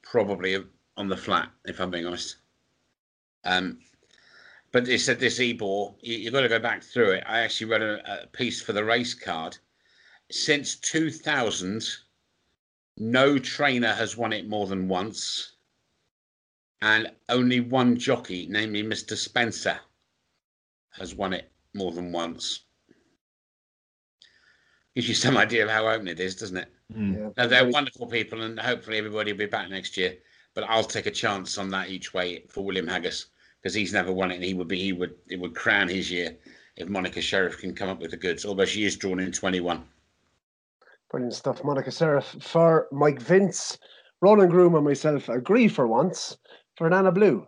probably 0.02 0.64
on 0.96 1.08
the 1.08 1.16
flat, 1.16 1.50
if 1.66 1.80
I'm 1.80 1.90
being 1.90 2.06
honest. 2.06 2.36
Um, 3.44 3.78
but 4.74 4.84
they 4.84 4.98
said 4.98 5.20
this 5.20 5.38
Ebor, 5.38 5.94
you, 6.00 6.24
have 6.24 6.32
got 6.32 6.40
to 6.40 6.48
go 6.48 6.58
back 6.58 6.82
through 6.82 7.12
it. 7.12 7.22
I 7.28 7.42
actually 7.42 7.70
read 7.70 7.82
a, 7.82 8.24
a 8.24 8.26
piece 8.26 8.60
for 8.60 8.72
the 8.72 8.84
race 8.84 9.14
card. 9.14 9.56
Since 10.32 10.80
2000, 10.80 11.86
no 12.96 13.38
trainer 13.38 13.92
has 13.92 14.16
won 14.16 14.32
it 14.32 14.48
more 14.48 14.66
than 14.66 14.88
once, 14.88 15.52
and 16.82 17.08
only 17.28 17.60
one 17.60 17.96
jockey, 17.96 18.48
namely 18.50 18.82
Mr. 18.82 19.16
Spencer, 19.16 19.78
has 20.90 21.14
won 21.14 21.32
it 21.32 21.52
more 21.72 21.92
than 21.92 22.10
once. 22.10 22.64
Gives 24.96 25.08
you 25.08 25.14
some 25.14 25.36
idea 25.46 25.62
of 25.62 25.70
how 25.70 25.86
open 25.86 26.08
it 26.08 26.18
is, 26.18 26.34
doesn't 26.34 26.56
it? 26.56 26.72
Mm. 26.92 27.14
Yeah, 27.14 27.30
No, 27.36 27.46
they're 27.46 27.70
wonderful 27.70 28.08
people, 28.08 28.42
and 28.42 28.58
hopefully 28.58 28.98
everybody 28.98 29.30
will 29.30 29.38
be 29.38 29.46
back 29.46 29.70
next 29.70 29.96
year. 29.96 30.16
But 30.52 30.64
I'll 30.64 30.82
take 30.82 31.06
a 31.06 31.12
chance 31.12 31.58
on 31.58 31.70
that 31.70 31.90
each 31.90 32.12
way 32.12 32.44
for 32.48 32.64
William 32.64 32.88
Haggas 32.88 33.26
because 33.64 33.74
he's 33.74 33.94
never 33.94 34.12
won 34.12 34.30
it, 34.30 34.34
and 34.34 34.44
he 34.44 34.52
would 34.52 34.68
be 34.68 34.78
he 34.78 34.92
would 34.92 35.14
it 35.28 35.40
would 35.40 35.54
crown 35.54 35.88
his 35.88 36.10
year 36.10 36.36
if 36.76 36.88
Monica 36.88 37.22
Sheriff 37.22 37.58
can 37.58 37.74
come 37.74 37.88
up 37.88 37.98
with 37.98 38.10
the 38.10 38.16
goods. 38.16 38.44
Although 38.44 38.66
she 38.66 38.84
is 38.84 38.96
drawn 38.96 39.18
in 39.18 39.32
twenty 39.32 39.60
one. 39.60 39.84
Brilliant 41.10 41.34
stuff, 41.34 41.64
Monica 41.64 41.90
Sheriff. 41.90 42.36
For 42.40 42.88
Mike 42.92 43.22
Vince, 43.22 43.78
Ronan 44.20 44.50
Groom 44.50 44.74
and 44.74 44.84
myself 44.84 45.28
agree 45.30 45.68
for 45.68 45.86
once 45.86 46.36
Verdana 46.78 47.14
Blue 47.14 47.46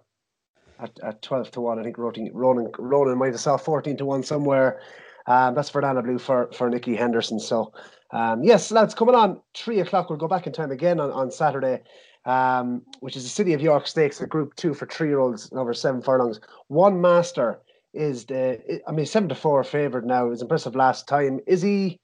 at, 0.79 0.90
at 1.02 1.20
12 1.22 1.50
to 1.52 1.61
1. 1.61 1.79
I 1.79 1.83
think 1.83 1.98
Ronan, 1.98 2.31
Ronan, 2.33 2.70
Ronan 2.79 3.18
might 3.18 3.33
have 3.33 3.40
saw 3.40 3.57
14 3.57 3.96
to 3.96 4.05
1 4.05 4.22
somewhere. 4.22 4.81
Um, 5.26 5.55
that's 5.57 5.70
Verdana 5.70 6.05
Blue 6.05 6.18
for, 6.18 6.48
for 6.52 6.70
Nicky 6.70 6.94
Henderson. 6.94 7.40
So, 7.40 7.72
um, 8.12 8.44
yes, 8.44 8.70
lads, 8.70 8.94
coming 8.94 9.16
on 9.16 9.40
3 9.57 9.81
o'clock. 9.81 10.11
We'll 10.11 10.18
go 10.18 10.29
back 10.29 10.46
in 10.46 10.52
time 10.52 10.70
again 10.70 11.00
on, 11.00 11.11
on 11.11 11.33
Saturday, 11.33 11.83
um, 12.27 12.83
which 13.01 13.17
is 13.17 13.23
the 13.23 13.29
City 13.29 13.55
of 13.55 13.62
York 13.62 13.87
Stakes, 13.87 14.21
a 14.21 14.27
group 14.27 14.55
two 14.57 14.75
for 14.75 14.85
three 14.87 15.09
year 15.09 15.21
olds 15.21 15.49
and 15.51 15.59
over 15.59 15.73
seven 15.73 16.03
furlongs. 16.03 16.41
One 16.67 17.01
master 17.01 17.61
is 17.95 18.27
the, 18.27 18.83
I 18.87 18.93
mean, 18.93 19.07
7 19.07 19.29
to 19.31 19.35
4 19.35 19.65
favoured 19.65 20.05
now. 20.05 20.27
It 20.27 20.31
was 20.31 20.43
impressive 20.43 20.77
last 20.77 21.09
time. 21.09 21.41
Is 21.47 21.62
he. 21.62 21.99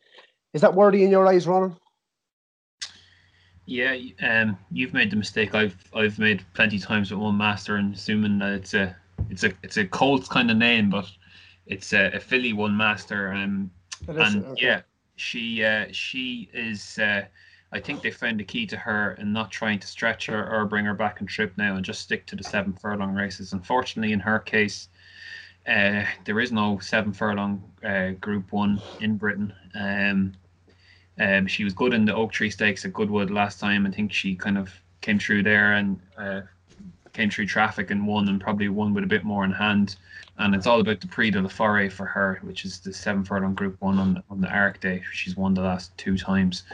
Is 0.55 0.61
that 0.61 0.75
worthy 0.75 1.03
in 1.03 1.11
your 1.11 1.27
eyes, 1.27 1.47
Ronan? 1.47 1.77
Yeah, 3.65 3.97
um, 4.23 4.59
you've 4.71 4.93
made 4.93 5.11
the 5.11 5.17
mistake 5.17 5.55
I've 5.55 5.77
I've 5.95 6.19
made 6.19 6.45
plenty 6.53 6.77
of 6.77 6.83
times 6.83 7.11
with 7.11 7.21
one 7.21 7.39
master 7.39 7.77
and 7.77 7.95
assuming 7.95 8.39
that 8.41 8.53
it's 8.53 8.75
a 8.75 8.95
it's 9.31 9.45
a 9.45 9.53
it's 9.63 9.79
a 9.79 9.87
Colts 9.87 10.29
kind 10.29 10.51
of 10.51 10.59
name, 10.59 10.91
but 10.91 11.11
it's 11.67 11.95
a, 11.95 12.11
a 12.13 12.21
filly 12.21 12.53
one 12.53 12.77
master. 12.77 13.33
Um, 13.33 13.71
and 14.09 14.45
okay. 14.45 14.63
yeah, 14.63 14.81
she 15.17 15.65
uh, 15.65 15.87
she 15.91 16.51
is. 16.53 16.99
Uh, 16.99 17.23
I 17.73 17.81
think 17.81 18.03
they 18.03 18.11
found 18.11 18.39
the 18.39 18.45
key 18.45 18.67
to 18.67 18.77
her 18.77 19.15
in 19.15 19.33
not 19.33 19.51
trying 19.51 19.79
to 19.79 19.87
stretch 19.87 20.27
her 20.27 20.53
or 20.53 20.67
bring 20.67 20.85
her 20.85 20.95
back 20.95 21.21
and 21.21 21.29
trip 21.29 21.53
now 21.57 21.77
and 21.77 21.85
just 21.85 22.03
stick 22.03 22.27
to 22.27 22.37
the 22.37 22.45
seven 22.45 22.75
furlong 22.75 23.15
races. 23.15 23.55
Unfortunately, 23.55 24.13
in 24.13 24.21
her 24.21 24.39
case, 24.39 24.89
uh, 25.67 26.05
there 26.25 26.41
is 26.41 26.53
no 26.53 26.79
seven 26.81 27.13
furlong 27.13 27.63
uh, 27.85 28.11
Group 28.21 28.53
One 28.53 28.81
in 29.01 29.17
Britain. 29.17 29.55
Um, 29.75 30.35
um, 31.19 31.47
she 31.47 31.65
was 31.65 31.73
good 31.73 31.95
in 31.95 32.05
the 32.05 32.15
Oak 32.15 32.33
Tree 32.33 32.51
Stakes 32.51 32.85
at 32.85 32.93
Goodwood 32.93 33.31
last 33.31 33.59
time. 33.59 33.87
I 33.87 33.91
think 33.91 34.13
she 34.13 34.35
kind 34.35 34.59
of 34.59 34.73
came 35.01 35.19
through 35.19 35.43
there 35.43 35.75
and 35.75 36.01
uh, 36.19 36.43
came 37.13 37.31
through 37.31 37.47
traffic 37.47 37.91
and 37.91 38.07
won, 38.07 38.29
and 38.29 38.41
probably 38.41 38.69
won 38.69 38.93
with 38.93 39.05
a 39.05 39.07
bit 39.07 39.25
more 39.25 39.45
in 39.45 39.53
hand. 39.53 39.97
And 40.43 40.57
it's 40.57 40.67
all 40.67 40.81
about 40.81 41.01
the 41.01 41.07
Prix 41.07 41.31
de 41.31 41.41
la 41.41 41.49
Forêt 41.49 41.93
for 41.93 42.05
her, 42.05 42.41
which 42.43 42.65
is 42.65 42.81
the 42.81 42.93
seven 42.93 43.23
furlong 43.23 43.55
Group 43.55 43.77
One 43.79 44.01
on 44.01 44.15
the, 44.15 44.25
on 44.29 44.41
the 44.41 44.49
Arc 44.49 44.81
Day. 44.81 45.01
She's 45.13 45.37
won 45.37 45.55
the 45.55 45.61
last 45.61 45.97
two 45.97 46.19
times. 46.19 46.65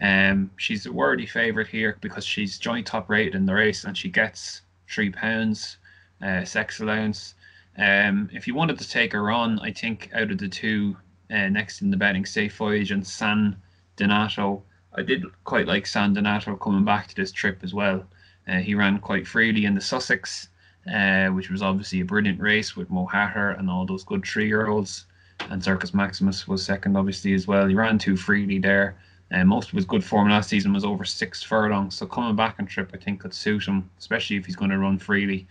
Um, 0.00 0.48
she's 0.58 0.86
a 0.86 0.92
worthy 0.92 1.26
favourite 1.26 1.66
here 1.66 1.98
because 2.00 2.24
she's 2.24 2.56
joint 2.56 2.86
top 2.86 3.10
rated 3.10 3.34
in 3.34 3.46
the 3.46 3.54
race, 3.54 3.82
and 3.82 3.98
she 3.98 4.08
gets 4.10 4.62
three 4.88 5.10
pounds 5.10 5.78
uh, 6.24 6.44
sex 6.44 6.78
allowance. 6.78 7.34
Um, 7.76 8.30
if 8.32 8.46
you 8.46 8.54
wanted 8.54 8.78
to 8.78 8.88
take 8.88 9.12
her 9.12 9.32
on, 9.32 9.58
I 9.58 9.72
think 9.72 10.10
out 10.14 10.30
of 10.30 10.38
the 10.38 10.48
two 10.48 10.96
uh, 11.32 11.48
next 11.48 11.82
in 11.82 11.90
the 11.90 11.96
betting, 11.96 12.24
Safe 12.24 12.54
Voyage 12.54 12.92
and 12.92 13.04
San 13.04 13.56
Donato, 13.96 14.62
I 14.94 15.02
did 15.02 15.24
quite 15.42 15.66
like 15.66 15.86
San 15.86 16.14
Donato 16.14 16.54
coming 16.54 16.84
back 16.84 17.08
to 17.08 17.16
this 17.16 17.32
trip 17.32 17.58
as 17.64 17.74
well. 17.74 18.04
Uh, 18.46 18.58
he 18.58 18.76
ran 18.76 19.00
quite 19.00 19.26
freely 19.26 19.64
in 19.64 19.74
the 19.74 19.80
Sussex, 19.80 20.48
uh, 20.92 21.28
which 21.28 21.50
was 21.50 21.62
obviously 21.62 22.00
a 22.00 22.04
brilliant 22.04 22.40
race 22.40 22.76
with 22.76 22.90
Mohaather 22.90 23.50
and 23.50 23.68
all 23.68 23.86
those 23.86 24.04
good 24.04 24.24
three 24.24 24.46
year 24.46 24.68
olds. 24.68 25.06
And 25.50 25.62
Circus 25.62 25.94
Maximus 25.94 26.46
was 26.46 26.62
second, 26.62 26.96
obviously, 26.96 27.32
as 27.32 27.46
well. 27.46 27.66
He 27.66 27.74
ran 27.74 27.98
too 27.98 28.16
freely 28.16 28.58
there. 28.58 28.96
And 29.30 29.48
most 29.48 29.68
of 29.68 29.76
his 29.76 29.84
good 29.84 30.04
form 30.04 30.28
last 30.28 30.48
season 30.50 30.72
was 30.72 30.84
over 30.84 31.04
six 31.04 31.42
furlongs. 31.42 31.94
So 31.94 32.06
coming 32.06 32.34
back 32.34 32.56
on 32.58 32.66
trip, 32.66 32.90
I 32.92 32.96
think, 32.96 33.20
could 33.20 33.32
suit 33.32 33.66
him, 33.66 33.88
especially 33.98 34.36
if 34.36 34.44
he's 34.44 34.56
going 34.56 34.70
to 34.72 34.78
run 34.78 34.98
freely. 34.98 35.46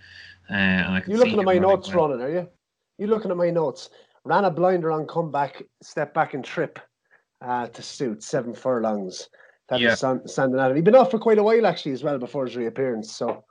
Uh, 0.49 0.53
and 0.53 0.93
I 0.95 0.99
could 0.99 1.11
You 1.11 1.17
see 1.17 1.23
looking 1.23 1.39
at 1.39 1.45
my 1.45 1.57
notes, 1.57 1.87
well. 1.87 2.09
Ronan, 2.09 2.21
are 2.21 2.31
you? 2.31 2.47
You're 2.97 3.07
looking 3.09 3.31
at 3.31 3.37
my 3.37 3.49
notes? 3.49 3.89
Ran 4.25 4.43
a 4.43 4.51
blinder 4.51 4.91
on 4.91 5.07
comeback, 5.07 5.63
step 5.81 6.13
back 6.13 6.33
and 6.33 6.43
trip 6.43 6.77
uh, 7.41 7.67
to 7.67 7.81
suit 7.81 8.21
seven 8.21 8.53
furlongs. 8.53 9.29
That 9.69 9.79
Yeah. 9.79 9.93
is 9.93 9.99
San, 9.99 10.27
San 10.27 10.75
He'd 10.75 10.83
been 10.83 10.95
off 10.95 11.11
for 11.11 11.19
quite 11.19 11.37
a 11.37 11.43
while 11.43 11.65
actually 11.65 11.93
as 11.93 12.03
well 12.03 12.17
before 12.17 12.45
his 12.45 12.57
reappearance. 12.57 13.13
So 13.13 13.45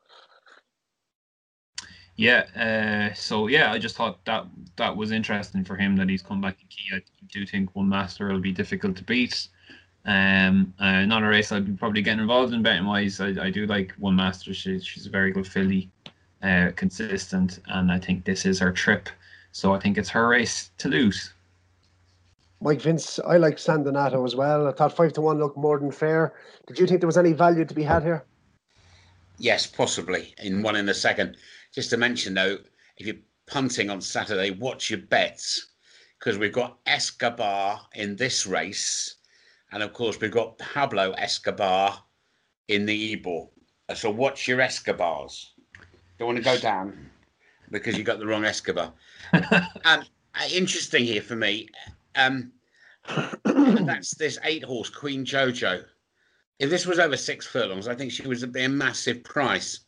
Yeah, 2.18 2.46
uh, 2.56 3.14
so 3.14 3.46
yeah, 3.46 3.70
I 3.70 3.78
just 3.78 3.94
thought 3.94 4.24
that 4.24 4.44
that 4.74 4.96
was 4.96 5.12
interesting 5.12 5.64
for 5.64 5.76
him 5.76 5.94
that 5.96 6.08
he's 6.08 6.20
come 6.20 6.40
back 6.40 6.56
in 6.60 6.66
key. 6.66 6.96
I 6.96 7.00
do 7.32 7.46
think 7.46 7.76
one 7.76 7.88
master 7.88 8.26
will 8.26 8.40
be 8.40 8.50
difficult 8.50 8.96
to 8.96 9.04
beat. 9.04 9.46
Um, 10.04 10.74
uh, 10.80 11.06
not 11.06 11.22
a 11.22 11.28
race 11.28 11.52
I'd 11.52 11.64
be 11.64 11.74
probably 11.74 12.02
getting 12.02 12.18
involved 12.18 12.52
in 12.52 12.60
betting 12.60 12.86
wise. 12.86 13.20
I, 13.20 13.28
I 13.40 13.50
do 13.50 13.66
like 13.66 13.92
one 13.98 14.16
master. 14.16 14.52
She, 14.52 14.80
she's 14.80 15.06
a 15.06 15.10
very 15.10 15.30
good 15.30 15.46
filly, 15.46 15.92
uh, 16.42 16.72
consistent, 16.74 17.60
and 17.68 17.92
I 17.92 18.00
think 18.00 18.24
this 18.24 18.44
is 18.44 18.58
her 18.58 18.72
trip. 18.72 19.08
So 19.52 19.72
I 19.72 19.78
think 19.78 19.96
it's 19.96 20.08
her 20.08 20.26
race 20.26 20.72
to 20.78 20.88
lose. 20.88 21.32
Mike 22.60 22.80
Vince, 22.80 23.20
I 23.24 23.36
like 23.36 23.60
San 23.60 23.84
Donato 23.84 24.24
as 24.24 24.34
well. 24.34 24.66
I 24.66 24.72
thought 24.72 24.96
five 24.96 25.12
to 25.12 25.20
one 25.20 25.38
looked 25.38 25.56
more 25.56 25.78
than 25.78 25.92
fair. 25.92 26.34
Did 26.66 26.80
you 26.80 26.86
think 26.88 27.00
there 27.00 27.06
was 27.06 27.16
any 27.16 27.32
value 27.32 27.64
to 27.64 27.74
be 27.74 27.84
had 27.84 28.02
here? 28.02 28.24
Yes, 29.38 29.68
possibly 29.68 30.34
in 30.42 30.62
one 30.62 30.74
in 30.74 30.88
a 30.88 30.94
second. 30.94 31.36
Just 31.74 31.90
to 31.90 31.96
mention 31.96 32.34
though, 32.34 32.58
if 32.96 33.06
you're 33.06 33.16
punting 33.46 33.90
on 33.90 34.00
Saturday, 34.00 34.50
watch 34.50 34.90
your 34.90 35.00
bets 35.00 35.68
because 36.18 36.38
we've 36.38 36.52
got 36.52 36.78
Escobar 36.86 37.80
in 37.94 38.16
this 38.16 38.46
race, 38.46 39.16
and 39.72 39.82
of 39.82 39.92
course 39.92 40.20
we've 40.20 40.32
got 40.32 40.58
Pablo 40.58 41.12
Escobar 41.12 42.02
in 42.68 42.86
the 42.86 43.12
Ebor. 43.12 43.46
So 43.94 44.10
watch 44.10 44.46
your 44.46 44.60
Escobars. 44.60 45.54
Don't 46.18 46.28
want 46.28 46.38
to 46.38 46.44
go 46.44 46.58
down 46.58 47.10
because 47.70 47.96
you 47.96 48.04
got 48.04 48.18
the 48.18 48.26
wrong 48.26 48.44
Escobar. 48.44 48.92
um, 49.32 50.04
uh, 50.34 50.48
interesting 50.52 51.04
here 51.04 51.22
for 51.22 51.36
me. 51.36 51.68
Um, 52.16 52.52
that's 53.44 54.14
this 54.16 54.38
eight 54.44 54.64
horse 54.64 54.90
Queen 54.90 55.24
Jojo. 55.24 55.84
If 56.58 56.70
this 56.70 56.86
was 56.86 56.98
over 56.98 57.16
six 57.16 57.46
furlongs, 57.46 57.86
I 57.86 57.94
think 57.94 58.10
she 58.10 58.26
was 58.26 58.42
a, 58.42 58.50
a 58.56 58.68
massive 58.68 59.22
price. 59.22 59.80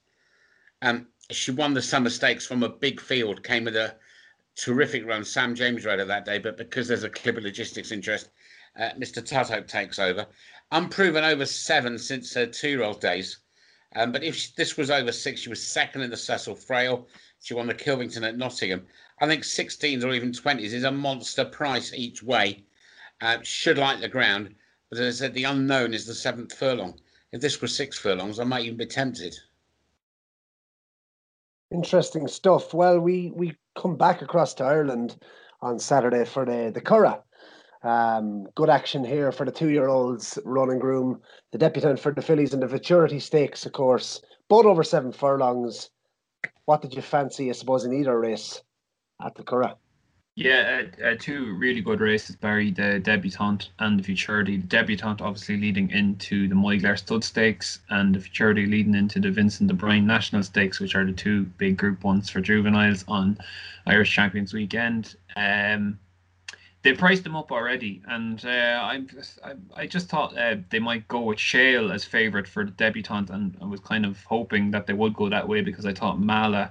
Um, 0.82 1.08
she 1.30 1.50
won 1.50 1.74
the 1.74 1.82
summer 1.82 2.10
stakes 2.10 2.46
from 2.46 2.62
a 2.62 2.68
big 2.68 3.00
field, 3.00 3.42
came 3.42 3.64
with 3.64 3.76
a 3.76 3.96
terrific 4.56 5.06
run. 5.06 5.24
Sam 5.24 5.54
James 5.54 5.84
rode 5.84 5.98
her 5.98 6.04
that 6.04 6.24
day, 6.24 6.38
but 6.38 6.56
because 6.56 6.88
there's 6.88 7.04
a 7.04 7.10
Clipper 7.10 7.40
Logistics 7.40 7.92
interest, 7.92 8.30
uh, 8.76 8.90
Mr. 8.98 9.22
Tudhope 9.22 9.66
takes 9.66 9.98
over. 9.98 10.26
Unproven 10.72 11.24
over 11.24 11.46
seven 11.46 11.98
since 11.98 12.34
her 12.34 12.46
two-year-old 12.46 13.00
days. 13.00 13.38
Um, 13.96 14.12
but 14.12 14.22
if 14.22 14.36
she, 14.36 14.50
this 14.56 14.76
was 14.76 14.90
over 14.90 15.12
six, 15.12 15.40
she 15.40 15.48
was 15.48 15.66
second 15.66 16.02
in 16.02 16.10
the 16.10 16.16
Cecil 16.16 16.54
Frail. 16.54 17.08
She 17.42 17.54
won 17.54 17.66
the 17.66 17.74
Kilvington 17.74 18.26
at 18.26 18.36
Nottingham. 18.36 18.86
I 19.20 19.26
think 19.26 19.42
16s 19.42 20.04
or 20.04 20.12
even 20.12 20.32
20s 20.32 20.72
is 20.72 20.84
a 20.84 20.92
monster 20.92 21.44
price 21.44 21.92
each 21.92 22.22
way. 22.22 22.64
Uh, 23.20 23.38
should 23.42 23.78
like 23.78 24.00
the 24.00 24.08
ground, 24.08 24.54
but 24.88 24.98
as 24.98 25.16
I 25.16 25.18
said, 25.18 25.34
the 25.34 25.44
unknown 25.44 25.92
is 25.92 26.06
the 26.06 26.14
seventh 26.14 26.54
furlong. 26.54 27.00
If 27.32 27.40
this 27.40 27.60
was 27.60 27.74
six 27.74 27.98
furlongs, 27.98 28.38
I 28.38 28.44
might 28.44 28.64
even 28.64 28.76
be 28.76 28.86
tempted. 28.86 29.36
Interesting 31.72 32.26
stuff. 32.26 32.74
Well, 32.74 32.98
we 32.98 33.30
we 33.30 33.56
come 33.76 33.96
back 33.96 34.22
across 34.22 34.54
to 34.54 34.64
Ireland 34.64 35.16
on 35.62 35.78
Saturday 35.78 36.24
for 36.24 36.44
the 36.44 36.70
the 36.74 36.80
Curragh. 36.80 37.22
Um, 37.82 38.46
good 38.56 38.68
action 38.68 39.04
here 39.04 39.32
for 39.32 39.46
the 39.46 39.52
two-year-olds, 39.52 40.38
Ronan 40.44 40.78
Groom, 40.78 41.22
the 41.52 41.58
debutant 41.58 41.98
for 41.98 42.12
the 42.12 42.20
fillies 42.20 42.52
and 42.52 42.62
the 42.62 42.68
Futurity 42.68 43.18
Stakes, 43.18 43.64
of 43.64 43.72
course, 43.72 44.20
both 44.48 44.66
over 44.66 44.82
seven 44.84 45.12
furlongs. 45.12 45.88
What 46.66 46.82
did 46.82 46.92
you 46.92 47.00
fancy, 47.00 47.48
I 47.48 47.52
suppose, 47.52 47.84
in 47.84 47.94
either 47.94 48.18
race 48.18 48.62
at 49.24 49.34
the 49.34 49.44
Curragh? 49.44 49.79
Yeah, 50.40 50.84
uh, 51.02 51.04
uh, 51.04 51.14
two 51.18 51.54
really 51.56 51.82
good 51.82 52.00
races, 52.00 52.34
Barry, 52.34 52.70
the 52.70 52.98
debutante 52.98 53.68
and 53.78 53.98
the 53.98 54.02
futurity. 54.02 54.56
The 54.56 54.68
debutante 54.68 55.20
obviously 55.20 55.58
leading 55.58 55.90
into 55.90 56.48
the 56.48 56.54
Moyglare 56.54 56.96
Stud 56.96 57.22
Stakes 57.22 57.80
and 57.90 58.14
the 58.14 58.20
futurity 58.20 58.64
leading 58.64 58.94
into 58.94 59.20
the 59.20 59.30
Vincent 59.30 59.70
O'Brien 59.70 60.06
National 60.06 60.42
Stakes, 60.42 60.80
which 60.80 60.94
are 60.94 61.04
the 61.04 61.12
two 61.12 61.42
big 61.58 61.76
group 61.76 62.04
ones 62.04 62.30
for 62.30 62.40
juveniles 62.40 63.04
on 63.06 63.36
Irish 63.84 64.14
Champions 64.14 64.54
Weekend. 64.54 65.14
Um, 65.36 65.98
they 66.80 66.94
priced 66.94 67.24
them 67.24 67.36
up 67.36 67.52
already, 67.52 68.00
and 68.06 68.42
uh, 68.42 68.48
I, 68.82 69.04
I 69.76 69.86
just 69.86 70.08
thought 70.08 70.38
uh, 70.38 70.56
they 70.70 70.78
might 70.78 71.06
go 71.08 71.20
with 71.20 71.38
Shale 71.38 71.92
as 71.92 72.06
favourite 72.06 72.48
for 72.48 72.64
the 72.64 72.70
debutante, 72.70 73.28
and 73.28 73.58
I 73.60 73.66
was 73.66 73.80
kind 73.80 74.06
of 74.06 74.24
hoping 74.24 74.70
that 74.70 74.86
they 74.86 74.94
would 74.94 75.12
go 75.12 75.28
that 75.28 75.46
way 75.46 75.60
because 75.60 75.84
I 75.84 75.92
thought 75.92 76.18
Mala 76.18 76.70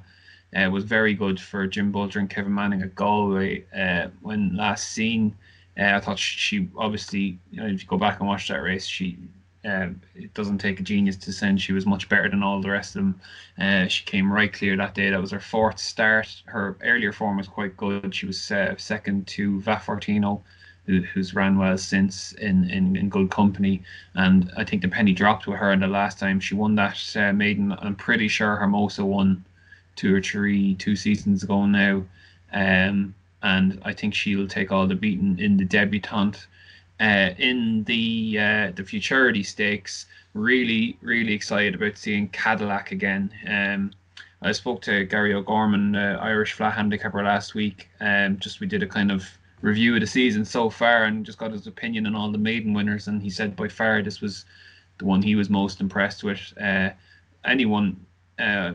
uh, 0.55 0.69
was 0.69 0.83
very 0.83 1.13
good 1.13 1.39
for 1.39 1.67
Jim 1.67 1.91
Bolger 1.91 2.17
and 2.17 2.29
Kevin 2.29 2.53
Manning 2.53 2.81
at 2.81 2.95
Galway 2.95 3.65
uh, 3.75 4.09
when 4.21 4.55
last 4.55 4.89
seen. 4.89 5.35
Uh, 5.79 5.95
I 5.95 5.99
thought 5.99 6.19
she, 6.19 6.67
obviously, 6.77 7.39
you 7.51 7.61
know, 7.61 7.67
if 7.67 7.81
you 7.81 7.87
go 7.87 7.97
back 7.97 8.19
and 8.19 8.27
watch 8.27 8.47
that 8.47 8.61
race, 8.61 8.85
she 8.85 9.17
um, 9.65 10.01
it 10.15 10.33
doesn't 10.33 10.59
take 10.59 10.79
a 10.79 10.83
genius 10.83 11.17
to 11.17 11.33
send 11.33 11.61
she 11.61 11.73
was 11.73 11.85
much 11.85 12.07
better 12.07 12.29
than 12.29 12.43
all 12.43 12.61
the 12.61 12.69
rest 12.69 12.95
of 12.95 13.01
them. 13.01 13.21
Uh, 13.59 13.87
she 13.87 14.05
came 14.05 14.31
right 14.31 14.51
clear 14.51 14.77
that 14.77 14.95
day. 14.95 15.09
That 15.09 15.19
was 15.19 15.31
her 15.31 15.39
fourth 15.39 15.79
start. 15.79 16.43
Her 16.45 16.77
earlier 16.81 17.11
form 17.11 17.37
was 17.37 17.47
quite 17.47 17.75
good. 17.75 18.15
She 18.15 18.25
was 18.25 18.51
uh, 18.51 18.75
second 18.77 19.27
to 19.27 19.59
Va 19.61 19.81
Fortino, 19.85 20.41
who, 20.85 21.01
who's 21.01 21.35
ran 21.35 21.57
well 21.57 21.77
since 21.77 22.31
in, 22.33 22.69
in, 22.69 22.95
in 22.95 23.09
good 23.09 23.31
company. 23.31 23.83
And 24.15 24.51
I 24.55 24.63
think 24.63 24.81
the 24.81 24.87
penny 24.87 25.11
dropped 25.11 25.45
with 25.45 25.57
her 25.59 25.73
in 25.73 25.81
the 25.81 25.87
last 25.87 26.19
time 26.19 26.39
she 26.39 26.55
won 26.55 26.75
that 26.75 26.97
uh, 27.17 27.33
maiden. 27.33 27.75
I'm 27.79 27.95
pretty 27.95 28.29
sure 28.29 28.55
Hermosa 28.55 29.03
won 29.03 29.43
two 29.99 30.15
or 30.15 30.21
three, 30.21 30.75
two 30.75 30.95
seasons 30.95 31.43
ago 31.43 31.65
now. 31.65 32.01
Um, 32.53 33.13
and 33.43 33.79
I 33.83 33.91
think 33.93 34.15
she'll 34.15 34.47
take 34.47 34.71
all 34.71 34.87
the 34.87 34.95
beating 34.95 35.37
in 35.39 35.57
the 35.57 35.65
debutante. 35.65 36.47
Uh, 37.01 37.31
in 37.37 37.83
the 37.85 38.37
uh, 38.39 38.71
the 38.75 38.83
futurity 38.83 39.43
stakes, 39.43 40.05
really 40.33 40.97
really 41.01 41.33
excited 41.33 41.75
about 41.75 41.97
seeing 41.97 42.27
Cadillac 42.29 42.91
again. 42.91 43.31
Um, 43.47 43.91
I 44.41 44.53
spoke 44.53 44.81
to 44.83 45.05
Gary 45.05 45.33
O'Gorman, 45.33 45.95
uh, 45.95 46.17
Irish 46.21 46.53
flat 46.53 46.73
handicapper, 46.73 47.23
last 47.23 47.55
week. 47.55 47.89
Um, 47.99 48.37
just 48.39 48.61
we 48.61 48.67
did 48.67 48.83
a 48.83 48.87
kind 48.87 49.11
of 49.11 49.25
review 49.61 49.95
of 49.95 50.01
the 50.01 50.07
season 50.07 50.45
so 50.45 50.69
far 50.69 51.03
and 51.03 51.25
just 51.25 51.37
got 51.37 51.51
his 51.51 51.67
opinion 51.67 52.05
on 52.05 52.15
all 52.15 52.31
the 52.31 52.37
maiden 52.37 52.73
winners. 52.73 53.07
And 53.07 53.21
he 53.21 53.29
said 53.29 53.55
by 53.57 53.67
far 53.67 54.01
this 54.01 54.21
was 54.21 54.45
the 54.97 55.05
one 55.05 55.21
he 55.21 55.35
was 55.35 55.49
most 55.49 55.81
impressed 55.81 56.23
with. 56.23 56.53
Uh, 56.61 56.89
anyone 57.45 57.97
uh, 58.39 58.73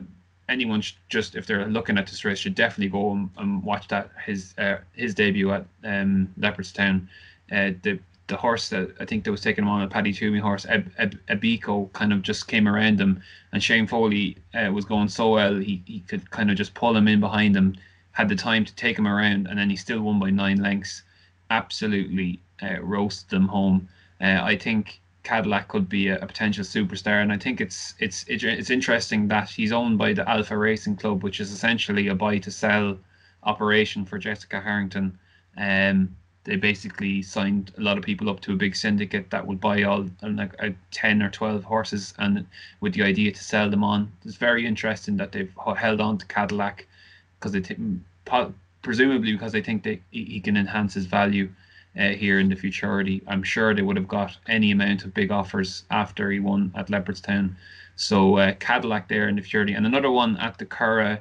anyone 0.49 0.81
should 0.81 0.97
just 1.09 1.35
if 1.35 1.47
they're 1.47 1.67
looking 1.67 1.99
at 1.99 2.07
this 2.07 2.25
race 2.25 2.39
should 2.39 2.55
definitely 2.55 2.91
go 2.91 3.13
and, 3.13 3.31
and 3.39 3.63
watch 3.63 3.89
that 3.89 4.11
his 4.25 4.55
uh, 4.59 4.77
his 4.95 5.15
debut 5.15 5.53
at 5.53 5.65
um, 5.85 6.33
Leopardstown. 6.39 7.07
Uh, 7.53 7.71
the 7.83 7.99
the 8.27 8.37
horse 8.37 8.71
that 8.71 8.91
I 9.01 9.05
think 9.05 9.25
that 9.25 9.31
was 9.31 9.43
taking 9.43 9.65
him 9.65 9.71
on 9.71 9.83
a 9.83 9.89
Paddy 9.89 10.13
Twomey 10.13 10.41
horse, 10.41 10.65
Eb, 10.67 10.91
Ebiko, 11.29 11.93
kind 11.93 12.11
of 12.11 12.23
just 12.23 12.49
came 12.49 12.67
around 12.67 12.99
him, 12.99 13.23
and 13.53 13.63
Shane 13.63 13.87
Foley 13.87 14.39
uh, 14.55 14.71
was 14.73 14.85
going 14.85 15.09
so 15.09 15.31
well 15.33 15.55
he 15.57 15.83
he 15.87 16.01
could 16.01 16.31
kind 16.31 16.51
of 16.51 16.57
just 16.57 16.75
pull 16.75 16.97
him 16.97 17.09
in 17.09 17.21
behind 17.21 17.57
him, 17.57 17.77
had 18.13 18.29
the 18.29 18.37
time 18.37 18.65
to 18.65 18.75
take 18.75 18.99
him 18.99 19.07
around, 19.07 19.47
and 19.47 19.59
then 19.59 19.71
he 19.71 19.77
still 19.77 20.01
won 20.01 20.19
by 20.19 20.31
nine 20.31 20.59
lengths. 20.59 21.03
Absolutely 21.51 22.41
uh, 22.63 22.81
roast 22.81 23.29
them 23.31 23.47
home. 23.49 23.89
Uh, 24.21 24.41
I 24.43 24.57
think 24.57 25.01
Cadillac 25.25 25.69
could 25.69 25.89
be 25.89 26.09
a, 26.09 26.19
a, 26.19 26.27
potential 26.27 26.65
superstar, 26.65 27.23
and 27.23 27.33
I 27.33 27.39
think 27.39 27.61
it's 27.61 27.95
it's 27.99 28.25
it's 28.29 28.71
interesting 28.71 29.29
that 29.29 29.49
he's 29.51 29.73
owned 29.73 29.99
by 29.99 30.13
the 30.13 30.29
Alpha 30.29 30.57
Racing 30.57 30.97
Club, 30.97 31.23
which 31.23 31.41
is 31.41 31.51
essentially 31.51 32.09
a 32.09 32.15
buy 32.15 32.39
to 32.39 32.51
sell 32.51 32.99
operation 33.43 34.05
for 34.05 34.19
Jessica 34.19 34.61
Harrington. 34.61 35.19
Um, 35.57 36.17
they 36.45 36.57
basically 36.57 37.23
signed 37.23 37.73
a 37.79 37.81
lot 37.81 37.97
of 37.97 38.05
people 38.05 38.29
up 38.29 38.41
to 38.41 38.53
a 38.53 38.57
big 38.57 38.77
syndicate 38.77 39.31
that 39.31 39.47
would 39.47 39.61
buy 39.61 39.83
all 39.83 40.07
like 40.23 40.55
uh, 40.63 40.71
10 40.91 41.23
or 41.23 41.31
12 41.31 41.65
horses 41.65 42.15
and 42.19 42.47
with 42.81 42.93
the 42.93 43.03
idea 43.03 43.33
to 43.33 43.43
sell 43.43 43.71
them 43.71 43.83
on 43.83 44.13
it's 44.25 44.37
very 44.37 44.67
interesting 44.67 45.17
that 45.17 45.33
they've 45.33 45.53
held 45.77 46.01
on 46.01 46.19
to 46.19 46.27
cadillac 46.27 46.87
because 47.39 47.53
they 47.53 47.61
th- 47.61 47.79
presumably 48.83 49.33
because 49.33 49.53
they 49.53 49.63
think 49.63 49.83
they 49.83 50.01
he 50.11 50.39
can 50.41 50.57
enhance 50.57 50.93
his 50.93 51.07
value 51.07 51.49
uh, 51.99 52.09
here 52.09 52.39
in 52.39 52.49
the 52.49 52.57
futurity 52.57 53.23
i'm 53.29 53.43
sure 53.43 53.75
they 53.75 53.83
would 53.83 53.97
have 53.97 54.09
got 54.09 54.37
any 54.49 54.71
amount 54.71 55.05
of 55.05 55.15
big 55.15 55.31
offers 55.31 55.85
after 55.91 56.31
he 56.31 56.41
won 56.41 56.73
at 56.75 56.89
leopardstown 56.89 57.55
so 57.97 58.37
uh, 58.37 58.53
cadillac 58.61 59.09
there 59.09 59.29
in 59.29 59.37
the 59.37 59.43
futurity 59.43 59.75
and 59.75 59.87
another 59.87 60.11
one 60.11 60.37
at 60.39 60.59
the 60.59 60.67
Curragh 60.67 61.21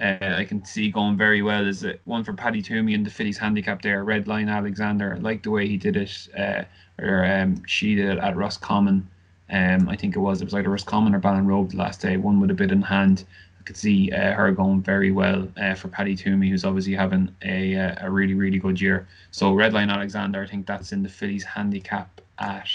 uh, 0.00 0.16
I 0.20 0.44
can 0.44 0.64
see 0.64 0.90
going 0.90 1.16
very 1.16 1.42
well 1.42 1.66
is 1.66 1.84
it 1.84 2.00
one 2.04 2.24
for 2.24 2.32
Paddy 2.32 2.62
Twomey 2.62 2.94
and 2.94 3.06
the 3.06 3.10
Fillies 3.10 3.38
handicap 3.38 3.80
there, 3.82 4.02
Red 4.02 4.26
Line 4.26 4.48
Alexander. 4.48 5.14
I 5.14 5.20
like 5.20 5.44
the 5.44 5.50
way 5.50 5.68
he 5.68 5.76
did 5.76 5.96
it, 5.96 6.28
uh, 6.36 6.64
or 6.98 7.24
um, 7.24 7.64
she 7.66 7.94
did 7.94 8.06
it 8.06 8.18
at 8.18 8.36
Roscommon. 8.36 9.08
Um, 9.50 9.88
I 9.88 9.94
think 9.94 10.16
it 10.16 10.18
was 10.18 10.40
it 10.40 10.46
was 10.46 10.54
either 10.54 10.70
Roscommon 10.70 11.14
or 11.14 11.20
Ballinrobe 11.20 11.70
the 11.70 11.76
last 11.76 12.00
day. 12.00 12.16
One 12.16 12.40
with 12.40 12.50
a 12.50 12.54
bit 12.54 12.72
in 12.72 12.82
hand. 12.82 13.24
Could 13.64 13.76
see 13.78 14.10
uh, 14.12 14.32
her 14.34 14.52
going 14.52 14.82
very 14.82 15.10
well 15.10 15.48
uh, 15.56 15.74
for 15.74 15.88
Paddy 15.88 16.14
Twomey, 16.14 16.50
who's 16.50 16.64
obviously 16.64 16.94
having 16.94 17.34
a 17.42 17.76
uh, 17.76 18.06
a 18.06 18.10
really 18.10 18.34
really 18.34 18.58
good 18.58 18.78
year. 18.78 19.08
So 19.30 19.54
Red 19.54 19.72
Line 19.72 19.88
Alexander, 19.88 20.42
I 20.42 20.46
think 20.46 20.66
that's 20.66 20.92
in 20.92 21.02
the 21.02 21.08
Fillies 21.08 21.44
handicap 21.44 22.20
at 22.38 22.68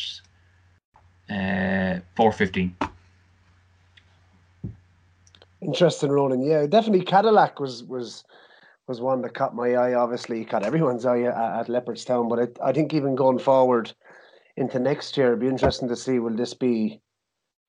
uh, 1.30 2.00
four 2.16 2.32
fifteen. 2.32 2.76
Interesting, 5.62 6.10
Ronan. 6.10 6.42
Yeah, 6.42 6.66
definitely 6.66 7.06
Cadillac 7.06 7.60
was 7.60 7.84
was 7.84 8.24
was 8.88 9.00
one 9.00 9.22
that 9.22 9.36
caught 9.36 9.56
my 9.56 9.76
eye. 9.76 9.94
Obviously, 9.94 10.44
caught 10.44 10.66
everyone's 10.66 11.06
eye 11.06 11.22
at, 11.22 11.36
at 11.36 11.68
Leopardstown. 11.68 12.28
But 12.30 12.40
I, 12.40 12.70
I 12.70 12.74
think 12.74 12.94
even 12.94 13.14
going 13.14 13.38
forward 13.38 13.94
into 14.58 14.80
next 14.80 15.16
year, 15.18 15.28
it'd 15.28 15.40
be 15.40 15.48
interesting 15.48 15.88
to 15.90 15.96
see 15.96 16.18
will 16.18 16.36
this 16.36 16.56
be, 16.56 17.00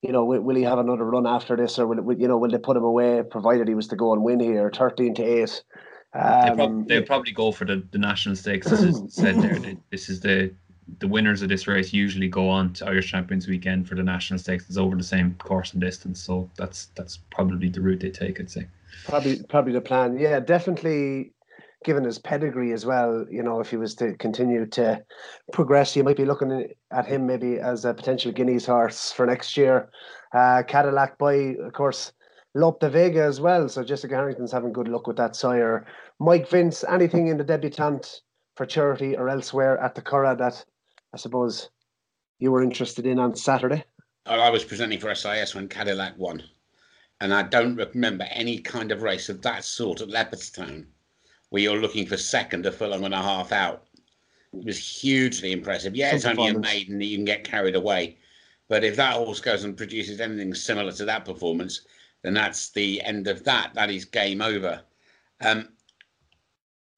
you 0.02 0.12
know, 0.12 0.24
will, 0.24 0.40
will 0.40 0.56
he 0.56 0.62
have 0.62 0.78
another 0.78 1.04
run 1.04 1.26
after 1.26 1.56
this, 1.56 1.78
or 1.78 1.86
will, 1.86 2.18
you 2.18 2.28
know 2.28 2.38
will 2.38 2.50
they 2.50 2.58
put 2.58 2.76
him 2.76 2.84
away 2.84 3.22
provided 3.22 3.68
he 3.68 3.74
was 3.74 3.88
to 3.88 3.96
go 3.96 4.12
and 4.12 4.22
win 4.22 4.40
here, 4.40 4.70
thirteen 4.74 5.14
to 5.14 5.22
eight. 5.22 5.62
Um, 6.12 6.46
they 6.46 6.54
prob- 6.54 6.88
they'll 6.88 7.02
probably 7.02 7.32
go 7.32 7.52
for 7.52 7.64
the, 7.64 7.84
the 7.92 7.98
national 7.98 8.36
stakes, 8.36 8.70
as 8.72 8.82
is 8.82 9.02
said 9.14 9.36
there. 9.36 9.58
This 9.90 10.08
is 10.08 10.20
the 10.20 10.52
the 10.98 11.06
winners 11.06 11.40
of 11.42 11.48
this 11.48 11.68
race 11.68 11.92
usually 11.92 12.28
go 12.28 12.48
on 12.48 12.72
to 12.72 12.86
Irish 12.86 13.10
Champions 13.10 13.46
Weekend 13.46 13.88
for 13.88 13.94
the 13.94 14.02
national 14.02 14.38
stakes. 14.38 14.64
It's 14.68 14.76
over 14.76 14.96
the 14.96 15.04
same 15.04 15.34
course 15.34 15.72
and 15.72 15.80
distance, 15.80 16.20
so 16.20 16.50
that's 16.56 16.86
that's 16.94 17.18
probably 17.30 17.68
the 17.68 17.80
route 17.80 18.00
they 18.00 18.10
take. 18.10 18.40
I'd 18.40 18.50
say. 18.50 18.66
Probably, 19.04 19.42
probably 19.44 19.72
the 19.72 19.80
plan. 19.80 20.18
Yeah, 20.18 20.40
definitely. 20.40 21.32
Given 21.84 22.04
his 22.04 22.18
pedigree 22.18 22.72
as 22.72 22.84
well, 22.84 23.24
you 23.30 23.42
know, 23.42 23.60
if 23.60 23.70
he 23.70 23.78
was 23.78 23.94
to 23.96 24.14
continue 24.16 24.66
to 24.66 25.02
progress, 25.52 25.96
you 25.96 26.04
might 26.04 26.18
be 26.18 26.26
looking 26.26 26.68
at 26.90 27.06
him 27.06 27.26
maybe 27.26 27.58
as 27.58 27.84
a 27.84 27.94
potential 27.94 28.32
Guineas 28.32 28.66
horse 28.66 29.12
for 29.12 29.24
next 29.24 29.56
year. 29.56 29.90
Uh, 30.34 30.62
Cadillac 30.66 31.16
by, 31.16 31.54
of 31.64 31.72
course, 31.72 32.12
Lope 32.54 32.80
de 32.80 32.90
Vega 32.90 33.22
as 33.22 33.40
well. 33.40 33.68
So 33.68 33.82
Jessica 33.82 34.14
Harrington's 34.14 34.52
having 34.52 34.72
good 34.72 34.88
luck 34.88 35.06
with 35.06 35.16
that 35.16 35.36
sire. 35.36 35.86
Mike 36.18 36.48
Vince, 36.48 36.84
anything 36.84 37.28
in 37.28 37.38
the 37.38 37.44
debutante 37.44 38.20
for 38.56 38.66
charity 38.66 39.16
or 39.16 39.30
elsewhere 39.30 39.78
at 39.78 39.94
the 39.94 40.02
Curragh 40.02 40.38
that 40.38 40.64
I 41.14 41.16
suppose 41.16 41.70
you 42.38 42.50
were 42.50 42.62
interested 42.62 43.06
in 43.06 43.18
on 43.18 43.34
Saturday. 43.34 43.84
I 44.26 44.50
was 44.50 44.64
presenting 44.64 45.00
for 45.00 45.14
SIS 45.14 45.54
when 45.54 45.68
Cadillac 45.68 46.18
won, 46.18 46.42
and 47.20 47.32
I 47.32 47.42
don't 47.42 47.76
remember 47.76 48.26
any 48.30 48.58
kind 48.58 48.92
of 48.92 49.02
race 49.02 49.28
of 49.28 49.42
that 49.42 49.64
sort 49.64 50.02
at 50.02 50.08
Leopardstown 50.08 50.86
where 51.50 51.62
you're 51.62 51.80
looking 51.80 52.06
for 52.06 52.16
second 52.16 52.66
a 52.66 52.72
furlong 52.72 53.04
and 53.04 53.14
a 53.14 53.18
half 53.22 53.52
out. 53.52 53.86
It 54.52 54.64
was 54.64 54.78
hugely 54.78 55.52
impressive. 55.52 55.94
Yeah, 55.94 56.14
it's 56.14 56.24
only 56.24 56.48
a 56.48 56.58
maiden 56.58 56.98
that 56.98 57.04
you 57.04 57.16
can 57.16 57.24
get 57.24 57.44
carried 57.44 57.76
away, 57.76 58.18
but 58.68 58.82
if 58.82 58.96
that 58.96 59.14
horse 59.14 59.40
goes 59.40 59.64
and 59.64 59.76
produces 59.76 60.20
anything 60.20 60.54
similar 60.54 60.92
to 60.92 61.04
that 61.04 61.24
performance, 61.24 61.82
then 62.22 62.34
that's 62.34 62.70
the 62.70 63.00
end 63.02 63.28
of 63.28 63.44
that. 63.44 63.72
That 63.74 63.90
is 63.90 64.04
game 64.04 64.42
over. 64.42 64.82
Um, 65.40 65.68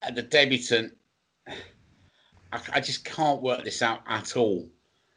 at 0.00 0.14
the 0.14 0.22
debutant, 0.22 0.96
I, 1.46 2.60
I 2.72 2.80
just 2.80 3.04
can't 3.04 3.42
work 3.42 3.64
this 3.64 3.82
out 3.82 4.00
at 4.06 4.36
all. 4.36 4.68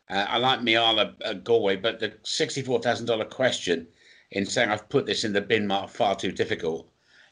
Uh, 0.09 0.25
I 0.29 0.37
like 0.37 0.59
Miala 0.59 1.15
uh, 1.25 1.33
Galway, 1.33 1.77
but 1.77 1.99
the 1.99 2.13
sixty-four 2.23 2.81
thousand 2.81 3.07
dollar 3.07 3.25
question 3.25 3.87
in 4.31 4.45
saying 4.45 4.69
I've 4.69 4.89
put 4.89 5.05
this 5.05 5.23
in 5.23 5.33
the 5.33 5.41
bin 5.41 5.65
mark 5.65 5.89
far 5.89 6.15
too 6.15 6.31
difficult 6.31 6.89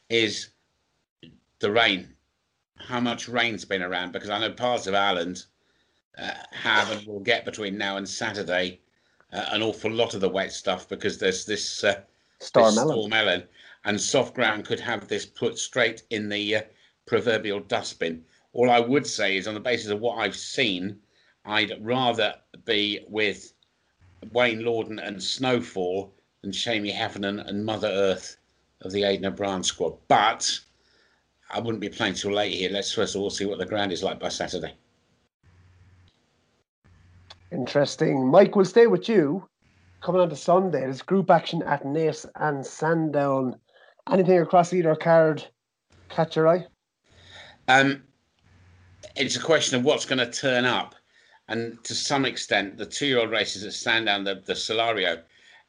is 0.09 0.49
the 1.59 1.71
rain. 1.71 2.15
How 2.77 2.99
much 2.99 3.29
rain's 3.29 3.65
been 3.65 3.81
around? 3.81 4.11
Because 4.11 4.29
I 4.29 4.39
know 4.39 4.51
parts 4.51 4.87
of 4.87 4.95
Ireland 4.95 5.45
uh, 6.17 6.31
have 6.51 6.91
and 6.91 7.07
will 7.07 7.19
get 7.19 7.45
between 7.45 7.77
now 7.77 7.97
and 7.97 8.07
Saturday 8.07 8.79
uh, 9.31 9.45
an 9.51 9.63
awful 9.63 9.91
lot 9.91 10.13
of 10.13 10.21
the 10.21 10.29
wet 10.29 10.51
stuff 10.51 10.87
because 10.87 11.17
there's 11.17 11.45
this 11.45 11.83
uh, 11.83 12.01
storm, 12.39 12.75
this 12.75 12.83
storm 12.83 13.13
Ellen, 13.13 13.43
and 13.85 13.99
soft 13.99 14.35
ground 14.35 14.65
could 14.65 14.79
have 14.79 15.07
this 15.07 15.25
put 15.25 15.57
straight 15.57 16.03
in 16.09 16.29
the 16.29 16.57
uh, 16.57 16.61
proverbial 17.05 17.59
dustbin. 17.61 18.23
All 18.53 18.69
I 18.69 18.79
would 18.79 19.07
say 19.07 19.37
is, 19.37 19.47
on 19.47 19.55
the 19.55 19.59
basis 19.59 19.89
of 19.89 19.99
what 19.99 20.17
I've 20.17 20.35
seen, 20.35 20.99
I'd 21.45 21.73
rather 21.83 22.35
be 22.65 23.03
with 23.07 23.53
Wayne 24.31 24.61
Lordan 24.61 24.99
and 24.99 25.21
Snowfall 25.21 26.13
than 26.41 26.51
Seamie 26.51 26.93
Heffernan 26.93 27.39
and 27.39 27.65
Mother 27.65 27.89
Earth 27.89 28.37
of 28.81 28.91
the 28.91 29.03
Aidan 29.03 29.25
O'Brien 29.25 29.63
squad. 29.63 29.97
But 30.07 30.59
I 31.53 31.59
wouldn't 31.59 31.81
be 31.81 31.89
playing 31.89 32.15
too 32.15 32.31
late 32.31 32.53
here. 32.53 32.69
Let's 32.71 32.91
first 32.91 33.15
of 33.15 33.21
all 33.21 33.29
see 33.29 33.45
what 33.45 33.59
the 33.59 33.65
ground 33.65 33.91
is 33.91 34.03
like 34.03 34.19
by 34.19 34.29
Saturday. 34.29 34.73
Interesting. 37.51 38.27
Mike, 38.27 38.55
we'll 38.55 38.65
stay 38.65 38.87
with 38.87 39.07
you. 39.07 39.47
Coming 40.01 40.21
on 40.21 40.29
to 40.29 40.35
Sunday, 40.35 40.81
there's 40.81 41.03
group 41.03 41.29
action 41.29 41.61
at 41.63 41.83
Naas 41.83 42.25
and 42.35 42.65
Sandown. 42.65 43.55
Anything 44.11 44.39
across 44.39 44.73
either 44.73 44.95
card 44.95 45.45
catch 46.09 46.35
your 46.35 46.47
eye? 46.47 46.65
Um, 47.67 48.03
it's 49.15 49.35
a 49.35 49.39
question 49.39 49.77
of 49.77 49.85
what's 49.85 50.05
going 50.05 50.19
to 50.19 50.31
turn 50.31 50.65
up. 50.65 50.95
And 51.47 51.81
to 51.83 51.93
some 51.93 52.25
extent, 52.25 52.77
the 52.77 52.85
two 52.85 53.05
year 53.05 53.19
old 53.19 53.31
races 53.31 53.61
that 53.61 53.73
stand 53.73 54.07
down 54.07 54.23
the, 54.23 54.41
the 54.45 54.53
Solario, 54.53 55.21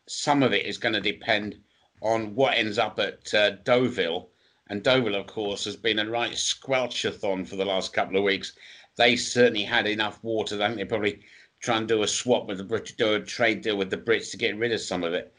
some 0.07 0.42
of 0.42 0.53
it 0.53 0.64
is 0.66 0.79
going 0.79 0.94
to 0.94 1.01
depend 1.01 1.57
on 2.01 2.35
what 2.35 2.57
ends 2.57 2.79
up 2.79 2.99
at 2.99 3.33
uh, 3.35 3.51
Deauville. 3.64 4.29
And 4.68 4.83
Deauville, 4.83 5.14
of 5.14 5.27
course, 5.27 5.64
has 5.66 5.77
been 5.77 5.98
a 5.98 6.09
right 6.09 6.33
squelchathon 6.33 7.46
for 7.46 7.57
the 7.57 7.66
last 7.66 7.92
couple 7.92 8.16
of 8.16 8.24
weeks. 8.24 8.55
They 8.96 9.16
certainly 9.16 9.64
had 9.64 9.87
enough 9.87 10.22
water. 10.22 10.62
I 10.62 10.66
think 10.68 10.79
they 10.79 10.85
probably 10.85 11.20
try 11.61 11.77
and 11.77 11.88
do 11.88 12.03
a 12.03 12.09
swap 12.09 12.46
with 12.46 12.59
the 12.59 12.64
British, 12.64 12.96
do 12.96 13.14
a 13.14 13.20
trade 13.20 13.61
deal 13.61 13.77
with 13.77 13.90
the 13.90 13.96
Brits 13.96 14.31
to 14.31 14.37
get 14.37 14.57
rid 14.57 14.72
of 14.72 14.81
some 14.81 15.05
of 15.05 15.12
it. 15.12 15.35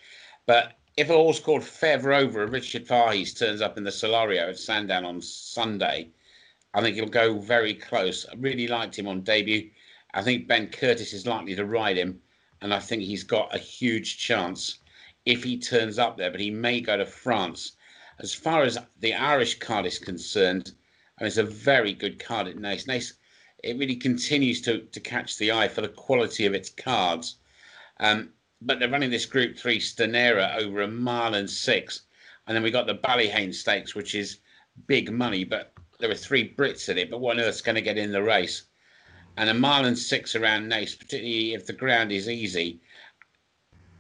But 0.45 0.73
if 0.97 1.09
a 1.09 1.13
horse 1.13 1.39
called 1.39 1.63
Feather 1.63 2.13
Over, 2.13 2.45
Richard 2.47 2.87
Fahey's 2.87 3.33
turns 3.33 3.61
up 3.61 3.77
in 3.77 3.83
the 3.83 3.89
Solario 3.89 4.49
at 4.49 4.59
Sandown 4.59 5.05
on 5.05 5.21
Sunday, 5.21 6.09
I 6.73 6.81
think 6.81 6.95
he'll 6.95 7.07
go 7.07 7.39
very 7.39 7.73
close. 7.73 8.25
I 8.25 8.35
really 8.35 8.67
liked 8.67 8.97
him 8.97 9.07
on 9.07 9.21
debut. 9.21 9.71
I 10.13 10.21
think 10.21 10.47
Ben 10.47 10.67
Curtis 10.67 11.13
is 11.13 11.25
likely 11.25 11.55
to 11.55 11.65
ride 11.65 11.97
him, 11.97 12.21
and 12.61 12.73
I 12.73 12.79
think 12.79 13.01
he's 13.01 13.23
got 13.23 13.53
a 13.55 13.59
huge 13.59 14.17
chance 14.17 14.79
if 15.25 15.43
he 15.43 15.57
turns 15.57 15.97
up 15.97 16.17
there, 16.17 16.31
but 16.31 16.39
he 16.39 16.51
may 16.51 16.81
go 16.81 16.95
to 16.95 17.05
France. 17.05 17.74
As 18.19 18.33
far 18.33 18.63
as 18.63 18.77
the 18.99 19.13
Irish 19.13 19.59
card 19.59 19.85
is 19.85 19.99
concerned, 19.99 20.73
I 21.19 21.23
mean, 21.23 21.27
it's 21.27 21.37
a 21.37 21.43
very 21.43 21.93
good 21.93 22.17
card 22.17 22.47
at 22.47 22.55
Naas. 22.55 22.87
Naas, 22.87 23.13
it 23.61 23.77
really 23.77 23.97
continues 23.97 24.61
to, 24.61 24.85
to 24.85 24.99
catch 25.01 25.37
the 25.37 25.51
eye 25.51 25.67
for 25.67 25.81
the 25.81 25.89
quality 25.89 26.45
of 26.45 26.53
its 26.53 26.69
cards. 26.69 27.37
Um, 27.99 28.31
but 28.61 28.79
they're 28.79 28.89
running 28.89 29.11
this 29.11 29.25
Group 29.25 29.57
3 29.57 29.79
Stanerra 29.79 30.55
over 30.57 30.81
a 30.81 30.87
mile 30.87 31.33
and 31.33 31.49
six. 31.49 32.03
And 32.47 32.55
then 32.55 32.63
we 32.63 32.71
got 32.71 32.87
the 32.87 32.95
Ballyhane 32.95 33.53
Stakes, 33.53 33.95
which 33.95 34.15
is 34.15 34.39
big 34.87 35.11
money, 35.11 35.43
but 35.43 35.73
there 35.99 36.09
are 36.09 36.15
three 36.15 36.53
Brits 36.55 36.87
in 36.87 36.97
it. 36.97 37.09
But 37.09 37.19
what 37.19 37.37
on 37.37 37.43
earth's 37.43 37.61
going 37.61 37.75
to 37.75 37.81
get 37.81 37.97
in 37.97 38.11
the 38.11 38.23
race? 38.23 38.63
And 39.35 39.49
a 39.49 39.53
mile 39.53 39.85
and 39.85 39.97
six 39.97 40.35
around 40.35 40.69
Naas, 40.69 40.97
particularly 40.97 41.53
if 41.53 41.65
the 41.65 41.73
ground 41.73 42.11
is 42.13 42.29
easy. 42.29 42.79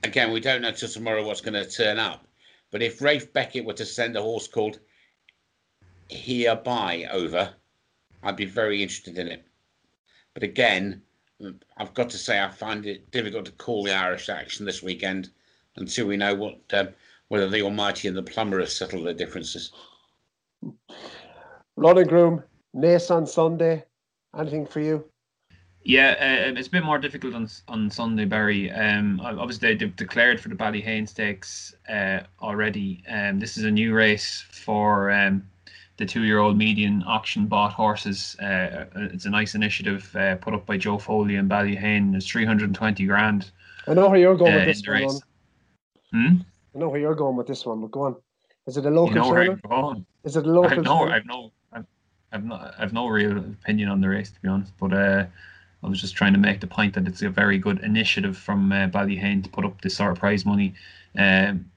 Again, 0.03 0.31
we 0.31 0.39
don't 0.39 0.61
know 0.61 0.71
till 0.71 0.87
tomorrow 0.87 1.25
what's 1.25 1.41
going 1.41 1.61
to 1.61 1.69
turn 1.69 1.99
up. 1.99 2.25
But 2.71 2.81
if 2.81 3.01
Ralph 3.01 3.31
Beckett 3.31 3.65
were 3.65 3.73
to 3.73 3.85
send 3.85 4.17
a 4.17 4.21
horse 4.21 4.47
called 4.47 4.79
Hereby 6.09 7.07
over, 7.11 7.53
I'd 8.23 8.35
be 8.35 8.45
very 8.45 8.81
interested 8.81 9.17
in 9.17 9.27
it. 9.27 9.45
But 10.33 10.43
again, 10.43 11.01
I've 11.77 11.93
got 11.93 12.09
to 12.11 12.17
say 12.17 12.41
I 12.41 12.49
find 12.49 12.85
it 12.85 13.11
difficult 13.11 13.45
to 13.45 13.51
call 13.53 13.83
the 13.83 13.93
Irish 13.93 14.29
action 14.29 14.65
this 14.65 14.83
weekend 14.83 15.29
until 15.75 16.07
we 16.07 16.17
know 16.17 16.35
what 16.35 16.59
um, 16.73 16.89
whether 17.27 17.49
the 17.49 17.61
Almighty 17.61 18.07
and 18.07 18.15
the 18.15 18.23
Plumber 18.23 18.59
have 18.59 18.69
settled 18.69 19.05
their 19.05 19.13
differences. 19.13 19.71
Ronan 21.75 22.07
Groom, 22.07 22.43
Naas 22.75 23.11
on 23.11 23.25
Sunday. 23.25 23.83
Anything 24.37 24.65
for 24.65 24.79
you? 24.79 25.09
Yeah, 25.87 26.15
uh, 26.19 26.57
it's 26.57 26.67
a 26.67 26.71
bit 26.71 26.83
more 26.83 26.97
difficult 26.97 27.35
on 27.35 27.47
on 27.67 27.91
Sunday, 27.91 28.25
Barry. 28.25 28.71
Um, 28.71 29.21
obviously 29.23 29.75
they've 29.75 29.95
declared 29.95 30.39
for 30.41 30.49
the 30.49 30.55
Ballyhane 30.55 31.07
Stakes 31.07 31.75
uh, 31.87 32.21
already. 32.41 33.03
Um, 33.07 33.39
this 33.39 33.55
is 33.55 33.65
a 33.65 33.71
new 33.71 33.93
race 33.93 34.43
for 34.49 35.11
um, 35.11 35.47
the 35.97 36.05
two-year-old 36.07 36.57
median 36.57 37.03
auction 37.05 37.45
bought 37.45 37.71
horses. 37.71 38.35
Uh, 38.41 38.45
uh, 38.45 38.85
it's 38.95 39.25
a 39.25 39.29
nice 39.29 39.53
initiative 39.53 40.13
uh, 40.15 40.37
put 40.37 40.55
up 40.55 40.65
by 40.65 40.75
Joe 40.75 40.97
Foley 40.97 41.35
and 41.35 41.47
Ballyhane. 41.47 42.09
There's 42.11 42.27
320 42.27 43.05
grand. 43.05 43.51
I 43.87 43.93
know 43.93 44.09
where 44.09 44.19
you're 44.19 44.35
going 44.35 44.55
with 44.55 44.63
uh, 44.63 44.65
this 44.65 44.87
one. 44.87 45.19
Hmm? 46.11 46.35
I 46.75 46.79
know 46.79 46.89
where 46.89 46.99
you're 46.99 47.13
going 47.13 47.35
with 47.35 47.45
this 47.45 47.63
one, 47.63 47.81
but 47.81 47.91
go 47.91 48.01
on. 48.01 48.15
Is 48.65 48.77
it 48.77 48.87
a 48.87 48.89
local 48.89 49.09
you 49.09 49.21
know 49.21 49.29
where 49.29 49.51
I'm 49.51 49.61
going. 49.69 50.05
Is 50.23 50.35
it 50.35 50.47
a 50.47 50.49
local? 50.49 50.79
I've 50.79 50.83
no, 50.83 51.07
I've 51.07 51.25
no, 51.27 51.51
I've, 51.71 51.85
I've 52.31 52.43
no, 52.43 52.71
I've 52.79 52.93
no 52.93 53.07
real 53.07 53.37
opinion 53.37 53.89
on 53.89 54.01
the 54.01 54.09
race 54.09 54.31
to 54.31 54.41
be 54.41 54.47
honest. 54.47 54.73
But 54.79 54.91
uh, 54.91 55.25
I 55.85 55.89
was 55.89 56.01
just 56.01 56.15
trying 56.15 56.33
to 56.33 56.39
make 56.39 56.61
the 56.61 56.67
point 56.67 56.95
that 56.95 57.07
it's 57.07 57.21
a 57.21 57.29
very 57.29 57.59
good 57.59 57.79
initiative 57.81 58.35
from 58.35 58.71
uh, 58.71 58.87
Ballyhane 58.87 59.43
to 59.43 59.49
put 59.49 59.65
up 59.65 59.81
this 59.81 59.95
sort 59.95 60.11
of 60.11 60.19
prize 60.19 60.43
money. 60.43 60.73
Um, 61.17 61.69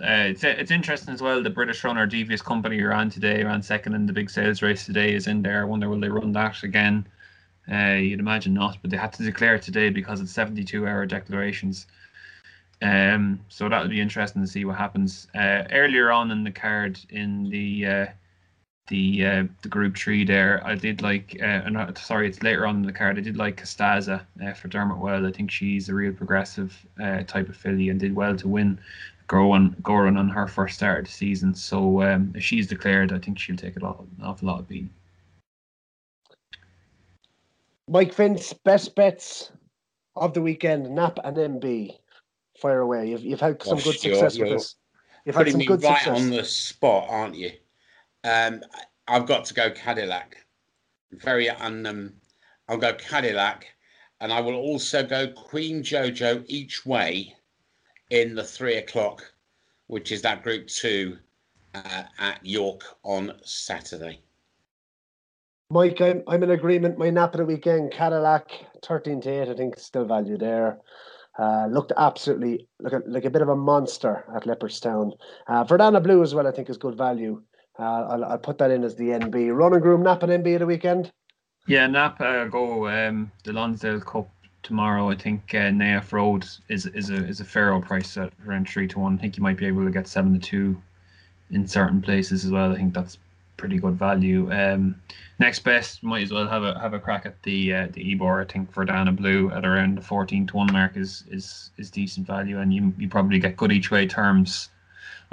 uh, 0.00 0.28
it's 0.30 0.44
it's 0.44 0.70
interesting 0.70 1.14
as 1.14 1.22
well. 1.22 1.42
The 1.42 1.50
British 1.50 1.82
runner 1.82 2.06
Devious 2.06 2.42
Company 2.42 2.80
ran 2.82 3.10
today, 3.10 3.42
ran 3.42 3.62
second 3.62 3.94
in 3.94 4.06
the 4.06 4.12
big 4.12 4.30
sales 4.30 4.62
race 4.62 4.86
today, 4.86 5.14
is 5.14 5.26
in 5.26 5.42
there. 5.42 5.62
I 5.62 5.64
wonder 5.64 5.88
will 5.88 5.98
they 5.98 6.08
run 6.08 6.32
that 6.32 6.62
again? 6.62 7.06
Uh, 7.70 7.94
you'd 7.94 8.20
imagine 8.20 8.54
not, 8.54 8.78
but 8.82 8.90
they 8.90 8.96
had 8.96 9.12
to 9.14 9.24
declare 9.24 9.58
today 9.58 9.90
because 9.90 10.20
it's 10.20 10.30
72 10.30 10.86
hour 10.86 11.04
declarations. 11.04 11.86
Um, 12.82 13.40
so 13.48 13.68
that'll 13.68 13.88
be 13.88 14.00
interesting 14.00 14.42
to 14.42 14.48
see 14.48 14.64
what 14.64 14.76
happens. 14.76 15.26
Uh, 15.34 15.64
earlier 15.72 16.12
on 16.12 16.30
in 16.30 16.44
the 16.44 16.52
card 16.52 17.00
in 17.10 17.50
the 17.50 17.86
uh, 17.86 18.06
the 18.88 19.26
uh, 19.26 19.44
the 19.62 19.68
group 19.68 19.96
three 19.96 20.24
there. 20.24 20.64
I 20.64 20.74
did 20.74 21.02
like, 21.02 21.40
uh, 21.42 21.92
sorry, 21.94 22.28
it's 22.28 22.42
later 22.42 22.66
on 22.66 22.76
in 22.76 22.82
the 22.82 22.92
card. 22.92 23.18
I 23.18 23.20
did 23.20 23.36
like 23.36 23.60
Castaza 23.60 24.22
uh, 24.44 24.52
for 24.52 24.68
Dermot 24.68 24.98
Weld. 24.98 25.26
I 25.26 25.32
think 25.32 25.50
she's 25.50 25.88
a 25.88 25.94
real 25.94 26.12
progressive 26.12 26.76
uh, 27.02 27.22
type 27.24 27.48
of 27.48 27.56
filly 27.56 27.88
and 27.88 27.98
did 27.98 28.14
well 28.14 28.36
to 28.36 28.48
win 28.48 28.78
Gowran 29.28 29.74
Gowran 29.82 30.18
on 30.18 30.28
her 30.28 30.46
first 30.46 30.76
start 30.76 31.00
of 31.00 31.04
the 31.06 31.12
season. 31.12 31.54
So 31.54 32.02
um, 32.02 32.32
if 32.36 32.44
she's 32.44 32.66
declared, 32.66 33.12
I 33.12 33.18
think 33.18 33.38
she'll 33.38 33.56
take 33.56 33.76
a 33.76 33.80
lot, 33.80 34.00
an 34.00 34.24
awful 34.24 34.48
lot 34.48 34.60
of 34.60 34.68
beating. 34.68 34.90
Mike 37.88 38.14
Vince, 38.14 38.52
best 38.52 38.94
bets 38.94 39.52
of 40.16 40.34
the 40.34 40.42
weekend, 40.42 40.92
Nap 40.94 41.18
and 41.24 41.36
NB. 41.36 41.96
Fire 42.58 42.80
away. 42.80 43.10
You've, 43.10 43.22
you've 43.22 43.40
had 43.40 43.62
some 43.62 43.76
Gosh, 43.76 43.84
good 43.84 44.00
success 44.00 44.38
with 44.38 44.48
this. 44.48 44.76
You've 45.24 45.36
had 45.36 45.50
some 45.50 45.60
good 45.60 45.82
right 45.82 46.02
success. 46.02 46.20
on 46.20 46.30
the 46.30 46.44
spot, 46.44 47.06
aren't 47.08 47.34
you? 47.34 47.52
Um, 48.26 48.62
I've 49.06 49.26
got 49.26 49.44
to 49.46 49.54
go 49.54 49.70
Cadillac. 49.70 50.36
Very 51.12 51.48
un. 51.48 51.86
Um, 51.86 52.12
I'll 52.68 52.76
go 52.76 52.92
Cadillac, 52.94 53.66
and 54.20 54.32
I 54.32 54.40
will 54.40 54.56
also 54.56 55.06
go 55.06 55.28
Queen 55.28 55.82
Jojo 55.82 56.44
each 56.48 56.84
way 56.84 57.34
in 58.10 58.34
the 58.34 58.42
three 58.42 58.76
o'clock, 58.76 59.22
which 59.86 60.10
is 60.10 60.22
that 60.22 60.42
Group 60.42 60.66
Two 60.66 61.18
uh, 61.74 62.02
at 62.18 62.44
York 62.44 62.82
on 63.04 63.32
Saturday. 63.44 64.20
Mike, 65.70 66.00
I'm, 66.00 66.22
I'm 66.26 66.42
in 66.42 66.50
agreement. 66.50 66.98
My 66.98 67.10
nap 67.10 67.34
of 67.34 67.38
the 67.38 67.44
weekend, 67.44 67.92
Cadillac, 67.92 68.50
13 68.84 69.20
to 69.22 69.30
8, 69.30 69.48
I 69.48 69.54
think 69.54 69.78
still 69.78 70.04
value 70.04 70.38
there. 70.38 70.78
Uh, 71.36 71.66
looked 71.66 71.92
absolutely 71.96 72.68
like 72.80 72.92
a, 72.92 73.02
like 73.06 73.24
a 73.24 73.30
bit 73.30 73.42
of 73.42 73.48
a 73.48 73.56
monster 73.56 74.24
at 74.34 74.44
Leopardstown. 74.44 75.10
Uh, 75.48 75.64
Verdana 75.64 76.00
Blue 76.00 76.22
as 76.22 76.36
well, 76.36 76.46
I 76.46 76.52
think, 76.52 76.70
is 76.70 76.78
good 76.78 76.96
value. 76.96 77.42
Uh, 77.78 77.82
I'll, 77.82 78.24
I'll 78.24 78.38
put 78.38 78.58
that 78.58 78.70
in 78.70 78.84
as 78.84 78.94
the 78.96 79.08
NB. 79.08 79.54
Ronan 79.54 79.80
Groom, 79.80 80.02
Nap 80.02 80.22
and 80.22 80.32
NB 80.44 80.54
at 80.54 80.58
the 80.60 80.66
weekend? 80.66 81.12
Yeah, 81.66 81.86
Nap 81.86 82.20
uh, 82.20 82.44
go 82.46 82.88
um, 82.88 83.30
the 83.44 83.52
Lonsdale 83.52 84.00
Cup 84.00 84.28
tomorrow. 84.62 85.10
I 85.10 85.16
think 85.16 85.42
uh, 85.54 85.70
Nayef 85.70 86.12
Road 86.12 86.46
is 86.68 86.86
is 86.86 87.10
a 87.10 87.26
is 87.26 87.40
a 87.40 87.44
fair 87.44 87.72
old 87.72 87.84
price 87.84 88.16
at 88.16 88.32
around 88.46 88.68
three 88.68 88.88
to 88.88 88.98
one. 88.98 89.18
I 89.18 89.20
think 89.20 89.36
you 89.36 89.42
might 89.42 89.56
be 89.56 89.66
able 89.66 89.84
to 89.84 89.90
get 89.90 90.06
seven 90.06 90.32
to 90.34 90.38
two 90.38 90.80
in 91.50 91.66
certain 91.66 92.00
places 92.00 92.44
as 92.44 92.50
well. 92.50 92.72
I 92.72 92.76
think 92.76 92.94
that's 92.94 93.18
pretty 93.56 93.78
good 93.78 93.98
value. 93.98 94.52
Um, 94.52 94.96
next 95.38 95.60
best 95.60 96.02
might 96.02 96.22
as 96.22 96.32
well 96.32 96.46
have 96.46 96.62
a 96.62 96.78
have 96.78 96.94
a 96.94 97.00
crack 97.00 97.26
at 97.26 97.42
the 97.42 97.74
uh, 97.74 97.88
the 97.92 98.12
Ebor. 98.12 98.40
I 98.40 98.44
think 98.44 98.72
for 98.72 98.86
Verdana 98.86 99.14
Blue 99.14 99.50
at 99.50 99.66
around 99.66 99.98
the 99.98 100.02
fourteen 100.02 100.46
to 100.46 100.56
one 100.56 100.72
mark 100.72 100.96
is 100.96 101.24
is 101.30 101.70
is 101.78 101.90
decent 101.90 102.26
value, 102.26 102.60
and 102.60 102.72
you 102.72 102.94
you 102.96 103.08
probably 103.08 103.38
get 103.38 103.56
good 103.56 103.72
each 103.72 103.90
way 103.90 104.06
terms 104.06 104.70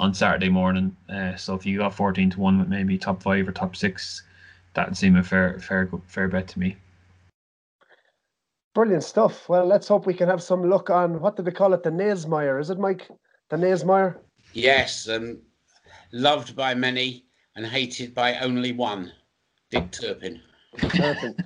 on 0.00 0.14
Saturday 0.14 0.48
morning. 0.48 0.96
Uh, 1.08 1.36
so 1.36 1.54
if 1.54 1.64
you 1.64 1.78
got 1.78 1.94
14 1.94 2.30
to 2.30 2.40
1 2.40 2.58
with 2.58 2.68
maybe 2.68 2.98
top 2.98 3.22
five 3.22 3.46
or 3.46 3.52
top 3.52 3.76
six, 3.76 4.22
that 4.74 4.88
would 4.88 4.96
seem 4.96 5.16
a 5.16 5.22
fair, 5.22 5.58
fair, 5.60 5.88
fair 6.06 6.28
bet 6.28 6.48
to 6.48 6.58
me. 6.58 6.76
Brilliant 8.74 9.04
stuff. 9.04 9.48
Well, 9.48 9.66
let's 9.66 9.86
hope 9.86 10.04
we 10.04 10.14
can 10.14 10.28
have 10.28 10.42
some 10.42 10.68
luck 10.68 10.90
on 10.90 11.20
what 11.20 11.36
did 11.36 11.44
they 11.44 11.52
call 11.52 11.74
it? 11.74 11.84
The 11.84 11.90
Naesmeyer, 11.90 12.60
is 12.60 12.70
it, 12.70 12.78
Mike? 12.78 13.08
The 13.50 13.56
Naesmeyer? 13.56 14.16
Yes, 14.52 15.06
and 15.06 15.40
loved 16.12 16.56
by 16.56 16.74
many 16.74 17.24
and 17.54 17.64
hated 17.64 18.14
by 18.14 18.36
only 18.38 18.72
one, 18.72 19.12
Dick 19.70 19.92
Turpin. 19.92 20.40
Turpin. 20.76 21.36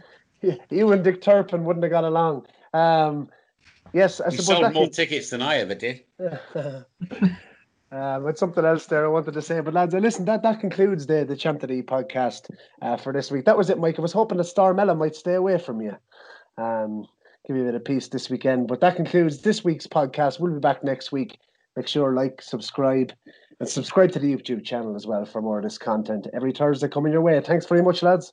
you 0.71 0.93
and 0.93 1.05
Dick 1.05 1.21
Turpin 1.21 1.65
wouldn't 1.65 1.85
have 1.85 1.93
got 1.93 2.05
along. 2.05 2.47
Um, 2.73 3.29
yes, 3.93 4.23
I 4.23 4.27
you 4.27 4.39
suppose 4.39 4.47
sold 4.47 4.73
more 4.73 4.85
could... 4.85 4.95
tickets 4.95 5.29
than 5.29 5.43
I 5.43 5.59
ever 5.59 5.75
did. 5.75 6.05
Um, 7.91 8.29
it's 8.29 8.41
something 8.41 8.65
else 8.65 8.87
there 8.87 9.05
I 9.05 9.09
wanted 9.09 9.35
to 9.35 9.43
say. 9.43 9.61
But 9.61 9.75
lads, 9.75 9.95
listen, 9.95 10.27
that, 10.27 10.43
that 10.43 10.61
concludes 10.61 11.07
the 11.07 11.25
the 11.25 11.37
Championship 11.37 11.87
podcast 11.87 12.51
uh, 12.83 12.97
for 12.97 13.13
this 13.13 13.31
week. 13.31 13.47
That 13.47 13.57
was 13.57 13.71
it, 13.71 13.79
Mike. 13.79 13.99
I 13.99 14.03
was 14.03 14.13
hoping 14.13 14.39
that 14.39 14.45
Star 14.45 14.75
Starmella 14.75 14.97
might 14.97 15.17
stay 15.17 15.35
away 15.35 15.59
from 15.59 15.81
you. 15.81 15.97
Um, 16.59 17.07
give 17.47 17.57
you 17.57 17.63
a 17.63 17.67
bit 17.67 17.75
of 17.75 17.85
peace 17.85 18.09
this 18.09 18.29
weekend. 18.29 18.69
But 18.69 18.81
that 18.81 18.97
concludes 18.97 19.41
this 19.41 19.65
week's 19.65 19.87
podcast. 19.87 20.39
We'll 20.39 20.53
be 20.53 20.61
back 20.61 20.85
next 20.85 21.13
week. 21.13 21.39
Make 21.77 21.89
sure 21.89 22.15
like, 22.15 22.43
subscribe, 22.43 23.13
and 23.61 23.69
subscribe 23.69 24.13
to 24.13 24.19
the 24.19 24.35
YouTube 24.35 24.65
channel 24.65 24.95
as 24.97 25.07
well 25.07 25.25
for 25.25 25.41
more 25.41 25.59
of 25.59 25.65
this 25.65 25.79
content 25.79 26.27
every 26.35 26.53
Thursday 26.53 26.89
coming 26.89 27.13
your 27.13 27.23
way. 27.23 27.41
Thanks 27.41 27.67
very 27.67 27.83
much, 27.83 28.03
lads. 28.03 28.33